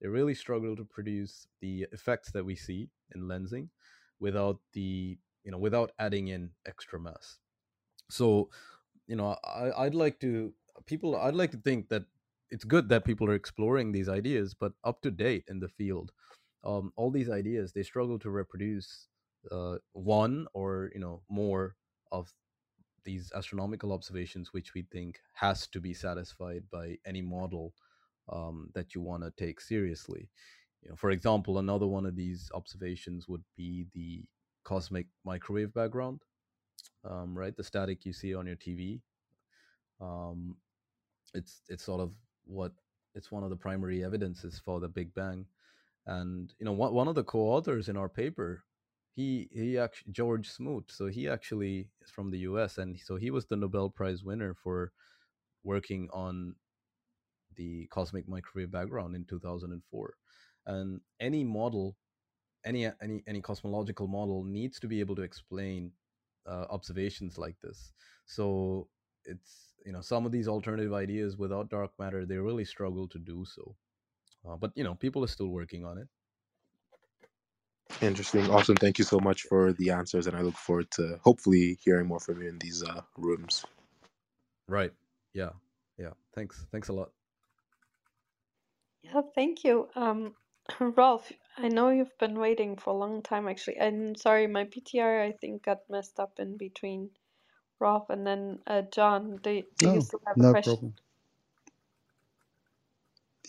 [0.00, 3.68] They really struggle to produce the effects that we see in lensing
[4.20, 7.38] without the you know without adding in extra mass.
[8.10, 8.50] So
[9.08, 10.52] you know I, I'd like to
[10.86, 12.04] people i'd like to think that
[12.50, 16.12] it's good that people are exploring these ideas but up to date in the field
[16.64, 19.08] um, all these ideas they struggle to reproduce
[19.50, 21.76] uh, one or you know more
[22.12, 22.32] of
[23.04, 27.72] these astronomical observations which we think has to be satisfied by any model
[28.30, 30.28] um, that you want to take seriously.
[30.82, 34.24] You know for example another one of these observations would be the
[34.64, 36.20] cosmic microwave background
[37.04, 37.56] um, right?
[37.56, 39.00] The static you see on your tv
[40.00, 40.56] um,
[41.34, 42.12] it's it's sort of
[42.44, 42.72] what
[43.14, 45.46] it's one of the primary evidences for the Big Bang.
[46.06, 48.64] And you know, one one of the co-authors in our paper,
[49.18, 50.92] he he actually George Smoot.
[50.92, 52.78] So he actually is from the U.S.
[52.78, 54.92] and so he was the Nobel Prize winner for
[55.64, 56.54] working on
[57.56, 60.14] the cosmic microwave background in 2004.
[60.66, 61.96] And any model,
[62.64, 65.90] any any any cosmological model needs to be able to explain
[66.46, 67.92] uh, observations like this.
[68.26, 68.88] So
[69.24, 73.18] it's you know some of these alternative ideas without dark matter they really struggle to
[73.18, 73.74] do so
[74.48, 76.08] uh, but you know people are still working on it
[78.02, 78.50] interesting.
[78.50, 78.76] Awesome.
[78.76, 82.20] Thank you so much for the answers and i look forward to hopefully hearing more
[82.20, 83.64] from you in these uh, rooms.
[84.68, 84.92] Right.
[85.34, 85.50] Yeah.
[85.98, 86.12] Yeah.
[86.34, 86.66] Thanks.
[86.72, 87.10] Thanks a lot.
[89.02, 89.88] Yeah thank you.
[89.96, 90.34] Um
[90.80, 95.26] rolf i know you've been waiting for a long time actually i'm sorry my ptr
[95.26, 97.10] i think got messed up in between
[97.80, 100.76] Rob, and then uh, John, do, do no, you still have no a question?
[100.76, 100.94] problem.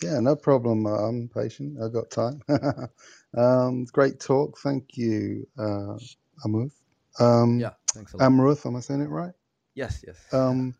[0.02, 0.86] Yeah, no problem.
[0.86, 1.78] I'm patient.
[1.82, 2.42] I've got time.
[3.36, 4.58] um, great talk.
[4.58, 5.98] Thank you, uh,
[6.44, 6.72] Amuth.
[7.18, 8.26] Um, yeah, thanks a lot.
[8.26, 9.32] Amaruth, am I saying it right?
[9.74, 10.16] Yes, yes.
[10.32, 10.74] Um,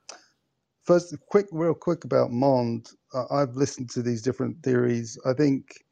[0.85, 2.91] first, quick, real quick about Mond.
[3.13, 5.19] Uh, I've listened to these different theories.
[5.27, 5.85] I think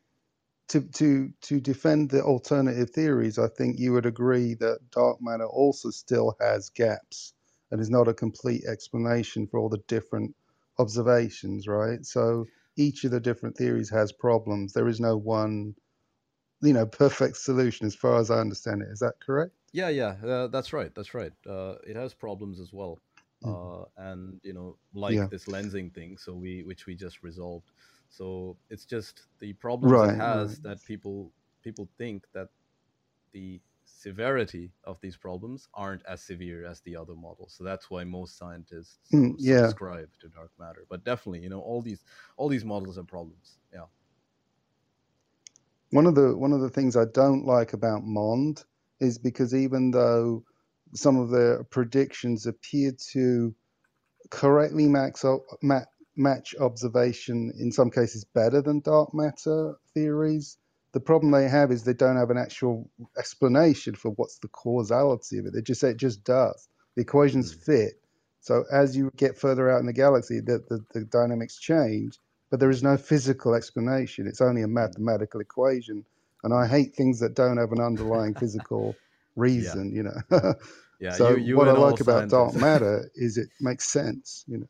[0.68, 5.46] to to to defend the alternative theories, I think you would agree that dark matter
[5.46, 7.34] also still has gaps
[7.70, 10.34] and is not a complete explanation for all the different
[10.78, 12.04] observations, right?
[12.04, 12.46] So
[12.78, 14.72] each of the different theories has problems.
[14.72, 15.74] There is no one,
[16.62, 18.88] you know, perfect solution as far as I understand it.
[18.90, 19.52] Is that correct?
[19.72, 20.94] Yeah, yeah, uh, that's right.
[20.94, 21.32] That's right.
[21.46, 22.98] Uh, it has problems as well,
[23.44, 23.52] mm.
[23.52, 25.26] uh, and you know, like yeah.
[25.30, 26.16] this lensing thing.
[26.16, 27.70] So we, which we just resolved.
[28.08, 30.62] So it's just the problems right, it has right.
[30.62, 31.32] that people
[31.62, 32.48] people think that
[33.32, 33.60] the
[33.98, 37.54] severity of these problems aren't as severe as the other models.
[37.58, 39.62] So that's why most scientists mm, yeah.
[39.62, 40.86] subscribe to dark matter.
[40.88, 42.04] But definitely, you know, all these
[42.36, 43.58] all these models have problems.
[43.72, 43.86] Yeah.
[45.90, 48.64] One of the one of the things I don't like about Mond
[49.00, 50.44] is because even though
[50.94, 53.54] some of the predictions appear to
[54.30, 55.24] correctly max,
[56.16, 60.58] match observation in some cases better than dark matter theories,
[60.92, 65.38] the problem they have is they don't have an actual explanation for what's the causality
[65.38, 65.52] of it.
[65.52, 66.68] They just say it just does.
[66.96, 67.62] The equations mm.
[67.62, 68.00] fit.
[68.40, 72.18] So as you get further out in the galaxy, the, the, the, dynamics change,
[72.50, 74.26] but there is no physical explanation.
[74.26, 74.74] It's only a hmm.
[74.74, 76.04] mathematical equation.
[76.44, 78.94] And I hate things that don't have an underlying physical
[79.36, 79.96] reason, yeah.
[79.96, 80.54] you know.
[81.00, 84.58] yeah, so you, you what I like about dark matter is it makes sense, you
[84.58, 84.68] know.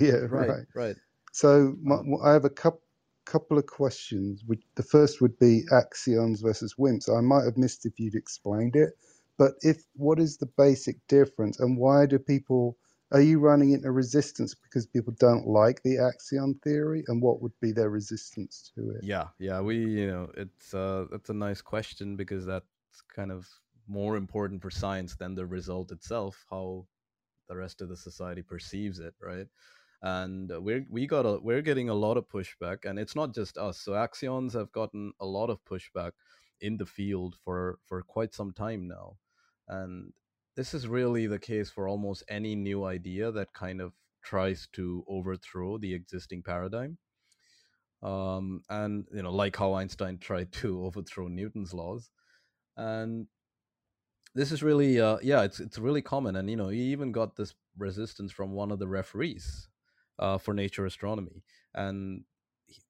[0.00, 0.66] yeah, right, right.
[0.74, 0.96] Right.
[1.32, 2.80] So my, um, I have a couple
[3.26, 4.42] couple of questions.
[4.76, 7.08] The first would be axions versus WIMPs.
[7.08, 8.94] I might have missed if you'd explained it,
[9.36, 12.78] but if what is the basic difference and why do people
[13.12, 17.52] are you running into resistance because people don't like the axion theory and what would
[17.60, 19.04] be their resistance to it?
[19.04, 22.66] Yeah, yeah, we you know it's uh that's a nice question because that's
[23.14, 23.48] kind of
[23.86, 26.86] more important for science than the result itself, how
[27.48, 29.46] the rest of the society perceives it, right?
[30.06, 33.58] And we're we got a we're getting a lot of pushback and it's not just
[33.58, 33.78] us.
[33.78, 36.12] So axions have gotten a lot of pushback
[36.60, 39.16] in the field for for quite some time now.
[39.66, 40.12] And
[40.54, 45.04] this is really the case for almost any new idea that kind of tries to
[45.08, 46.98] overthrow the existing paradigm.
[48.00, 52.10] Um, and you know like how einstein tried to overthrow newton's laws.
[52.76, 53.26] And
[54.36, 56.36] this is really uh, yeah it's it's really common.
[56.36, 59.68] And you know he even got this resistance from one of the referees
[60.18, 61.42] uh, for nature astronomy.
[61.74, 62.24] And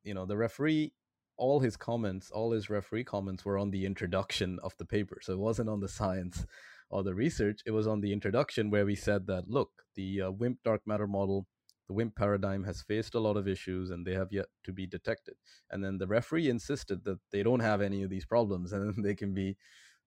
[0.03, 0.93] you know, the referee,
[1.37, 5.19] all his comments, all his referee comments were on the introduction of the paper.
[5.23, 6.47] So it wasn't on the science
[6.91, 7.61] or the research.
[7.67, 11.07] It was on the introduction where we said that look, the uh, WIMP dark matter
[11.07, 11.47] model,
[11.89, 14.87] the WIMP paradigm has faced a lot of issues and they have yet to be
[14.87, 15.35] detected.
[15.71, 19.15] And then the referee insisted that they don't have any of these problems and they
[19.15, 19.57] can be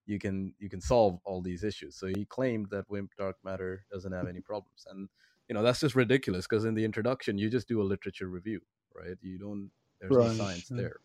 [0.06, 1.96] you can you can solve all these issues.
[1.96, 4.86] So he claimed that WIMP dark matter doesn't have any problems.
[4.90, 5.08] And
[5.50, 8.60] you know that's just ridiculous because in the introduction you just do a literature review
[8.94, 9.16] right?
[9.22, 9.70] You don't
[10.00, 10.28] there's right.
[10.28, 10.96] no science there.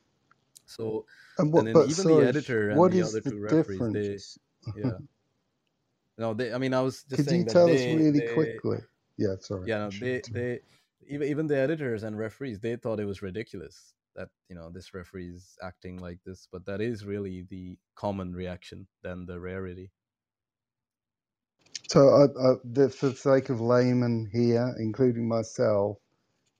[0.65, 1.05] So
[1.37, 4.37] and, what, and then even sorry, the editor and the other the two referees
[4.73, 4.91] they yeah.
[6.17, 8.33] No they i mean i was just could saying you tell they, us really they,
[8.33, 8.77] quickly?
[9.17, 10.59] Yeah sorry yeah no, they they
[11.07, 14.93] even even the editors and referees they thought it was ridiculous that you know this
[14.93, 19.91] referee is acting like this but that is really the common reaction than the rarity
[21.89, 25.97] so, I, I, for the sake of laymen here, including myself,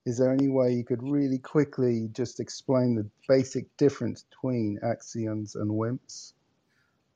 [0.04, 5.56] is there any way you could really quickly just explain the basic difference between axions
[5.56, 6.32] and WIMPs?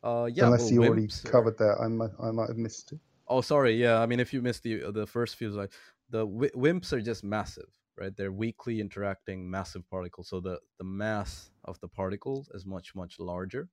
[0.03, 2.93] Uh, yeah, Unless well, you already WIMPs covered that, I might, I might have missed
[2.93, 2.99] it.
[3.29, 3.75] Oh, sorry.
[3.75, 5.73] Yeah, I mean, if you missed the the first few slides,
[6.11, 8.15] the WIMPs are just massive, right?
[8.17, 13.21] They're weakly interacting massive particles, so the the mass of the particles is much much
[13.21, 13.69] larger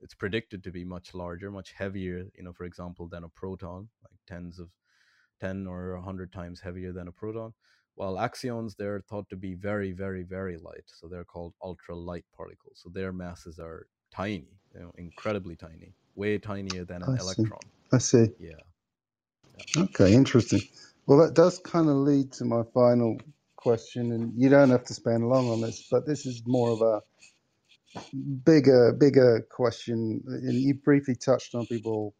[0.00, 3.88] it's predicted to be much larger, much heavier, you know, for example, than a proton,
[4.02, 4.70] like tens of
[5.40, 7.52] 10 or 100 times heavier than a proton.
[7.96, 10.84] While axions, they're thought to be very, very, very light.
[10.86, 12.80] So they're called ultra light particles.
[12.82, 17.60] So their masses are tiny, you know, incredibly tiny, way tinier than an I electron.
[17.60, 17.70] See.
[17.92, 18.28] I see.
[18.38, 18.52] Yeah.
[19.76, 19.84] yeah.
[19.84, 20.60] Okay, interesting.
[21.06, 23.18] Well, that does kind of lead to my final
[23.56, 26.82] question, and you don't have to spend long on this, but this is more of
[26.82, 27.02] a
[28.44, 32.14] bigger bigger question and you briefly touched on people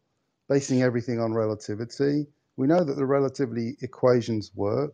[0.49, 2.27] basing everything on relativity.
[2.57, 4.93] We know that the relativity equations work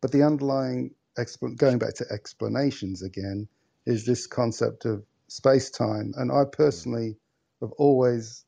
[0.00, 3.48] but the underlying expl- going back to explanations again
[3.86, 7.16] is this concept of space-time and i personally
[7.60, 8.44] have always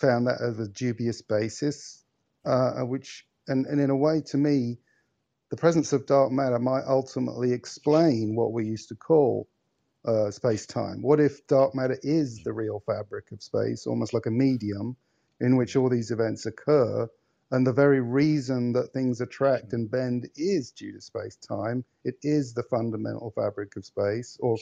[0.00, 2.04] found that as a dubious basis
[2.46, 4.78] uh, which and, and in a way to me
[5.50, 9.48] the presence of dark matter might ultimately explain what we used to call
[10.04, 11.02] uh, space time.
[11.02, 14.96] What if dark matter is the real fabric of space, almost like a medium
[15.40, 17.08] in which all these events occur?
[17.52, 21.84] And the very reason that things attract and bend is due to space time.
[22.04, 24.56] It is the fundamental fabric of space, or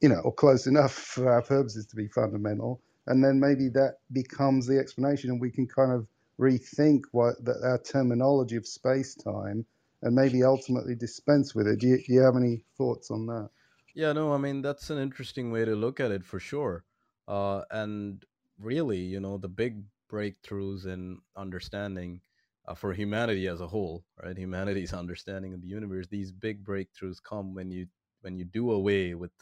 [0.00, 2.80] you know, or close enough for our purposes to be fundamental.
[3.06, 6.06] And then maybe that becomes the explanation, and we can kind of
[6.38, 9.64] rethink what that our terminology of space time
[10.02, 11.80] and maybe ultimately dispense with it.
[11.80, 13.48] Do you, do you have any thoughts on that?
[13.96, 16.84] Yeah, no, I mean that's an interesting way to look at it for sure.
[17.26, 18.24] Uh, and
[18.58, 22.20] really, you know, the big breakthroughs in understanding
[22.68, 24.36] uh, for humanity as a whole, right?
[24.38, 26.06] Humanity's understanding of the universe.
[26.08, 27.88] These big breakthroughs come when you
[28.20, 29.32] when you do away with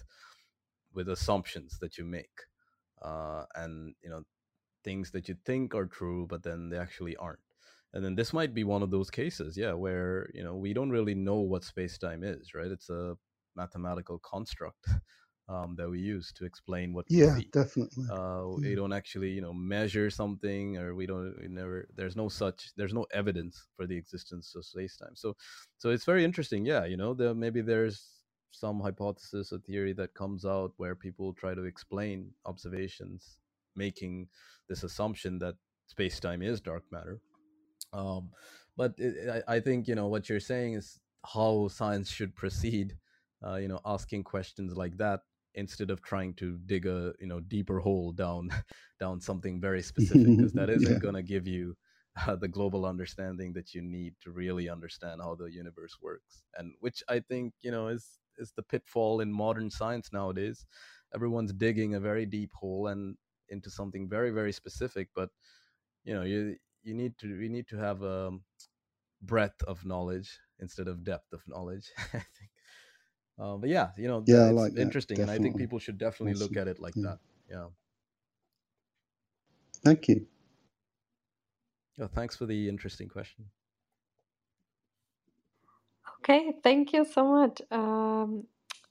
[0.92, 2.42] with assumptions that you make,
[3.02, 4.24] uh, and you know
[4.84, 7.40] things that you think are true, but then they actually aren't.
[7.94, 10.90] And then this might be one of those cases, yeah, where you know we don't
[10.90, 12.70] really know what space time is, right?
[12.70, 13.16] It's a
[13.56, 14.86] mathematical construct
[15.48, 18.04] um, that we use to explain what yeah, we definitely.
[18.10, 18.70] Uh, Yeah.
[18.70, 21.34] We don't actually, you know, measure something, or we don't.
[21.40, 21.88] We never.
[21.94, 22.72] There's no such.
[22.76, 25.14] There's no evidence for the existence of space time.
[25.14, 25.36] So,
[25.78, 26.64] so it's very interesting.
[26.64, 31.32] Yeah, you know, there maybe there's some hypothesis or theory that comes out where people
[31.34, 33.38] try to explain observations,
[33.76, 34.28] making
[34.68, 35.56] this assumption that
[35.86, 37.20] space time is dark matter.
[37.92, 38.30] Um,
[38.76, 42.96] but it, I, I think you know what you're saying is how science should proceed.
[43.46, 45.20] Uh, you know, asking questions like that
[45.54, 48.50] instead of trying to dig a you know deeper hole down
[49.00, 50.98] down something very specific because that isn't yeah.
[50.98, 51.76] going to give you
[52.26, 56.72] uh, the global understanding that you need to really understand how the universe works and
[56.80, 60.66] which i think you know is is the pitfall in modern science nowadays
[61.14, 63.16] everyone's digging a very deep hole and
[63.48, 65.28] into something very very specific but
[66.04, 68.30] you know you you need to you need to have a
[69.22, 72.50] breadth of knowledge instead of depth of knowledge i think
[73.40, 76.34] uh, but yeah you know Yeah, it's like interesting and i think people should definitely
[76.34, 77.02] look at it like Yeah.
[77.02, 77.18] that
[77.50, 77.66] yeah
[79.84, 80.26] Thank you.
[81.98, 83.46] yeah thanks for the interesting question
[86.20, 87.62] Okay, thank you so much.
[87.70, 88.44] Um,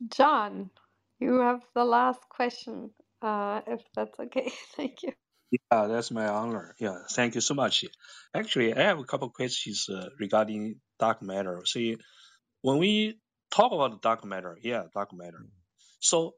[0.09, 0.71] John,
[1.19, 2.91] you have the last question,
[3.21, 4.51] uh, if that's okay.
[4.77, 5.13] Thank you.
[5.51, 6.75] Yeah, that's my honor.
[6.79, 7.85] Yeah, thank you so much.
[8.35, 11.63] Actually, I have a couple questions uh, regarding dark matter.
[11.65, 11.97] See,
[12.61, 13.19] when we
[13.53, 15.45] talk about the dark matter, yeah, dark matter.
[15.99, 16.35] So,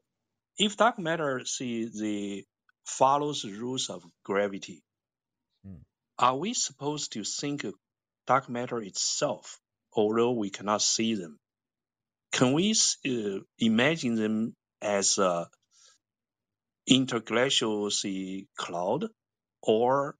[0.58, 2.44] if dark matter, see, the
[2.86, 4.82] follows the rules of gravity,
[5.66, 5.82] Mm.
[6.18, 7.74] are we supposed to think of
[8.26, 9.60] dark matter itself,
[9.92, 11.38] although we cannot see them?
[12.32, 12.74] Can we
[13.06, 15.48] uh, imagine them as a
[16.88, 19.08] interglacial sea cloud,
[19.62, 20.16] or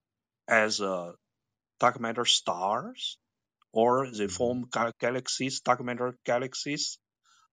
[0.48, 1.14] as a
[1.80, 3.18] dark matter stars,
[3.82, 4.36] or they Mhm.
[4.38, 6.98] form ga- galaxies, dark matter galaxies,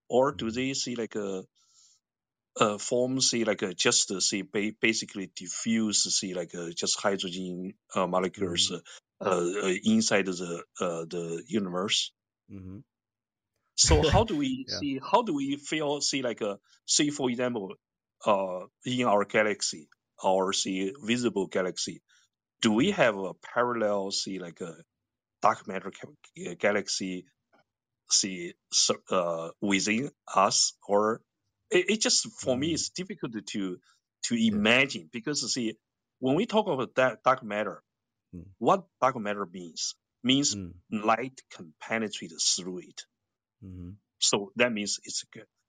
[0.10, 0.60] or do Mhm.
[0.60, 1.46] they see like a
[2.60, 7.00] uh, form see like a just uh, see ba- basically diffuse see like uh, just
[7.00, 8.74] hydrogen uh, molecules Mhm.
[8.74, 8.80] uh,
[9.22, 12.12] uh, inside the uh, the universe.
[12.50, 12.84] hmm
[13.76, 15.00] So how do we yeah see?
[15.00, 16.02] How do we feel?
[16.02, 17.76] See like a see for example,
[18.26, 19.90] uh, in our galaxy
[20.24, 22.02] or see visible galaxy,
[22.62, 23.04] do we Mhm.
[23.04, 24.84] have a parallel see like a
[25.44, 25.92] dark matter
[26.68, 27.26] galaxy
[28.12, 28.54] see
[29.12, 31.22] uh, within us or
[31.72, 32.74] it, it just for me Mm.
[32.74, 33.80] it's difficult to
[34.24, 35.76] to imagine because see
[36.20, 37.84] when we talk about that dark matter
[38.36, 38.52] Mm.
[38.60, 40.74] what dark matter means means Mm.
[40.92, 43.02] light can penetrate through it
[43.62, 45.24] hmm so that means it's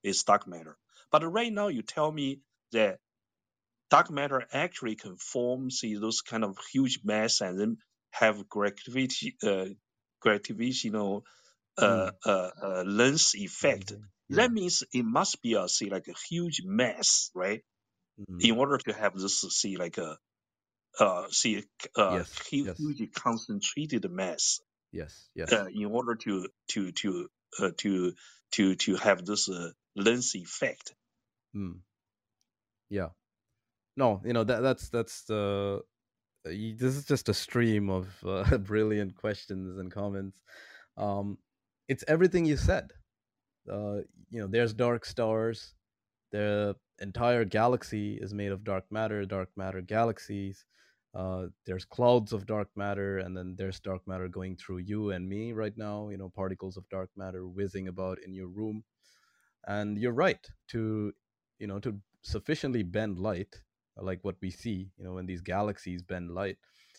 [0.05, 0.77] it's dark matter
[1.13, 2.41] but right now you tell me
[2.73, 2.99] that
[3.91, 7.79] dark matter actually can form see those kind of huge mass and then
[8.21, 9.67] have gravity uh,
[10.21, 11.25] gravitational
[11.79, 12.15] uh, Mm.
[12.27, 13.93] uh, uh, lens effect.
[13.93, 17.63] amazing That means it must be a see like a huge mass, right?
[18.19, 20.19] mm In order to have this see like a
[21.01, 21.65] uh, see
[21.97, 24.61] uh, yes hu- yes huge concentrated mass
[24.93, 27.29] yes yes uh, in order to to to
[27.61, 28.15] uh, to
[28.53, 30.95] to to have this uh, lens effect.
[31.55, 31.81] mm.
[32.91, 33.09] yeah
[33.97, 35.83] no you know that that's that's the
[36.47, 40.43] uh, y- this is just a stream of uh, brilliant questions and comments.
[40.97, 41.39] Um
[41.89, 42.91] it's everything you said.
[43.71, 43.99] Uh
[44.31, 45.75] you know there's dark stars.
[46.33, 50.65] The entire galaxy is made of dark matter dark matter galaxies.
[51.15, 55.29] Uh there's clouds of dark matter and then there's dark matter going through you and
[55.29, 58.85] me right now you know particles of dark matter whizzing about in your room.
[59.67, 61.13] And you're right to
[61.59, 63.63] you know to sufficiently bend light
[63.97, 66.57] like what we see you know when these galaxies bend light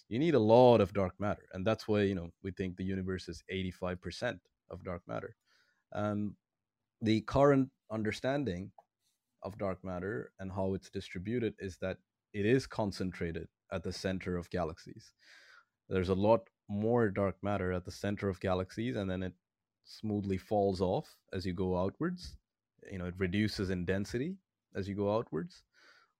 [0.08, 2.84] you need a lot of dark matter and that's why you know we think the
[2.84, 4.40] universe is 85%
[4.70, 5.36] of dark matter.
[5.92, 6.34] And
[7.02, 8.72] the current understanding
[9.44, 11.98] of dark matter and how it's distributed is that
[12.34, 15.14] it is concentrated at the center of galaxies.
[15.90, 19.34] There's a lot more dark matter at the center of galaxies, and then it
[19.84, 22.38] smoothly falls off as you go outwards.
[22.92, 24.36] You know, it reduces in density
[24.76, 25.64] as you go outwards.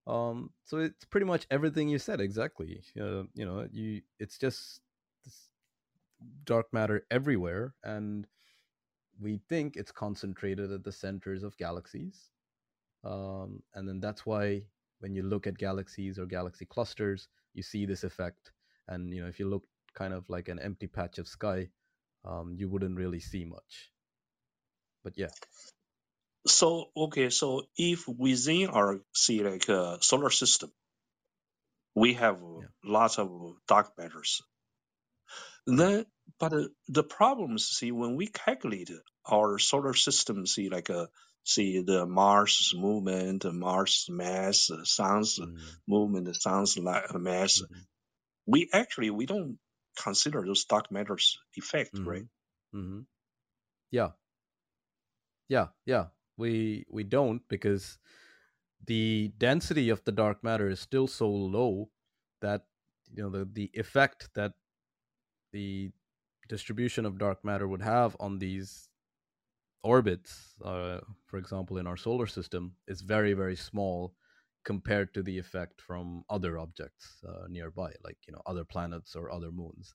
[0.08, 2.82] Um, so it's pretty much everything you said exactly.
[3.00, 4.82] Uh, you know, you it's just
[6.46, 8.28] dark matter everywhere, and
[9.20, 12.30] we think it's concentrated at the centers of galaxies.
[13.04, 14.64] Um, and then that's why
[15.00, 18.52] when you look at galaxies or galaxy clusters, you see this effect.
[18.88, 19.64] And you know, if you look
[19.94, 21.70] kind of like an empty patch of sky,
[22.26, 23.92] um, you wouldn't really see much.
[25.04, 25.30] But yeah.
[26.48, 30.72] So okay, so if within our see like uh, solar system,
[31.96, 32.68] we have yeah.
[32.84, 33.30] lots of
[33.68, 34.42] dark matters.
[35.66, 36.06] Then,
[36.40, 38.92] but uh, the problems see when we calculate
[39.26, 41.08] our solar system, see like uh,
[41.44, 45.58] see the Mars movement, Mars mass, Sun's mm.
[45.88, 47.62] movement, Sun's mass.
[47.62, 47.80] Mm-hmm.
[48.46, 49.58] We actually we don't
[49.96, 52.08] consider those dark matters effect, mm-hmm.
[52.08, 52.26] right?
[52.76, 53.00] Mm-hmm.
[53.92, 54.10] Yeah.
[55.48, 56.06] Yeah, yeah.
[56.38, 57.98] We we don't because
[58.86, 61.90] the density of the dark matter is still so low
[62.42, 62.66] that
[63.12, 64.54] you know the the effect that
[65.52, 65.92] the
[66.50, 68.90] distribution of dark matter would have on these
[69.84, 74.14] orbits, uh, for example, in our solar system, is very very small
[74.64, 79.32] compared to the effect from other objects uh, nearby, like you know other planets or
[79.32, 79.94] other moons.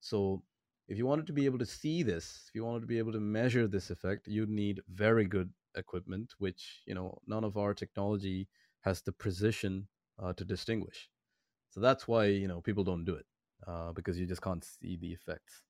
[0.00, 0.42] So
[0.88, 3.12] if you wanted to be able to see this, if you wanted to be able
[3.12, 7.74] to measure this effect, you'd need very good equipment, which you know none of our
[7.74, 8.48] technology
[8.80, 9.88] has the precision
[10.22, 11.08] uh, to distinguish.
[11.70, 13.26] So that's why you know people don't do it
[13.66, 15.62] uh, because you just can't see the effects.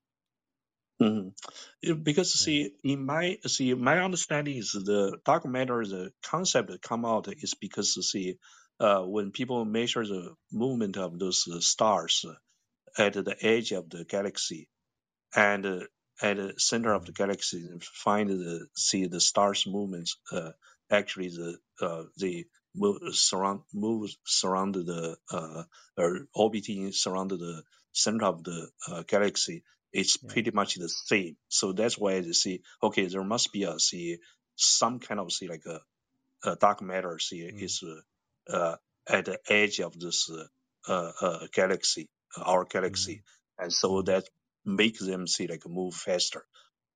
[1.01, 2.03] Mm-hmm.
[2.03, 7.05] Because see, in my see, my understanding is the dark matter, the concept that come
[7.05, 8.37] out is because see,
[8.79, 12.24] uh, when people measure the movement of those stars
[12.99, 14.69] at the edge of the galaxy,
[15.35, 15.81] and uh,
[16.23, 20.16] at the center of the galaxy, and find the see the stars' movements.
[20.31, 20.53] Uh,
[20.90, 25.65] actually, the uh, the move surround move surround the uh,
[25.97, 27.62] or orbiting surround the
[27.93, 29.62] center of the uh, galaxy
[29.93, 30.32] it's yeah.
[30.32, 31.36] pretty much the same.
[31.49, 34.19] So that's why they see, okay, there must be a see
[34.57, 35.81] some kind of see like a,
[36.44, 37.62] a dark matter see mm.
[37.62, 37.82] is
[38.49, 38.77] uh,
[39.09, 40.31] at the edge of this
[40.89, 43.65] uh, uh, galaxy, our galaxy, mm.
[43.65, 44.05] and so mm.
[44.07, 44.24] that
[44.65, 46.45] makes them see like move faster.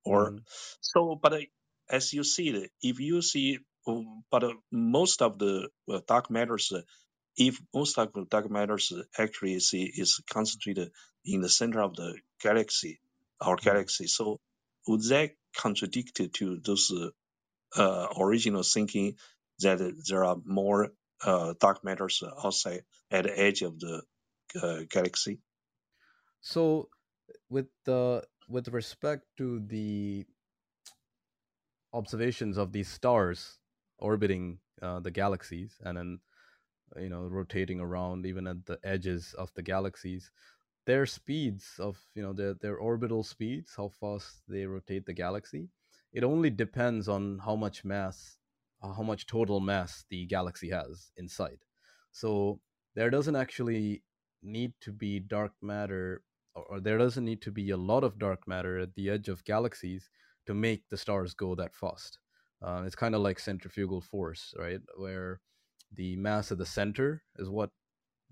[0.05, 0.39] Or mm.
[0.81, 1.39] so, but uh,
[1.89, 6.71] as you see, if you see, um, but uh, most of the uh, dark matters
[7.37, 10.91] if most of the dark matters actually see is concentrated
[11.23, 12.99] in the center of the galaxy,
[13.39, 13.69] our mm-hmm.
[13.69, 14.39] galaxy, so
[14.87, 16.91] would that contradict to those
[17.75, 19.15] uh, original thinking
[19.59, 19.79] that
[20.09, 20.89] there are more
[21.23, 24.01] uh, dark matters outside at the edge of the
[24.61, 25.39] uh, galaxy?
[26.41, 26.89] So,
[27.49, 30.25] with the with respect to the
[31.93, 33.59] observations of these stars
[33.99, 36.19] orbiting uh, the galaxies, and then
[36.97, 40.31] you know rotating around even at the edges of the galaxies
[40.85, 45.67] their speeds of you know their their orbital speeds how fast they rotate the galaxy
[46.13, 48.37] it only depends on how much mass
[48.81, 51.59] uh, how much total mass the galaxy has inside.
[52.11, 52.59] So
[52.95, 54.03] there doesn't actually
[54.41, 56.21] need to be dark matter
[56.69, 59.43] or, there doesn't need to be a lot of dark matter at the edge of
[59.43, 60.09] galaxies
[60.45, 62.19] to make the stars go that fast
[62.61, 65.39] uh, it's kind of like centrifugal force right where
[65.93, 67.69] the mass at the center is what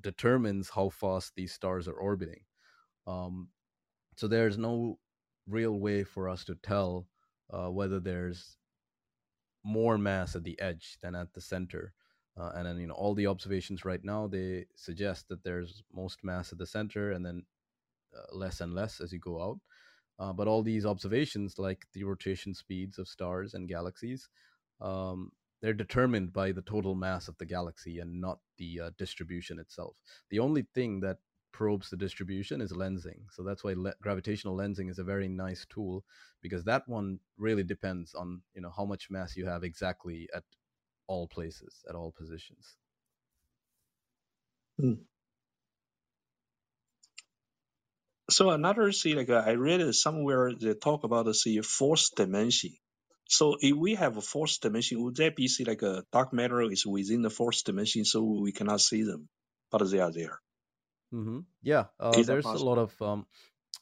[0.02, 2.42] determines how fast these stars are orbiting.
[3.08, 3.50] Um,
[4.18, 5.00] so there's no
[5.48, 7.08] real way for us to tell
[7.52, 8.58] uh, whether there's
[9.64, 11.94] more mass at the edge than at the center.
[12.38, 16.20] Uh, and then you know all the observations right now they suggest that there's most
[16.22, 17.44] mass at the center and then
[18.32, 19.60] less and less as you go out.
[20.18, 24.30] Uh, but all these observations, like the rotation speeds of stars and galaxies,
[24.82, 25.32] um,
[25.62, 29.98] they're determined by the total mass of the galaxy and not the uh, distribution itself.
[30.30, 31.18] The only thing that
[31.52, 33.22] probes the distribution is lensing.
[33.32, 36.04] So that's why le- gravitational lensing is a very nice tool
[36.42, 40.44] because that one really depends on you know how much mass you have exactly at
[41.08, 42.78] all places at all positions.
[44.78, 44.96] Hmm.
[48.30, 52.72] So another thing, like uh, I read somewhere they talk about the fourth dimension.
[53.28, 56.62] So if we have a fourth dimension, would that be see like a dark matter
[56.62, 59.28] is within the fourth dimension, so we cannot see them,
[59.72, 60.40] but they are there?
[61.14, 61.40] Mm-hmm.
[61.62, 63.26] Yeah, uh, there's a lot of um,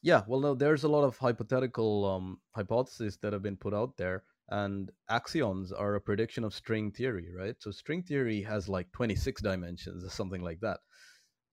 [0.01, 3.97] yeah, well, no, there's a lot of hypothetical um, hypotheses that have been put out
[3.97, 7.55] there, and axions are a prediction of string theory, right?
[7.59, 10.79] So string theory has like 26 dimensions or something like that.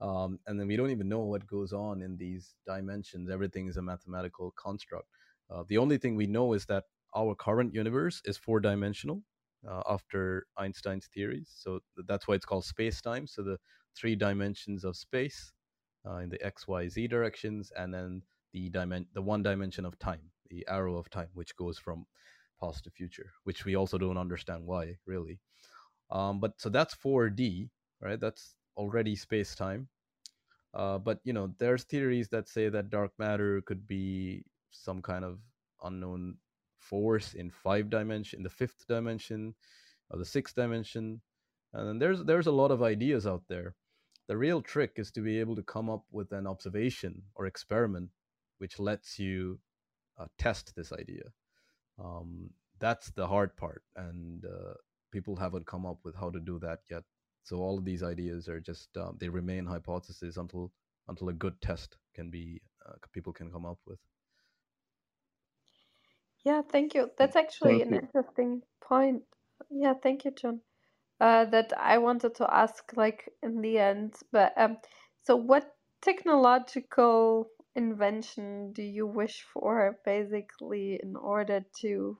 [0.00, 3.30] Um, and then we don't even know what goes on in these dimensions.
[3.30, 5.08] Everything is a mathematical construct.
[5.50, 6.84] Uh, the only thing we know is that
[7.16, 9.22] our current universe is four dimensional
[9.68, 11.52] uh, after Einstein's theories.
[11.54, 13.26] So that's why it's called space time.
[13.26, 13.58] So the
[13.96, 15.52] three dimensions of space
[16.06, 18.22] uh, in the x, y, z directions, and then
[18.52, 22.06] the dimen- the one dimension of time, the arrow of time, which goes from
[22.60, 25.40] past to future, which we also don't understand why really.
[26.10, 27.70] Um, but so that's 4D,
[28.00, 28.18] right?
[28.20, 29.88] That's already space time.
[30.74, 35.24] Uh, but you know, there's theories that say that dark matter could be some kind
[35.24, 35.38] of
[35.82, 36.36] unknown
[36.78, 39.54] force in five dimension, in the fifth dimension,
[40.10, 41.20] or the sixth dimension.
[41.72, 43.74] And then there's there's a lot of ideas out there.
[44.28, 48.10] The real trick is to be able to come up with an observation or experiment
[48.60, 49.58] which lets you
[50.18, 51.24] uh, test this idea.
[51.98, 54.74] Um, that's the hard part, and uh,
[55.10, 57.02] people haven't come up with how to do that yet.
[57.44, 60.72] So all of these ideas are just um, they remain hypotheses until
[61.08, 63.98] until a good test can be uh, people can come up with.
[66.44, 67.10] Yeah, thank you.
[67.16, 69.24] That's actually an interesting point.
[69.70, 70.60] Yeah, thank you, John.
[71.20, 74.78] Uh, that I wanted to ask, like in the end, but um,
[75.22, 82.18] so what technological invention do you wish for, basically, in order to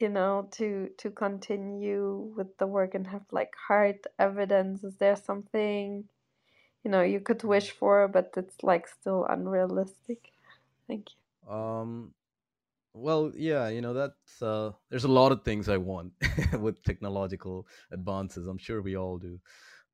[0.00, 4.84] you know to to continue with the work and have like hard evidence?
[4.84, 6.08] Is there something
[6.84, 10.32] you know you could wish for but it's like still unrealistic?
[10.88, 11.16] Thank you.
[11.48, 12.14] Um
[12.94, 16.12] well yeah you know that's uh there's a lot of things i want
[16.60, 18.46] with technological advances.
[18.46, 19.40] I'm sure we all do.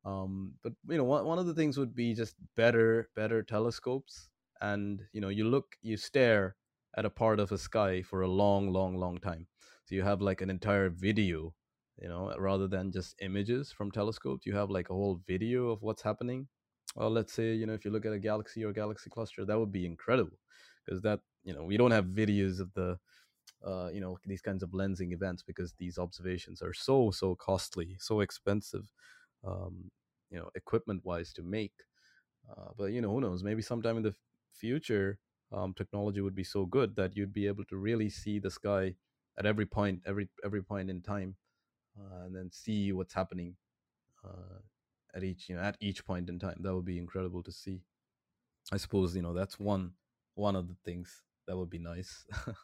[0.05, 4.29] Um but you know one, one of the things would be just better better telescopes.
[4.61, 6.55] And you know you look you stare
[6.97, 9.47] at a part of a sky for a long long long time
[9.91, 11.53] so you have like an entire video
[12.01, 15.81] you know rather than just images from telescopes you have like a whole video of
[15.81, 16.47] what's happening?
[16.95, 19.59] Well let's say you know if you look at a galaxy or galaxy cluster that
[19.59, 20.39] would be incredible
[20.85, 22.97] because that you know we don't have videos of the
[23.65, 27.97] uh, you know these kinds of lensing events because these observations are so so costly
[27.99, 28.91] so expensive
[29.45, 29.91] um,
[30.31, 31.73] you know equipment wise to make.
[32.49, 33.43] Uh, but you know who knows?
[33.43, 34.15] Maybe sometime in the
[34.53, 35.19] future
[35.51, 38.95] um, technology would be so good that you'd be able to really see the sky
[39.37, 41.37] at every point, every every point in time,
[41.99, 43.57] uh, and then see what's happening
[44.23, 44.59] uh,
[45.15, 46.57] at each you know at each point in time.
[46.61, 47.83] That would be incredible to see.
[48.71, 49.95] I suppose you know that's one
[50.35, 52.25] one of the things that would be nice.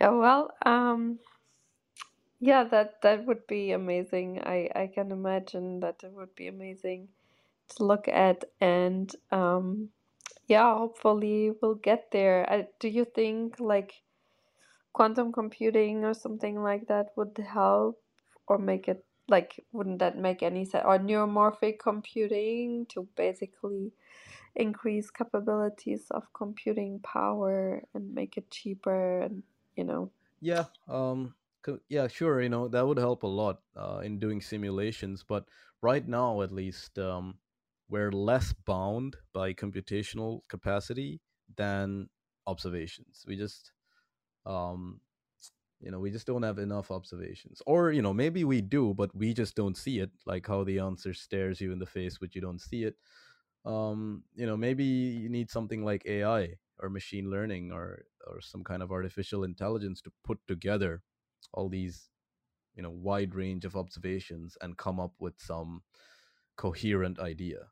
[0.00, 1.20] yeah, well, um,
[2.38, 4.40] yeah, that that would be amazing.
[4.42, 7.08] I I can imagine that it would be amazing
[7.70, 9.92] to look at and um
[10.50, 12.44] yeah, hopefully we'll get there.
[12.50, 14.02] I, do you think like
[14.92, 18.02] quantum computing or something like that would help
[18.48, 23.92] or make it like wouldn't that make any sense or neuromorphic computing to basically
[24.56, 29.44] increase capabilities of computing power and make it cheaper and
[29.76, 30.10] you know
[30.40, 31.32] yeah um
[31.88, 35.44] yeah sure you know that would help a lot uh, in doing simulations but
[35.80, 37.36] right now at least um
[37.90, 41.20] we're less bound by computational capacity
[41.56, 42.08] than
[42.46, 43.24] observations.
[43.26, 43.72] We just,
[44.46, 45.00] um,
[45.80, 47.60] you know, we just don't have enough observations.
[47.66, 50.78] Or, you know, maybe we do, but we just don't see it, like how the
[50.78, 52.96] answer stares you in the face, but you don't see it.
[53.64, 58.62] Um, you know, maybe you need something like AI or machine learning or or some
[58.62, 61.02] kind of artificial intelligence to put together
[61.52, 62.10] all these,
[62.74, 65.82] you know, wide range of observations and come up with some
[66.56, 67.68] coherent idea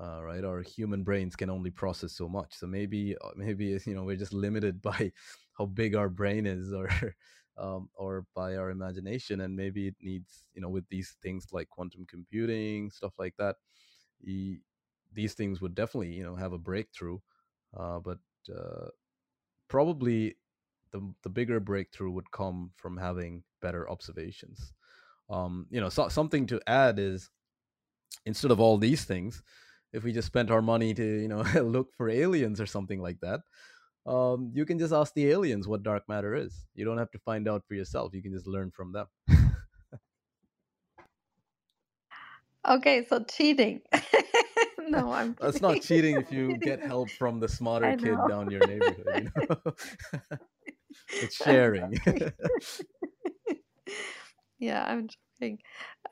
[0.00, 0.44] uh, right?
[0.44, 2.54] Our human brains can only process so much.
[2.54, 5.12] So maybe, uh, maybe you know, we're just limited by
[5.58, 6.88] how big our brain is, or
[7.56, 11.68] um, or by our imagination, and maybe it needs, you know, with these things like
[11.68, 13.56] quantum computing, stuff like that.
[14.20, 14.60] He,
[15.12, 17.18] these things would definitely, you know, have a breakthrough,
[17.76, 18.18] uh, but
[18.52, 18.88] uh,
[19.68, 20.36] probably
[20.92, 24.72] the the bigger breakthrough would come from having better observations.
[25.30, 27.30] Um, you know, so, something to add is
[28.26, 29.42] instead of all these things,
[29.94, 33.20] if we just spent our money to you know look for aliens or something like
[33.20, 33.40] that
[34.06, 36.66] um, you can just ask the aliens what dark matter is.
[36.74, 38.12] You don't have to find out for yourself.
[38.12, 39.06] You can just learn from them.
[42.66, 43.82] Okay so cheating.
[44.88, 48.66] No i'm that's not cheating if you get help from the smarter kid down your
[48.66, 49.72] neighborhood you know?
[51.22, 51.98] it's sharing.
[54.58, 55.58] yeah i'm joking.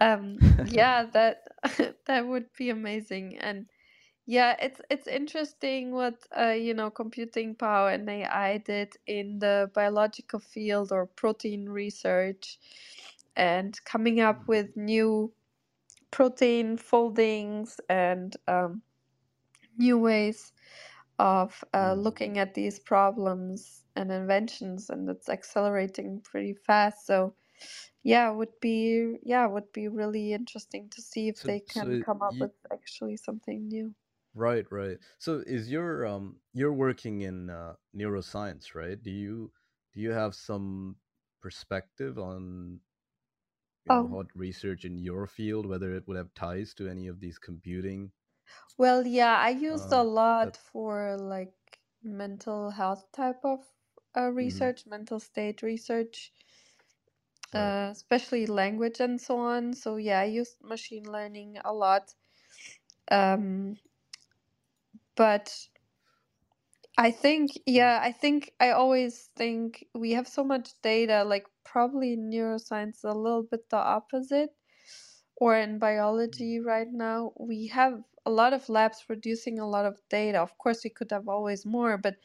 [0.00, 1.42] Um, yeah that
[2.06, 3.66] that would be amazing and
[4.26, 9.70] Yeah, it's it's interesting what uh, you know computing power and AI did in the
[9.74, 12.58] biological field or protein research,
[13.36, 15.34] and coming up with new
[16.12, 18.82] protein foldings and um,
[19.78, 20.52] new ways
[21.18, 27.06] of uh, looking at these problems and inventions, and it's accelerating pretty fast.
[27.06, 27.36] So,
[28.04, 31.98] yeah, would be yeah would be really interesting to see if So, they so can
[31.98, 33.94] come up you, with actually something new.
[34.34, 34.98] Right, right.
[35.18, 39.00] So is your um you're working in uh, neuroscience, right?
[39.00, 39.52] Do you
[39.92, 40.96] do you have some
[41.40, 42.80] perspective on
[43.84, 47.06] you know Oh, hot research in your field, whether it would have ties to any
[47.06, 48.10] of these computing
[48.76, 50.02] well, yeah, I used a
[50.40, 53.64] that lot for like mental health type of
[54.16, 56.32] uh, mm-hmm, research, mental state research,
[57.54, 57.76] right.
[57.76, 59.74] uh, especially language and so on.
[59.74, 62.14] So yeah, I used machine learning a lot.
[63.10, 63.76] Um,
[65.16, 65.54] but
[66.96, 72.16] I think, yeah, I think I always think we have so much data, like probably
[72.16, 74.50] neuroscience a little bit the opposite,
[75.36, 80.00] or in biology right now, we have a lot of labs producing a lot of
[80.10, 80.40] data.
[80.40, 82.16] Of course, we could have always more, but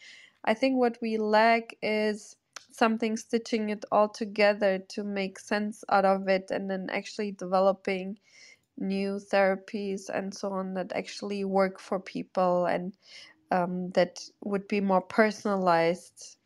[0.46, 2.36] I think what we lack is
[2.72, 8.20] something stitching it all together to make sense out of it and then actually developing
[8.78, 12.94] new therapies and so on that actually work for people and
[13.52, 16.38] um, that would be more personalized.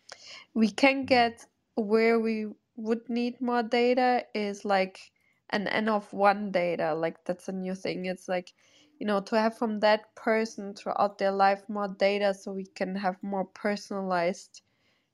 [0.54, 1.46] We can Mm, get
[1.76, 2.48] where we
[2.78, 5.12] would need more data is like
[5.52, 6.94] an N of one data.
[6.96, 8.06] Like that's a new thing.
[8.06, 8.54] It's like,
[9.00, 12.96] you know, to have from that person throughout their life more data so we can
[12.96, 14.62] have more personalized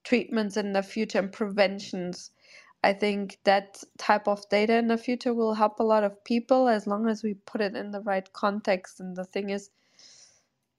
[0.03, 2.31] treatments in the future and preventions.
[2.83, 6.67] I think that type of data in the future will help a lot of people
[6.69, 8.99] as long as we put it in the right context.
[8.99, 9.71] And the thing is,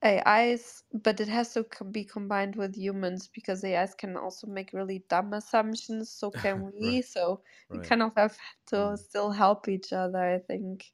[0.03, 5.05] AIs, but it has to be combined with humans because AIs can also make really
[5.09, 6.11] dumb assumptions.
[6.11, 7.03] So can right, we.
[7.03, 7.43] So
[7.73, 7.81] we right.
[7.81, 8.39] kind of have
[8.69, 10.93] to Mm, still help each other, I think.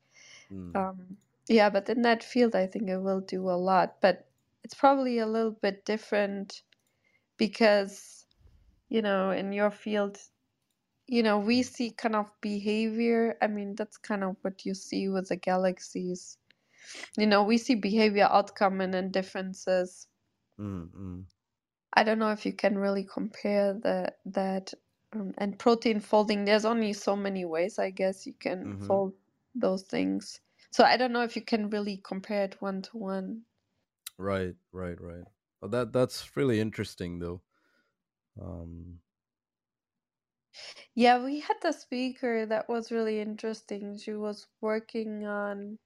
[0.50, 1.18] mm, Um,
[1.48, 4.00] yeah, but in that field, I think it will do a lot.
[4.00, 4.28] But
[4.64, 6.62] it's probably a little bit different
[7.36, 8.26] because,
[8.88, 10.18] you know, in your field,
[11.06, 13.36] you know, we see kind of behavior.
[13.42, 16.38] I mean, that's kind of what you see with the galaxies.
[17.18, 20.08] You know, we see behavior outcome and then differences.
[20.58, 21.26] mm, mm.
[21.94, 24.74] I don't know if you can really compare the that
[25.12, 26.44] um, and protein folding.
[26.44, 28.74] There's only so many ways, I guess, you can Mm-hmm.
[28.76, 29.14] fold
[29.54, 30.40] those things.
[30.70, 33.46] So I don't know if you can really compare it one to one.
[34.18, 35.24] Right, right, right.
[35.60, 37.42] Well, that that's really interesting, though.
[38.40, 39.00] Um,
[40.94, 43.98] Yeah, we had a speaker that was really interesting.
[43.98, 45.78] She was working on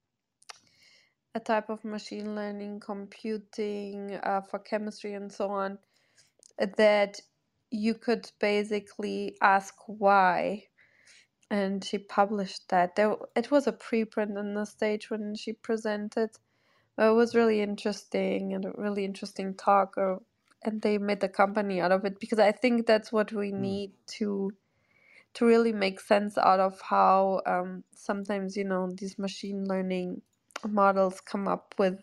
[1.35, 5.79] a type of machine learning computing uh, for chemistry and so on
[6.77, 7.19] that
[7.71, 10.63] you could basically ask why
[11.51, 16.31] and she published that there it was a preprint on the stage when she presented
[16.97, 20.15] it was really interesting and a really interesting talk uh,
[20.63, 23.61] and they made the company out of it because i think that's what we mm,
[23.61, 24.51] need to
[25.33, 30.21] to really make sense out of how um, sometimes you know these machine learning
[30.67, 31.99] models come up with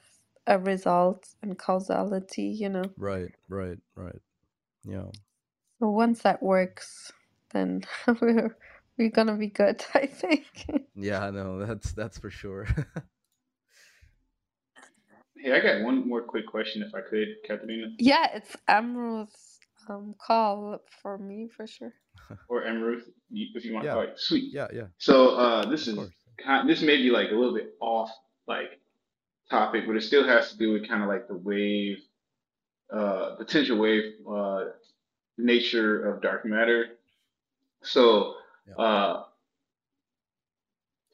[0.47, 4.21] a result and causality you know right, right, right.
[4.85, 5.11] Yeah.
[5.79, 7.13] so once that works
[7.53, 7.83] then
[8.21, 8.57] we're
[8.99, 10.47] we're gonna be good i think
[10.95, 12.67] Yeah, no, that's that's for sure.
[15.47, 20.17] Hey, I got one more quick question, if I could, Katharina yeah it's Amru's um
[20.19, 21.95] call for me for sure
[22.49, 23.87] or Emruth, if you want.
[23.87, 24.53] yeah, All right, sweet.
[24.53, 24.87] yeah, yeah.
[24.99, 26.11] So uh, this Of is course.
[26.45, 26.69] kind.
[26.69, 28.11] This may be like a little bit off,
[28.49, 28.81] like
[29.49, 31.99] topic, but it still has to do with kind of like the wave,
[32.93, 34.65] uh, potential wave, uh,
[35.39, 36.87] nature of dark matter.
[37.85, 38.35] So,
[38.67, 38.75] Yeah.
[38.85, 39.25] uh,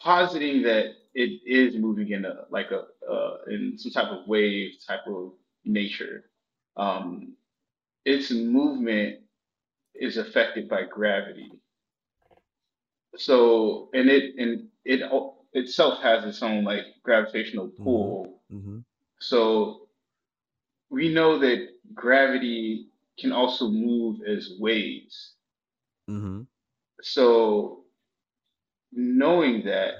[0.00, 4.72] positing that it is moving in a like a uh, in some type of wave
[4.86, 5.32] type of
[5.64, 6.24] nature.
[6.76, 7.34] Um,
[8.04, 9.20] its movement
[9.94, 11.52] is affected by gravity.
[13.16, 15.02] So, and it and it
[15.52, 17.84] itself has its own like gravitational Mm-hmm.
[17.84, 18.40] pull.
[18.52, 18.78] Mm-hmm.
[19.20, 19.88] So
[20.90, 22.88] we know that gravity
[23.18, 25.34] can also move as waves.
[26.08, 26.42] Mm-hmm.
[27.02, 27.84] So
[28.92, 29.94] knowing that,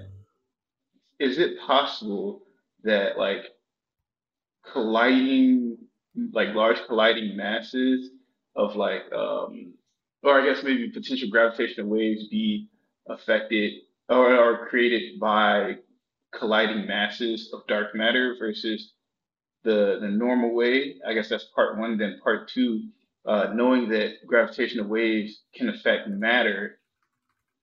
[1.19, 2.43] is it possible
[2.85, 3.45] that like
[4.73, 5.79] colliding,
[6.33, 8.11] like large colliding masses
[8.57, 9.75] of like, um,
[10.23, 12.69] or I guess maybe potential gravitational waves be
[13.09, 13.73] affected
[14.09, 15.77] or are created by
[16.33, 18.93] colliding masses of dark matter versus
[19.65, 20.97] the the normal way.
[21.07, 21.99] I guess that's part one.
[21.99, 22.89] Then part two,
[23.27, 26.79] uh, knowing that gravitational waves can affect matter,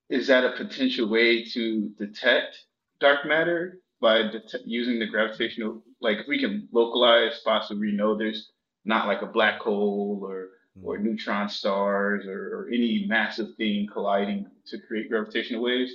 [0.10, 2.58] is that a potential way to detect
[3.00, 5.84] dark matter by det- using the gravitational?
[6.02, 8.52] Like, if we can localize spots where we know there's
[8.86, 10.50] not like a black hole or
[10.82, 11.04] or Mm.
[11.04, 15.92] neutron stars or, or any massive thing colliding to create gravitational waves,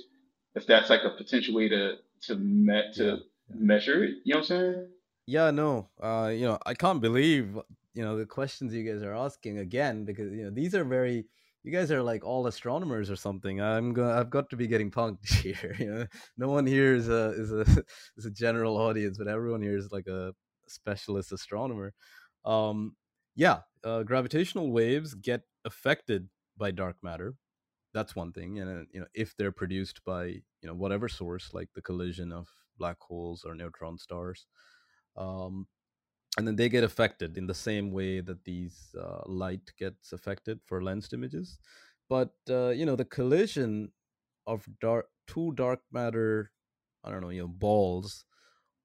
[0.53, 3.03] if that's like a potential way to to met to.
[3.05, 3.15] Yeah.
[3.53, 4.87] measure it, you know what I'm saying?
[5.27, 5.87] Yeah, no.
[6.01, 7.55] Uh, you know, I can't believe,
[7.93, 11.25] you know, the questions you guys are asking again because, you know, these are very
[11.65, 13.59] you guys are like all astronomers or something.
[13.59, 16.05] I'm to I've got to be getting punked here, you know.
[16.37, 17.61] No one here is a is a
[18.17, 20.33] is a general audience, but everyone here is like a
[20.67, 21.93] specialist astronomer.
[22.45, 22.95] Um
[23.35, 27.35] yeah, uh, gravitational waves get affected by dark matter.
[27.93, 31.69] That's one thing, and you know, if they're produced by you know whatever source, like
[31.73, 32.47] the collision of
[32.77, 34.45] black holes or neutron stars,
[35.17, 35.67] um,
[36.37, 40.59] and then they get affected in the same way that these uh, light gets affected
[40.65, 41.59] for lensed images.
[42.09, 43.91] But uh, you know, the collision
[44.47, 46.51] of dark two dark matter,
[47.03, 48.25] I don't know, you know, balls,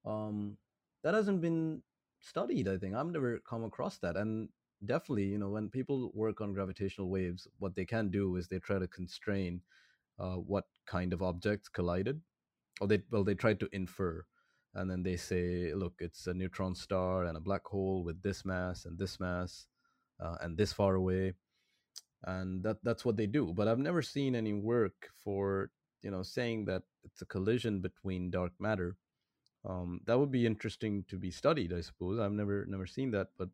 [0.06, 0.56] um,
[1.04, 1.82] that hasn't been
[2.20, 2.68] studied.
[2.68, 4.48] I think I've never come across that, and
[4.84, 8.58] definitely, you know, when people work on gravitational waves, what they can do is they
[8.58, 9.60] try to constrain
[10.18, 12.20] uh, what kind of objects collided,
[12.80, 14.24] or they well they try to infer,
[14.74, 18.44] and then they say, look, it's a neutron star and a black hole with this
[18.44, 19.66] mass and this mass,
[20.22, 21.34] uh, and this far away,
[22.24, 23.52] and that that's what they do.
[23.52, 25.70] But I've never seen any work for
[26.02, 28.96] you know saying that it's a collision between dark matter.
[29.68, 32.18] Um, that would be interesting to be studied, I suppose.
[32.18, 33.48] I've never never seen that, but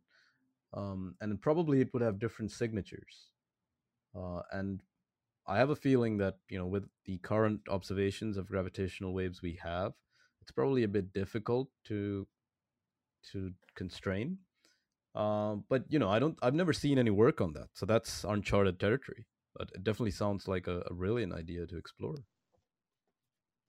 [0.75, 3.31] um, and probably it would have different signatures.
[4.15, 4.83] Uh, and
[5.47, 9.59] I have a feeling that you know, with the current observations of gravitational waves we
[9.63, 9.93] have,
[10.47, 12.25] it's probably a bit difficult to
[13.33, 14.39] to constrain.
[15.13, 16.39] Uh, but you know, I don't.
[16.41, 19.27] I've never seen any work on that, so that's uncharted territory.
[19.57, 22.15] But it definitely sounds like a, a brilliant idea to explore.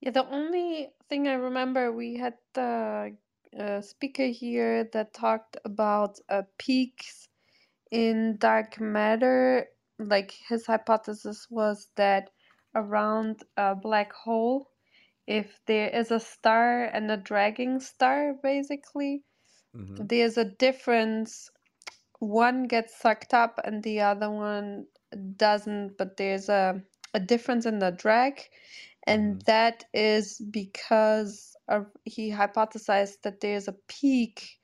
[0.02, 3.18] Yeah, the only thing I remember, we had the
[3.60, 7.28] uh, speaker here that talked about uh, peaks
[7.90, 9.68] in dark matter.
[9.98, 12.30] Like his hypothesis was that
[12.76, 14.70] around a black hole,
[15.28, 19.24] if there is a star and a dragging star, basically,
[19.74, 21.50] hmm there's a difference.
[22.20, 24.88] One gets sucked up and the other one
[25.38, 26.82] doesn't, but there's a,
[27.14, 28.50] a difference in the drag.
[29.06, 34.60] And hmm that is because of, he hypothesized that there's a peak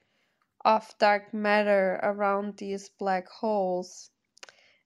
[0.65, 4.11] of dark matter around these black holes.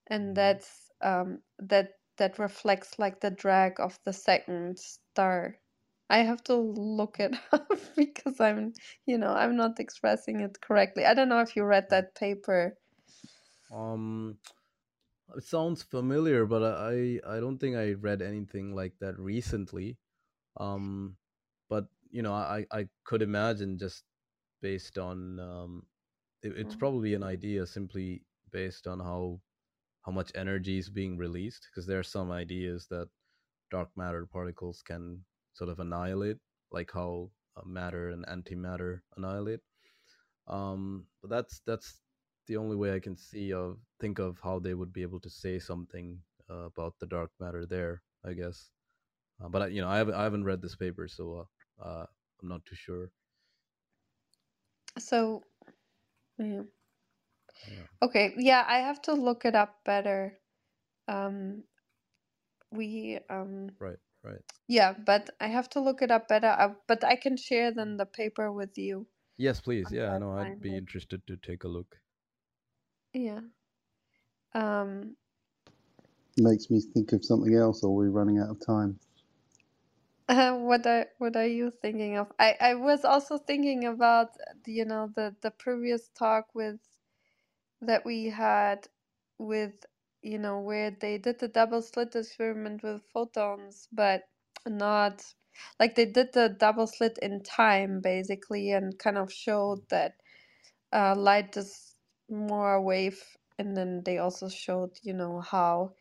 [0.08, 5.60] And hmm that's um, that that reflects like the drag of the second star.
[6.10, 8.74] I have to look it up because I'm,
[9.06, 11.06] you know, I'm not expressing it correctly.
[11.06, 12.78] I don't know if you read that paper.
[13.72, 14.40] Um,
[15.36, 20.00] it sounds familiar, but I I don't think I read anything like that recently.
[20.58, 21.18] Um,
[21.70, 24.06] but you know, I I could imagine just
[24.62, 25.88] based on um,
[26.44, 26.78] it, it's Mm.
[26.78, 29.42] probably an idea simply based on how
[30.04, 33.10] how much energy is being released because there are some ideas that
[33.72, 35.26] dark matter particles can
[35.58, 36.38] sort of annihilate
[36.72, 39.62] like how uh, matter and antimatter annihilate.
[40.48, 42.00] Um but that's that's
[42.48, 45.30] the only way i can see of think of how they would be able to
[45.30, 46.20] say something
[46.50, 48.70] uh, about the dark matter there i guess.
[49.42, 51.48] Uh, but I, you know i haven't i haven't read this paper so
[51.82, 52.06] uh, uh
[52.42, 53.12] i'm not too sure.
[55.00, 55.44] So,
[56.40, 56.64] yeah.
[57.68, 57.88] yeah.
[58.02, 60.40] Okay, yeah, I have to look it up better.
[61.08, 61.64] Um,
[62.72, 66.48] we, um, right right yeah, but I have to look it up better.
[66.48, 69.08] Uh, but I can share then the paper with you
[69.38, 70.78] yes please yeah I no i'd be it.
[70.78, 72.02] interested to take a look
[73.14, 73.42] Yeah.
[74.54, 75.18] Um,
[76.38, 79.00] Makes me think of something else, or we're running out of time.
[80.30, 82.32] uh, what are what are you thinking of?
[82.40, 84.30] I I was also thinking about,
[84.66, 86.80] you know, the the previous talk with
[87.82, 88.88] that we had
[89.38, 89.86] with,
[90.24, 94.24] you know, where they did the double slit experiment with photons, but
[94.68, 95.26] not
[95.80, 100.16] like they did the double slit in time basically and kind of showed that
[100.94, 101.96] uh, light is
[102.30, 103.24] more a wave,
[103.60, 105.94] and then they also showed, you know, how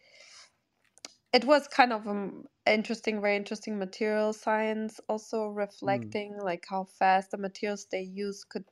[1.32, 5.51] it was kind of um interesting, very interesting material science, also
[5.82, 6.14] mm.
[6.14, 8.64] reflecting like how fast the materials they use could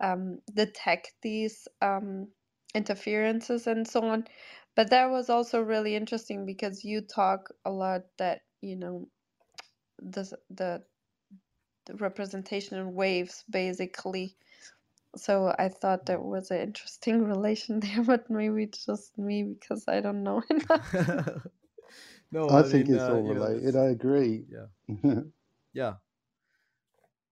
[0.00, 2.28] um, detect these um,
[2.74, 4.26] interferences and so on.
[4.78, 9.08] But that was also really interesting because you talk a lot that you know
[10.00, 10.84] the the,
[11.86, 14.36] the representation in waves basically
[15.16, 19.84] so I thought there was an interesting relation there, but maybe it's just me because
[19.88, 20.94] I don't know enough.
[22.32, 23.76] no, I I think mean, it's uh, all you know, related.
[23.76, 24.46] I agree.
[24.50, 25.20] yeah,
[25.72, 25.94] yeah.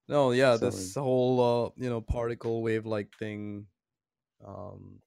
[0.08, 0.72] No, yeah, Sorry.
[0.72, 3.66] this whole uh, you know particle wave like thing,
[4.46, 5.00] um,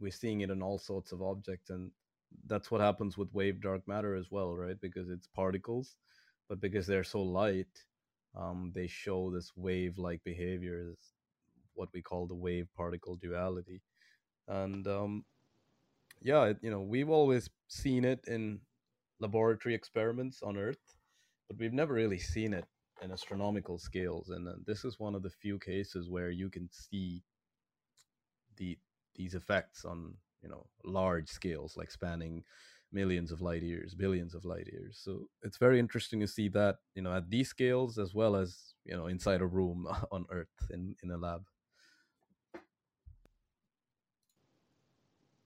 [0.00, 1.90] we're seeing it in all sorts of objects, and
[2.46, 4.80] that's what happens with wave dark matter as well, right?
[4.80, 5.96] Because it's particles,
[6.48, 7.84] but because they're so light,
[8.36, 11.12] um, they show this wave like behavior, is
[11.74, 13.80] what we call the wave particle duality,
[14.48, 15.24] and um,
[16.20, 18.60] yeah, you know, we've always seen it in
[19.20, 20.96] laboratory experiments on Earth,
[21.48, 22.64] but we've never really seen it
[23.02, 24.30] in astronomical scales.
[24.30, 27.22] And uh, this is one of the few cases where you can see
[28.56, 28.78] the
[29.16, 32.44] these effects on you know large scales, like spanning
[32.92, 35.00] millions of light years, billions of light years.
[35.02, 38.74] So it's very interesting to see that you know at these scales as well as
[38.84, 41.44] you know inside a room on Earth in in a lab.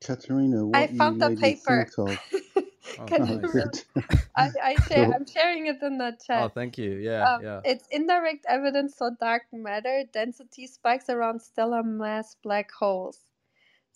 [0.05, 1.87] Katerina, I what you found the made me paper.
[1.87, 2.19] think of.
[2.99, 3.53] Oh, Can Oh, you nice.
[3.53, 3.83] good.
[4.37, 5.15] I, I share, Cool.
[5.15, 6.45] I'm sharing it in the chat.
[6.45, 6.93] Oh, thank you.
[6.97, 7.61] Yeah, Um, yeah.
[7.65, 13.28] it's indirect evidence for dark matter density spikes around stellar mass black holes.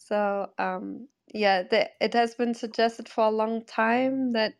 [0.08, 4.54] So, um, yeah, the, it has been suggested for a long time that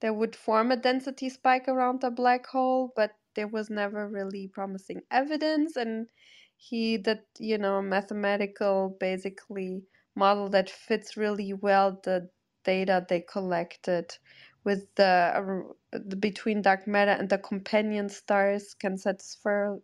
[0.00, 4.48] there would form a density spike around a black hole, but there was never really
[4.48, 5.76] promising evidence.
[5.76, 6.08] And
[6.56, 9.84] he did, you know, mathematical basically
[10.16, 12.30] model that fits really well the
[12.64, 14.12] data they collected
[14.64, 15.04] with the,
[15.94, 19.80] uh, the between dark matter and the companion stars can satisfactorily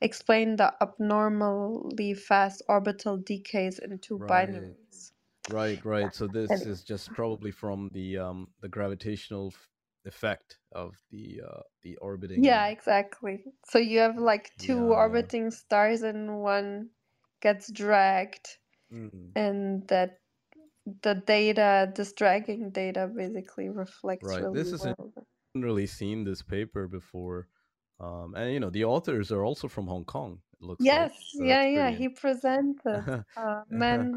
[0.00, 4.28] explain the abnormally fast orbital decays in two Right.
[4.28, 5.12] binaries.
[5.48, 6.14] Right, right.
[6.14, 9.70] So this is just probably from the um the gravitational f-
[10.04, 12.46] effect of the uh the orbiting.
[12.46, 13.44] Yeah, exactly.
[13.66, 15.28] So you have like two Yeah, yeah.
[15.32, 16.90] orbiting stars and one
[17.40, 18.58] gets dragged,
[18.90, 20.20] Mm, and that
[20.86, 24.40] the data, this dragging data basically reflects right.
[24.40, 24.96] really This is well.
[25.54, 27.48] haven't really seen this paper before.
[28.00, 30.40] Um, and you know the authors are also from Hong Kong.
[30.54, 31.44] It looks like Yes, so.
[31.44, 31.90] yeah, yeah.
[31.90, 33.04] He presented
[33.36, 34.12] uh, Man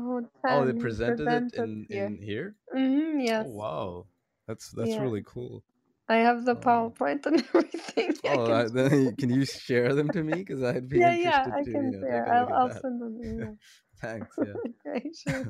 [0.49, 0.73] oh, they.
[0.73, 2.05] He presented it presented in here.
[2.07, 2.55] in here.
[2.73, 4.07] hmm Oh yes, wow,
[4.47, 5.03] that's that's yeah.
[5.03, 5.63] really cool.
[6.09, 8.13] I have the Um, PowerPoint and everything.
[8.25, 10.39] I oh, can I, then can you share them to me?
[10.39, 11.43] Because I'd be interested.
[11.43, 12.23] Yeah, yeah, I to you can know share.
[12.23, 13.57] take a look I'll I'll send an email.
[14.01, 14.37] Thanks.
[14.39, 14.55] Yeah.
[14.87, 15.49] Okay, sure.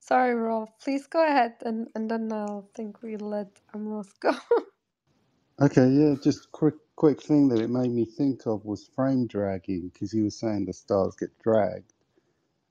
[0.00, 0.70] Sorry, Rolf.
[0.80, 4.32] Please go ahead, and and then I'll think we let Amos go.
[5.58, 9.88] Okay, yeah, just quick quick thing that it made me think of was frame dragging
[9.88, 11.94] because you were saying the stars get dragged,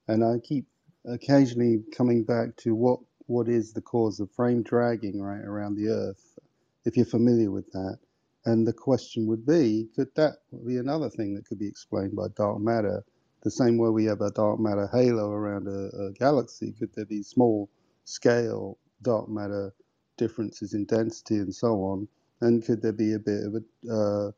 [0.07, 0.67] and I keep
[1.05, 5.89] occasionally coming back to what what is the cause of frame dragging right around the
[5.89, 6.39] Earth,
[6.85, 7.99] if you're familiar with that.
[8.45, 10.35] And the question would be, could that
[10.65, 13.03] be another thing that could be explained by dark matter?
[13.43, 17.05] The same way we have a dark matter halo around a, a galaxy, could there
[17.05, 17.69] be small
[18.05, 19.73] scale dark matter
[20.17, 22.07] differences in density and so on?
[22.41, 24.31] And could there be a bit of a, uh,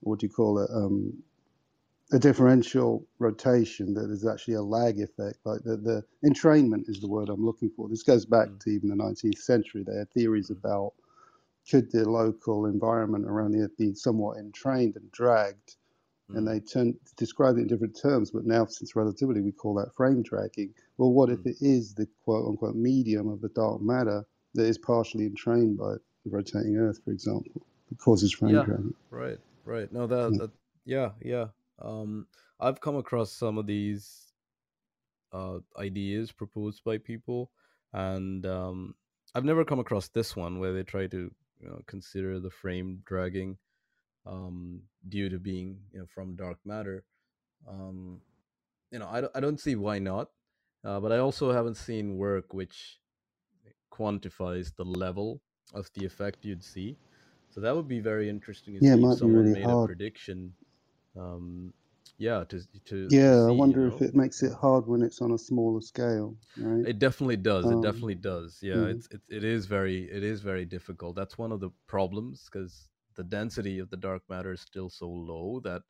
[0.00, 1.22] what do you call it, um,
[2.12, 5.38] a differential rotation that is actually a lag effect?
[5.44, 7.88] Like the, the entrainment is the word I'm looking for.
[7.88, 9.84] This goes back Mm, to even the 19th century.
[9.86, 10.94] They had theories mm, about
[11.70, 15.76] could the local environment around the Earth be somewhat entrained and dragged?
[16.34, 19.74] And mm, they turned, described it in different terms, but now since relativity, we call
[19.76, 20.74] that frame dragging.
[20.98, 21.46] Well, what if mm.
[21.46, 25.94] it is the quote unquote medium of the dark matter that is partially entrained by
[26.30, 28.64] the rotating Earth, for example, that causes frame Yeah.
[28.64, 28.94] dragging?
[29.10, 29.38] Right.
[29.64, 29.92] Right.
[29.92, 30.38] No, that Yeah.
[30.38, 30.50] that
[30.84, 31.46] yeah, yeah.
[31.80, 32.26] Um,
[32.60, 34.32] I've come across some of these
[35.32, 37.50] uh ideas proposed by people,
[37.92, 38.94] and um,
[39.34, 41.30] I've never come across this one where they try to
[41.60, 43.58] you know consider the frame dragging
[44.26, 47.04] um due to being you know from dark matter.
[47.68, 48.20] Um,
[48.90, 50.30] you know, I don't, I don't see why not,
[50.84, 52.98] uh, but I also haven't seen work which
[53.92, 55.42] quantifies the level
[55.74, 56.98] of the effect you'd see.
[57.50, 60.54] So that would be very interesting to Yeah, see if someone really made a prediction.
[61.16, 61.72] Um,
[62.18, 65.02] yeah, to to to Yeah, I see, you wonder if it makes it hard when
[65.02, 66.86] it's on a smaller scale, right?
[66.86, 67.70] It definitely does.
[67.70, 68.60] It Um, definitely does.
[68.62, 68.86] Yeah, mhm.
[68.86, 71.16] it's it, it is very it is very difficult.
[71.16, 75.08] That's one of the problems because the density of the dark matter is still so
[75.08, 75.82] low that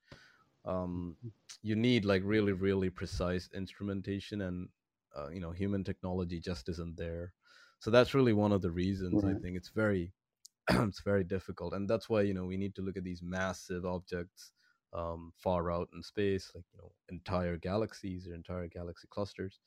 [0.65, 1.17] um
[1.63, 4.69] you need like really really precise instrumentation and
[5.17, 7.35] uh, you know human technology just isn't there.
[7.81, 9.57] So that's really one of the reasons I think.
[9.57, 10.13] It's very
[10.71, 13.85] it's very difficult and that's why you know we need to look at these massive
[13.87, 14.53] objects
[14.95, 19.61] um, far out in space like you know entire galaxies or entire galaxy clusters.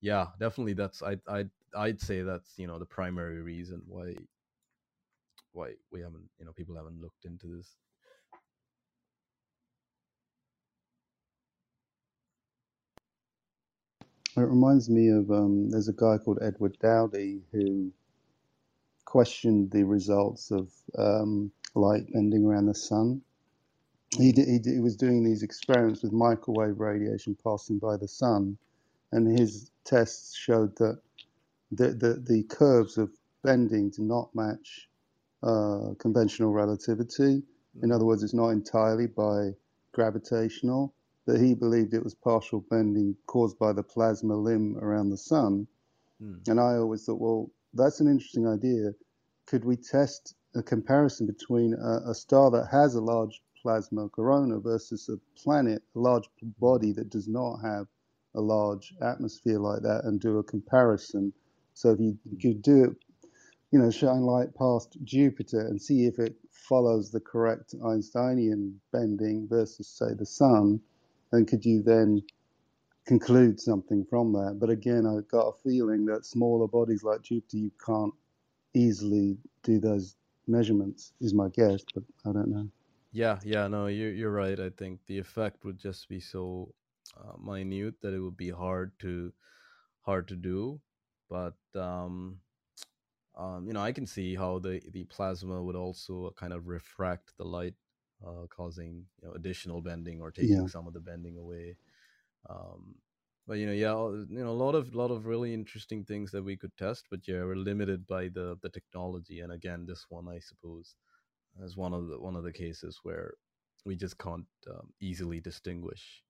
[0.00, 4.14] Yeah definitely that's i i I'd, I'd say that's you know the primary reason why
[5.52, 7.76] why we haven't you know people haven't looked into this
[14.36, 17.90] It reminds me of um, there's a guy called Edward Dowdye who
[19.06, 23.22] questioned the results of um, light bending around the sun.
[24.18, 28.08] He, did, he, did, he was doing these experiments with microwave radiation passing by the
[28.08, 28.58] sun,
[29.12, 31.00] and his tests showed that
[31.72, 33.10] the, the, the curves of
[33.42, 34.88] bending do not match
[35.42, 37.42] uh, conventional relativity.
[37.82, 39.52] In other words, it's not entirely by
[39.92, 40.94] gravitational,
[41.26, 45.66] that he believed it was partial bending caused by the plasma limb around the sun.
[46.22, 46.46] Mm.
[46.48, 48.92] And I always thought, well, that's an interesting idea.
[49.46, 54.58] Could we test a comparison between a, a star that has a large plasma corona
[54.58, 56.28] versus a planet, a large
[56.60, 57.86] body that does not have
[58.34, 61.32] a large atmosphere like that, and do a comparison?
[61.74, 62.90] So if you could do it,
[63.72, 69.48] you know, shine light past Jupiter and see if it follows the correct Einsteinian bending
[69.48, 70.80] versus, say, the sun,
[71.32, 72.22] and could you then
[73.06, 74.58] conclude something from that?
[74.60, 78.14] But again, I got a feeling that smaller bodies like Jupiter, you can't
[78.74, 80.16] easily do those
[80.46, 82.68] measurements, is my guess, but I don't know.
[83.12, 84.58] Yeah, yeah, no, you're you're right.
[84.58, 86.74] I think the effect would just be so
[87.16, 89.32] uh, minute that it would be hard to
[90.02, 90.80] hard to do.
[91.30, 92.40] But um,
[93.36, 97.36] um, you know, I can see how the the plasma would also kind of refract
[97.38, 97.74] the light
[98.24, 100.66] uh, causing you know, additional bending or taking yeah.
[100.66, 101.76] some of the bending away.
[102.48, 102.94] Um,
[103.46, 103.94] but you know, yeah,
[104.28, 107.20] you know, a lot of lot of really interesting things that we could test, but
[107.28, 109.40] yeah, we're limited by the the technology.
[109.40, 110.96] And again, this one, I suppose,
[111.62, 113.34] is one of the one of the cases where
[113.84, 116.22] we just can't um, easily distinguish.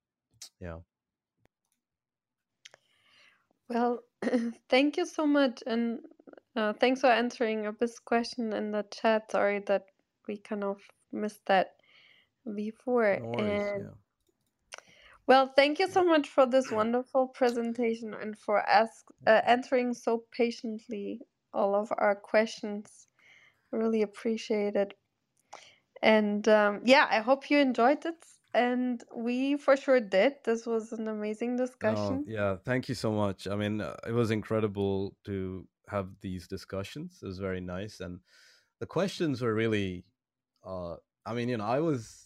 [0.60, 0.78] Yeah.
[3.68, 4.00] Well,
[4.68, 6.00] thank you so much, and
[6.54, 9.32] uh, thanks for answering this question in the chat.
[9.32, 9.86] Sorry that
[10.28, 10.80] we kind of
[11.12, 11.75] missed that
[12.54, 13.18] before.
[13.20, 13.90] No worries, and yeah.
[15.26, 20.24] well, thank you so much for this wonderful presentation and for ask, uh, answering so
[20.32, 21.20] patiently
[21.52, 23.08] all of our questions.
[23.72, 24.94] Really appreciate it.
[26.02, 28.24] And um, yeah, I hope you enjoyed it.
[28.54, 30.34] And we for sure did.
[30.44, 32.24] This was an amazing Oh, discussion.
[32.26, 33.46] yeah, thank you so much.
[33.46, 37.20] I mean, uh, it was incredible to have these discussions.
[37.22, 38.20] It was very nice, and
[38.80, 40.04] the questions were really.
[40.64, 42.25] Uh, I mean, you know, I was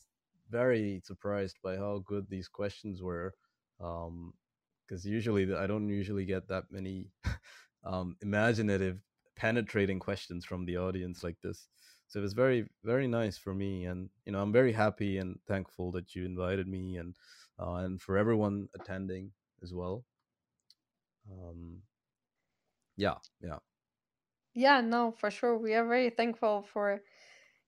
[0.51, 3.35] very surprised by how good these questions were,
[3.79, 7.11] because usually I don't usually get that many
[7.85, 9.03] um, imaginative,
[9.37, 11.69] penetrating questions from the audience like this.
[12.09, 15.39] So it was very, very nice for me, and you know, I'm very happy and
[15.47, 17.17] thankful that you invited me, and
[17.59, 19.33] uh, and for everyone attending
[19.63, 20.05] as well.
[21.31, 21.83] Um,
[22.97, 23.59] yeah, yeah.
[24.55, 25.57] Yeah, no, for sure.
[25.57, 27.03] We are very thankful for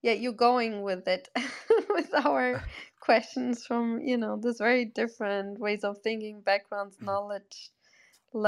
[0.03, 1.29] yeah, you're going with it
[1.89, 2.61] with our
[3.01, 7.71] questions from, you know, this very different ways of thinking, backgrounds, knowledge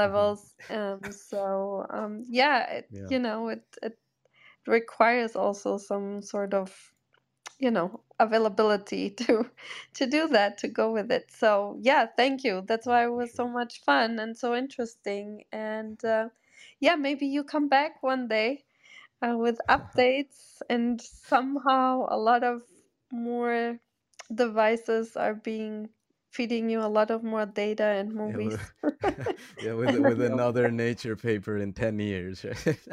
[0.02, 0.26] Mhm.
[0.26, 0.56] levels.
[0.70, 3.10] Um, so um, yeah, it, Yeah.
[3.10, 3.98] you know, it it
[4.66, 6.94] requires also some sort of,
[7.58, 9.50] you know, availability to
[9.94, 11.32] to do that, to go with it.
[11.32, 12.62] So yeah, thank you.
[12.66, 15.44] That's why it was so much fun and so interesting.
[15.52, 16.30] And uh,
[16.80, 18.65] yeah, maybe you come back one day
[19.22, 22.62] uh, with updates and somehow a lot of
[23.12, 23.78] more
[24.34, 25.90] devices are being
[26.32, 28.72] feeding you a lot of more data and Yeah, movies.
[29.02, 29.28] with,
[29.60, 32.44] yeah, with with another nature paper in ten years.
[32.44, 32.78] Right?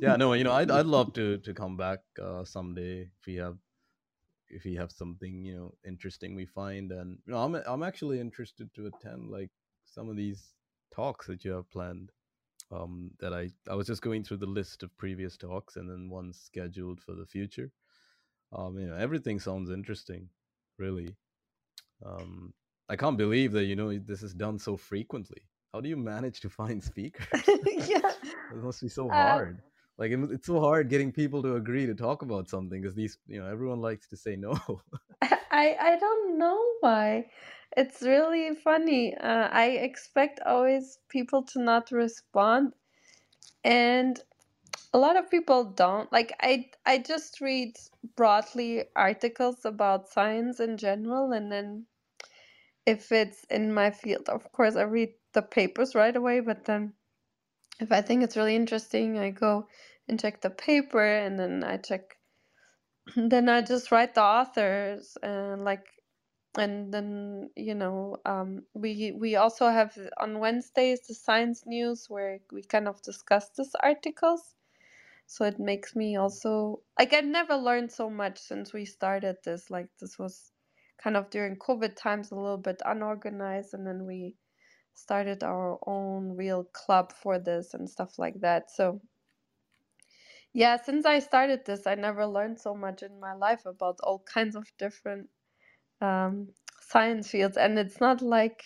[0.00, 3.36] yeah, no, you know, I'd I'd love to to come back uh, someday if we
[3.36, 3.58] have
[4.48, 8.20] if we have something you know interesting we find, and you know, I'm I'm actually
[8.20, 9.50] interested to attend like
[9.84, 10.54] some of these
[10.94, 12.12] talks that you have planned.
[12.70, 16.10] Um, that I I was just going through the list of previous talks and then
[16.10, 17.70] one scheduled for the future.
[18.52, 20.28] Um, you know, everything sounds interesting,
[20.78, 21.16] really.
[22.04, 22.52] Um,
[22.88, 25.42] I can't believe that you know this is done so frequently.
[25.72, 27.52] How do you manage to find speakers?
[27.66, 28.12] yeah.
[28.50, 29.62] it must be so Uh, hard.
[29.98, 33.18] Like it, it's so hard getting people to agree to talk about something because these,
[33.26, 34.58] you know, everyone likes to say no.
[35.22, 37.30] I I don't know why.
[37.76, 39.16] It's really funny.
[39.16, 42.74] Uh, I expect always people to not respond,
[43.64, 44.20] and
[44.94, 46.12] a lot of people don't.
[46.12, 47.76] Like I I just read
[48.16, 51.86] broadly articles about science in general, and then
[52.86, 56.40] if it's in my field, of course, I read the papers right away.
[56.40, 56.94] But then
[57.80, 59.68] if I think it's really interesting, I go
[60.08, 62.16] and check the paper, and then I check.
[63.16, 65.86] Then I just write the authors and like
[66.58, 72.40] and then you know um, we we also have on Wednesdays the science news where
[72.52, 74.54] we kind of discuss these articles.
[75.26, 79.70] So it makes me also like I've never learned so much since we started this.
[79.70, 80.52] Like this was
[80.98, 84.36] kind of during COVID times a little bit unorganized, and then we
[84.94, 88.70] started our own real club for this and stuff like that.
[88.70, 89.00] So
[90.52, 94.20] yeah, since I started this, I never learned so much in my life about all
[94.20, 95.28] kinds of different
[96.00, 96.48] um,
[96.80, 98.64] science fields, and it's not like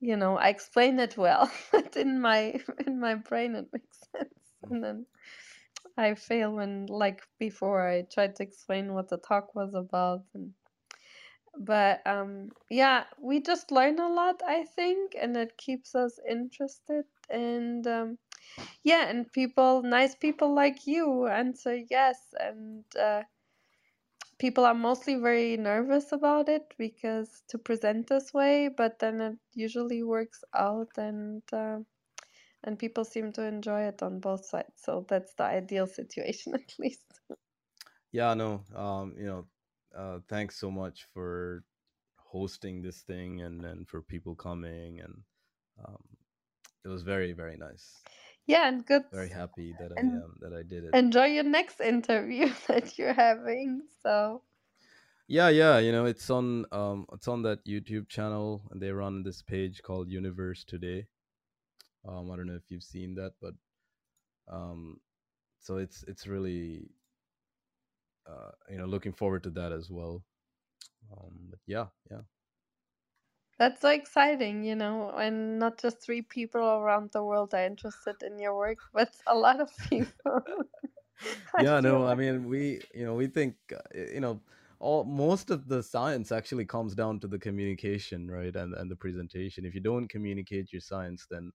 [0.00, 4.54] you know I explain it well, but in my in my brain it makes sense,
[4.64, 5.06] and then
[5.96, 10.52] I fail when like before I tried to explain what the talk was about, and
[11.58, 17.04] but um yeah we just learn a lot i think and it keeps us interested
[17.30, 18.18] and um
[18.84, 23.22] yeah and people nice people like you answer yes and uh,
[24.38, 29.38] people are mostly very nervous about it because to present this way but then it
[29.54, 31.78] usually works out and uh,
[32.64, 34.72] and people seem to enjoy it on both sides.
[34.76, 37.20] So that's the ideal situation at least.
[38.12, 39.46] Yeah no um you know
[39.96, 41.64] uh thanks so much for
[42.16, 45.14] hosting this thing and and for people coming and
[45.86, 46.02] um
[46.84, 48.02] it was very very nice
[48.46, 49.02] yeah, and good.
[49.12, 50.94] Very happy that I um, that I did it.
[50.94, 53.82] Enjoy your next interview that you're having.
[54.02, 54.42] So.
[55.28, 59.24] Yeah, yeah, you know it's on um it's on that YouTube channel and they run
[59.24, 61.06] this page called Universe Today.
[62.06, 63.54] Um, I don't know if you've seen that, but
[64.48, 65.00] um,
[65.58, 66.90] so it's it's really
[68.28, 70.22] uh you know looking forward to that as well.
[71.10, 72.22] Um, but yeah, yeah.
[73.58, 78.22] That's so exciting, you know, and not just three people around the world are interested
[78.22, 80.40] in your work, but a lot of people.
[81.56, 84.40] yeah, no, I mean, we, you know, we think, uh, you know,
[84.78, 88.96] all most of the science actually comes down to the communication, right, and and the
[88.96, 89.64] presentation.
[89.64, 91.52] If you don't communicate your science, then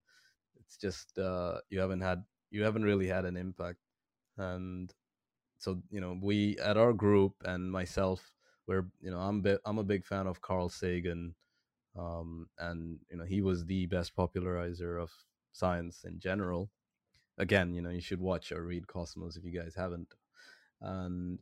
[0.59, 3.79] it's just uh, you haven't had you haven't really had an impact.
[4.37, 4.93] And
[5.59, 8.33] so, you know, we at our group and myself,
[8.67, 11.35] we're, you know, I'm bi- I'm a big fan of Carl Sagan
[11.97, 15.11] um, and you know he was the best popularizer of
[15.51, 16.69] science in general.
[17.37, 20.13] Again, you know you should watch or read Cosmos if you guys haven't,
[20.81, 21.39] and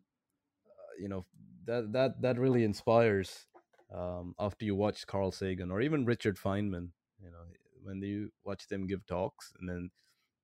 [0.67, 1.25] uh, you know
[1.65, 3.45] that that that really inspires.
[3.93, 6.89] Um, after you watch Carl Sagan or even Richard Feynman,
[7.21, 7.45] you know
[7.83, 9.89] when you watch them give talks, and then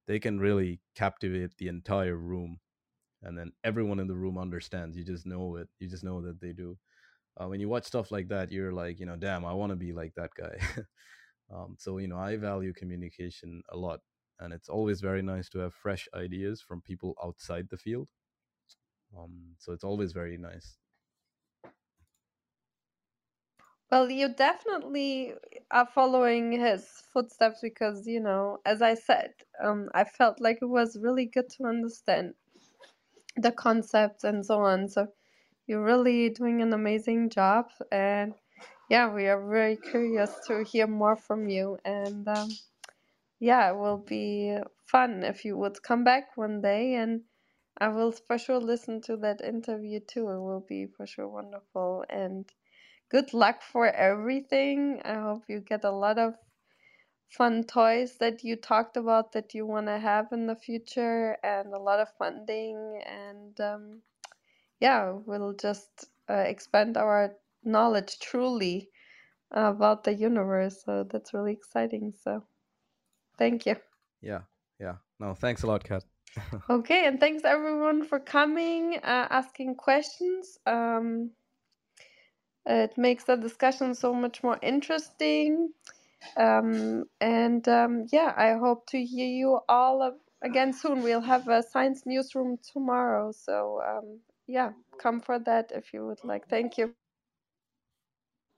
[0.07, 2.60] they can really captivate the entire room,
[3.22, 4.98] and then everyone in the room understands.
[4.98, 5.69] You just know it.
[5.80, 6.77] You just know that they do
[7.38, 9.76] uh, when you watch stuff like that you're like you know damn i want to
[9.76, 10.57] be like that guy.
[11.52, 14.02] Um, so you know i value communication a lot
[14.40, 18.10] and it's always very nice to have fresh ideas from people outside the field.
[19.18, 20.78] Um, so it's always very nice.
[23.90, 25.34] Well you definitely
[25.72, 30.66] are following his footsteps because you know as i said um, i felt like it
[30.66, 32.36] was really good to understand
[33.38, 35.07] the concepts and so on so
[35.68, 38.34] you're really doing an amazing job, and
[38.90, 41.78] yeah, we are very curious to hear more from you.
[41.86, 42.50] And um,
[43.40, 47.22] yeah, it will be fun if you would come back one day, and
[47.78, 50.30] I will for sure listen to that interview too.
[50.30, 52.06] It will be for sure wonderful.
[52.10, 52.50] And
[53.10, 55.02] good luck for everything.
[55.04, 56.36] I hope you get a lot of
[57.30, 61.74] fun toys that you talked about that you want to have in the future and
[61.74, 64.02] a lot of funding and um,
[64.80, 68.89] yeah, we'll just uh, expand our knowledge truly
[69.52, 70.84] about the universe.
[70.85, 72.14] So that's really exciting.
[72.23, 72.43] So
[73.38, 73.76] thank you.
[74.22, 74.41] Yeah,
[74.80, 74.95] yeah.
[75.19, 76.03] No, thanks a lot, Kat.
[76.69, 80.57] okay, and thanks everyone for coming, uh, asking questions.
[80.65, 81.31] Um,
[82.65, 85.69] it makes the discussion so much more interesting.
[86.38, 91.03] Um, and um, yeah, I hope to hear you all again soon.
[91.03, 93.31] We'll have a science newsroom tomorrow.
[93.31, 96.47] So um, yeah, come for that if you would like.
[96.49, 96.93] Thank you.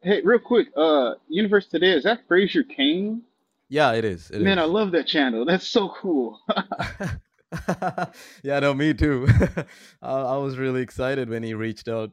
[0.02, 3.24] Hey, real quick, uh, Universe Today is that Fraser Cain?
[3.70, 4.30] Yeah, it is.
[4.30, 4.64] It Man, is.
[4.64, 5.44] I love that channel.
[5.44, 6.40] That's so cool.
[8.44, 9.28] yeah, no, me too.
[10.02, 12.12] I, I, was really excited when he reached out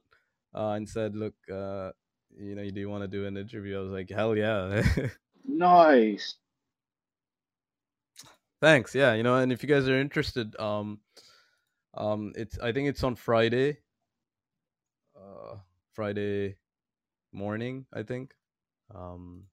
[0.55, 1.91] uh, and said, "Look, uh,
[2.37, 4.83] you know, do you want to do an interview?" I was like, "Hell yeah!"
[5.47, 6.37] nice.
[8.61, 8.95] Thanks.
[8.95, 11.01] Yeah, you know, and if you guys are interested, um,
[11.97, 13.79] um, it's I think it's on Friday.
[15.17, 15.57] Uh,
[15.95, 16.57] Friday
[17.33, 18.35] morning, I think.
[18.95, 19.45] Um,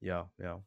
[0.00, 0.58] yeah, yeah.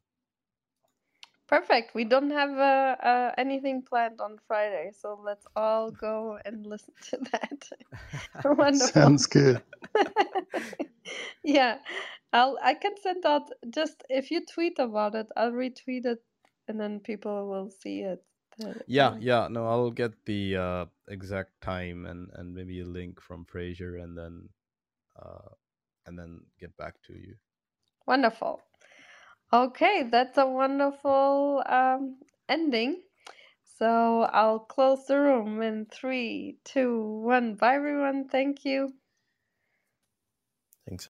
[1.48, 1.94] Perfect.
[1.94, 6.94] We don't have uh, uh, anything planned on Friday, so let's all go and listen
[7.12, 8.76] to that.
[8.76, 9.62] Sounds good.
[11.44, 11.78] yeah,
[12.32, 16.24] I'll I can send out just if you tweet about it, I'll retweet it,
[16.68, 18.24] and then people will see it
[18.88, 23.46] yeah yeah no i'll get the uh, exact time and and maybe a link from
[23.46, 24.50] fraser and then
[25.22, 25.50] uh,
[26.06, 27.36] and then get back to you.
[28.08, 28.62] Wonderful.
[29.54, 32.20] Okay, that's a wonderful um,
[32.50, 33.04] ending.
[33.64, 37.56] So I'll close the room in three, two, one.
[37.56, 38.28] Bye, everyone.
[38.30, 38.94] Thank you.
[40.88, 41.02] Thanks.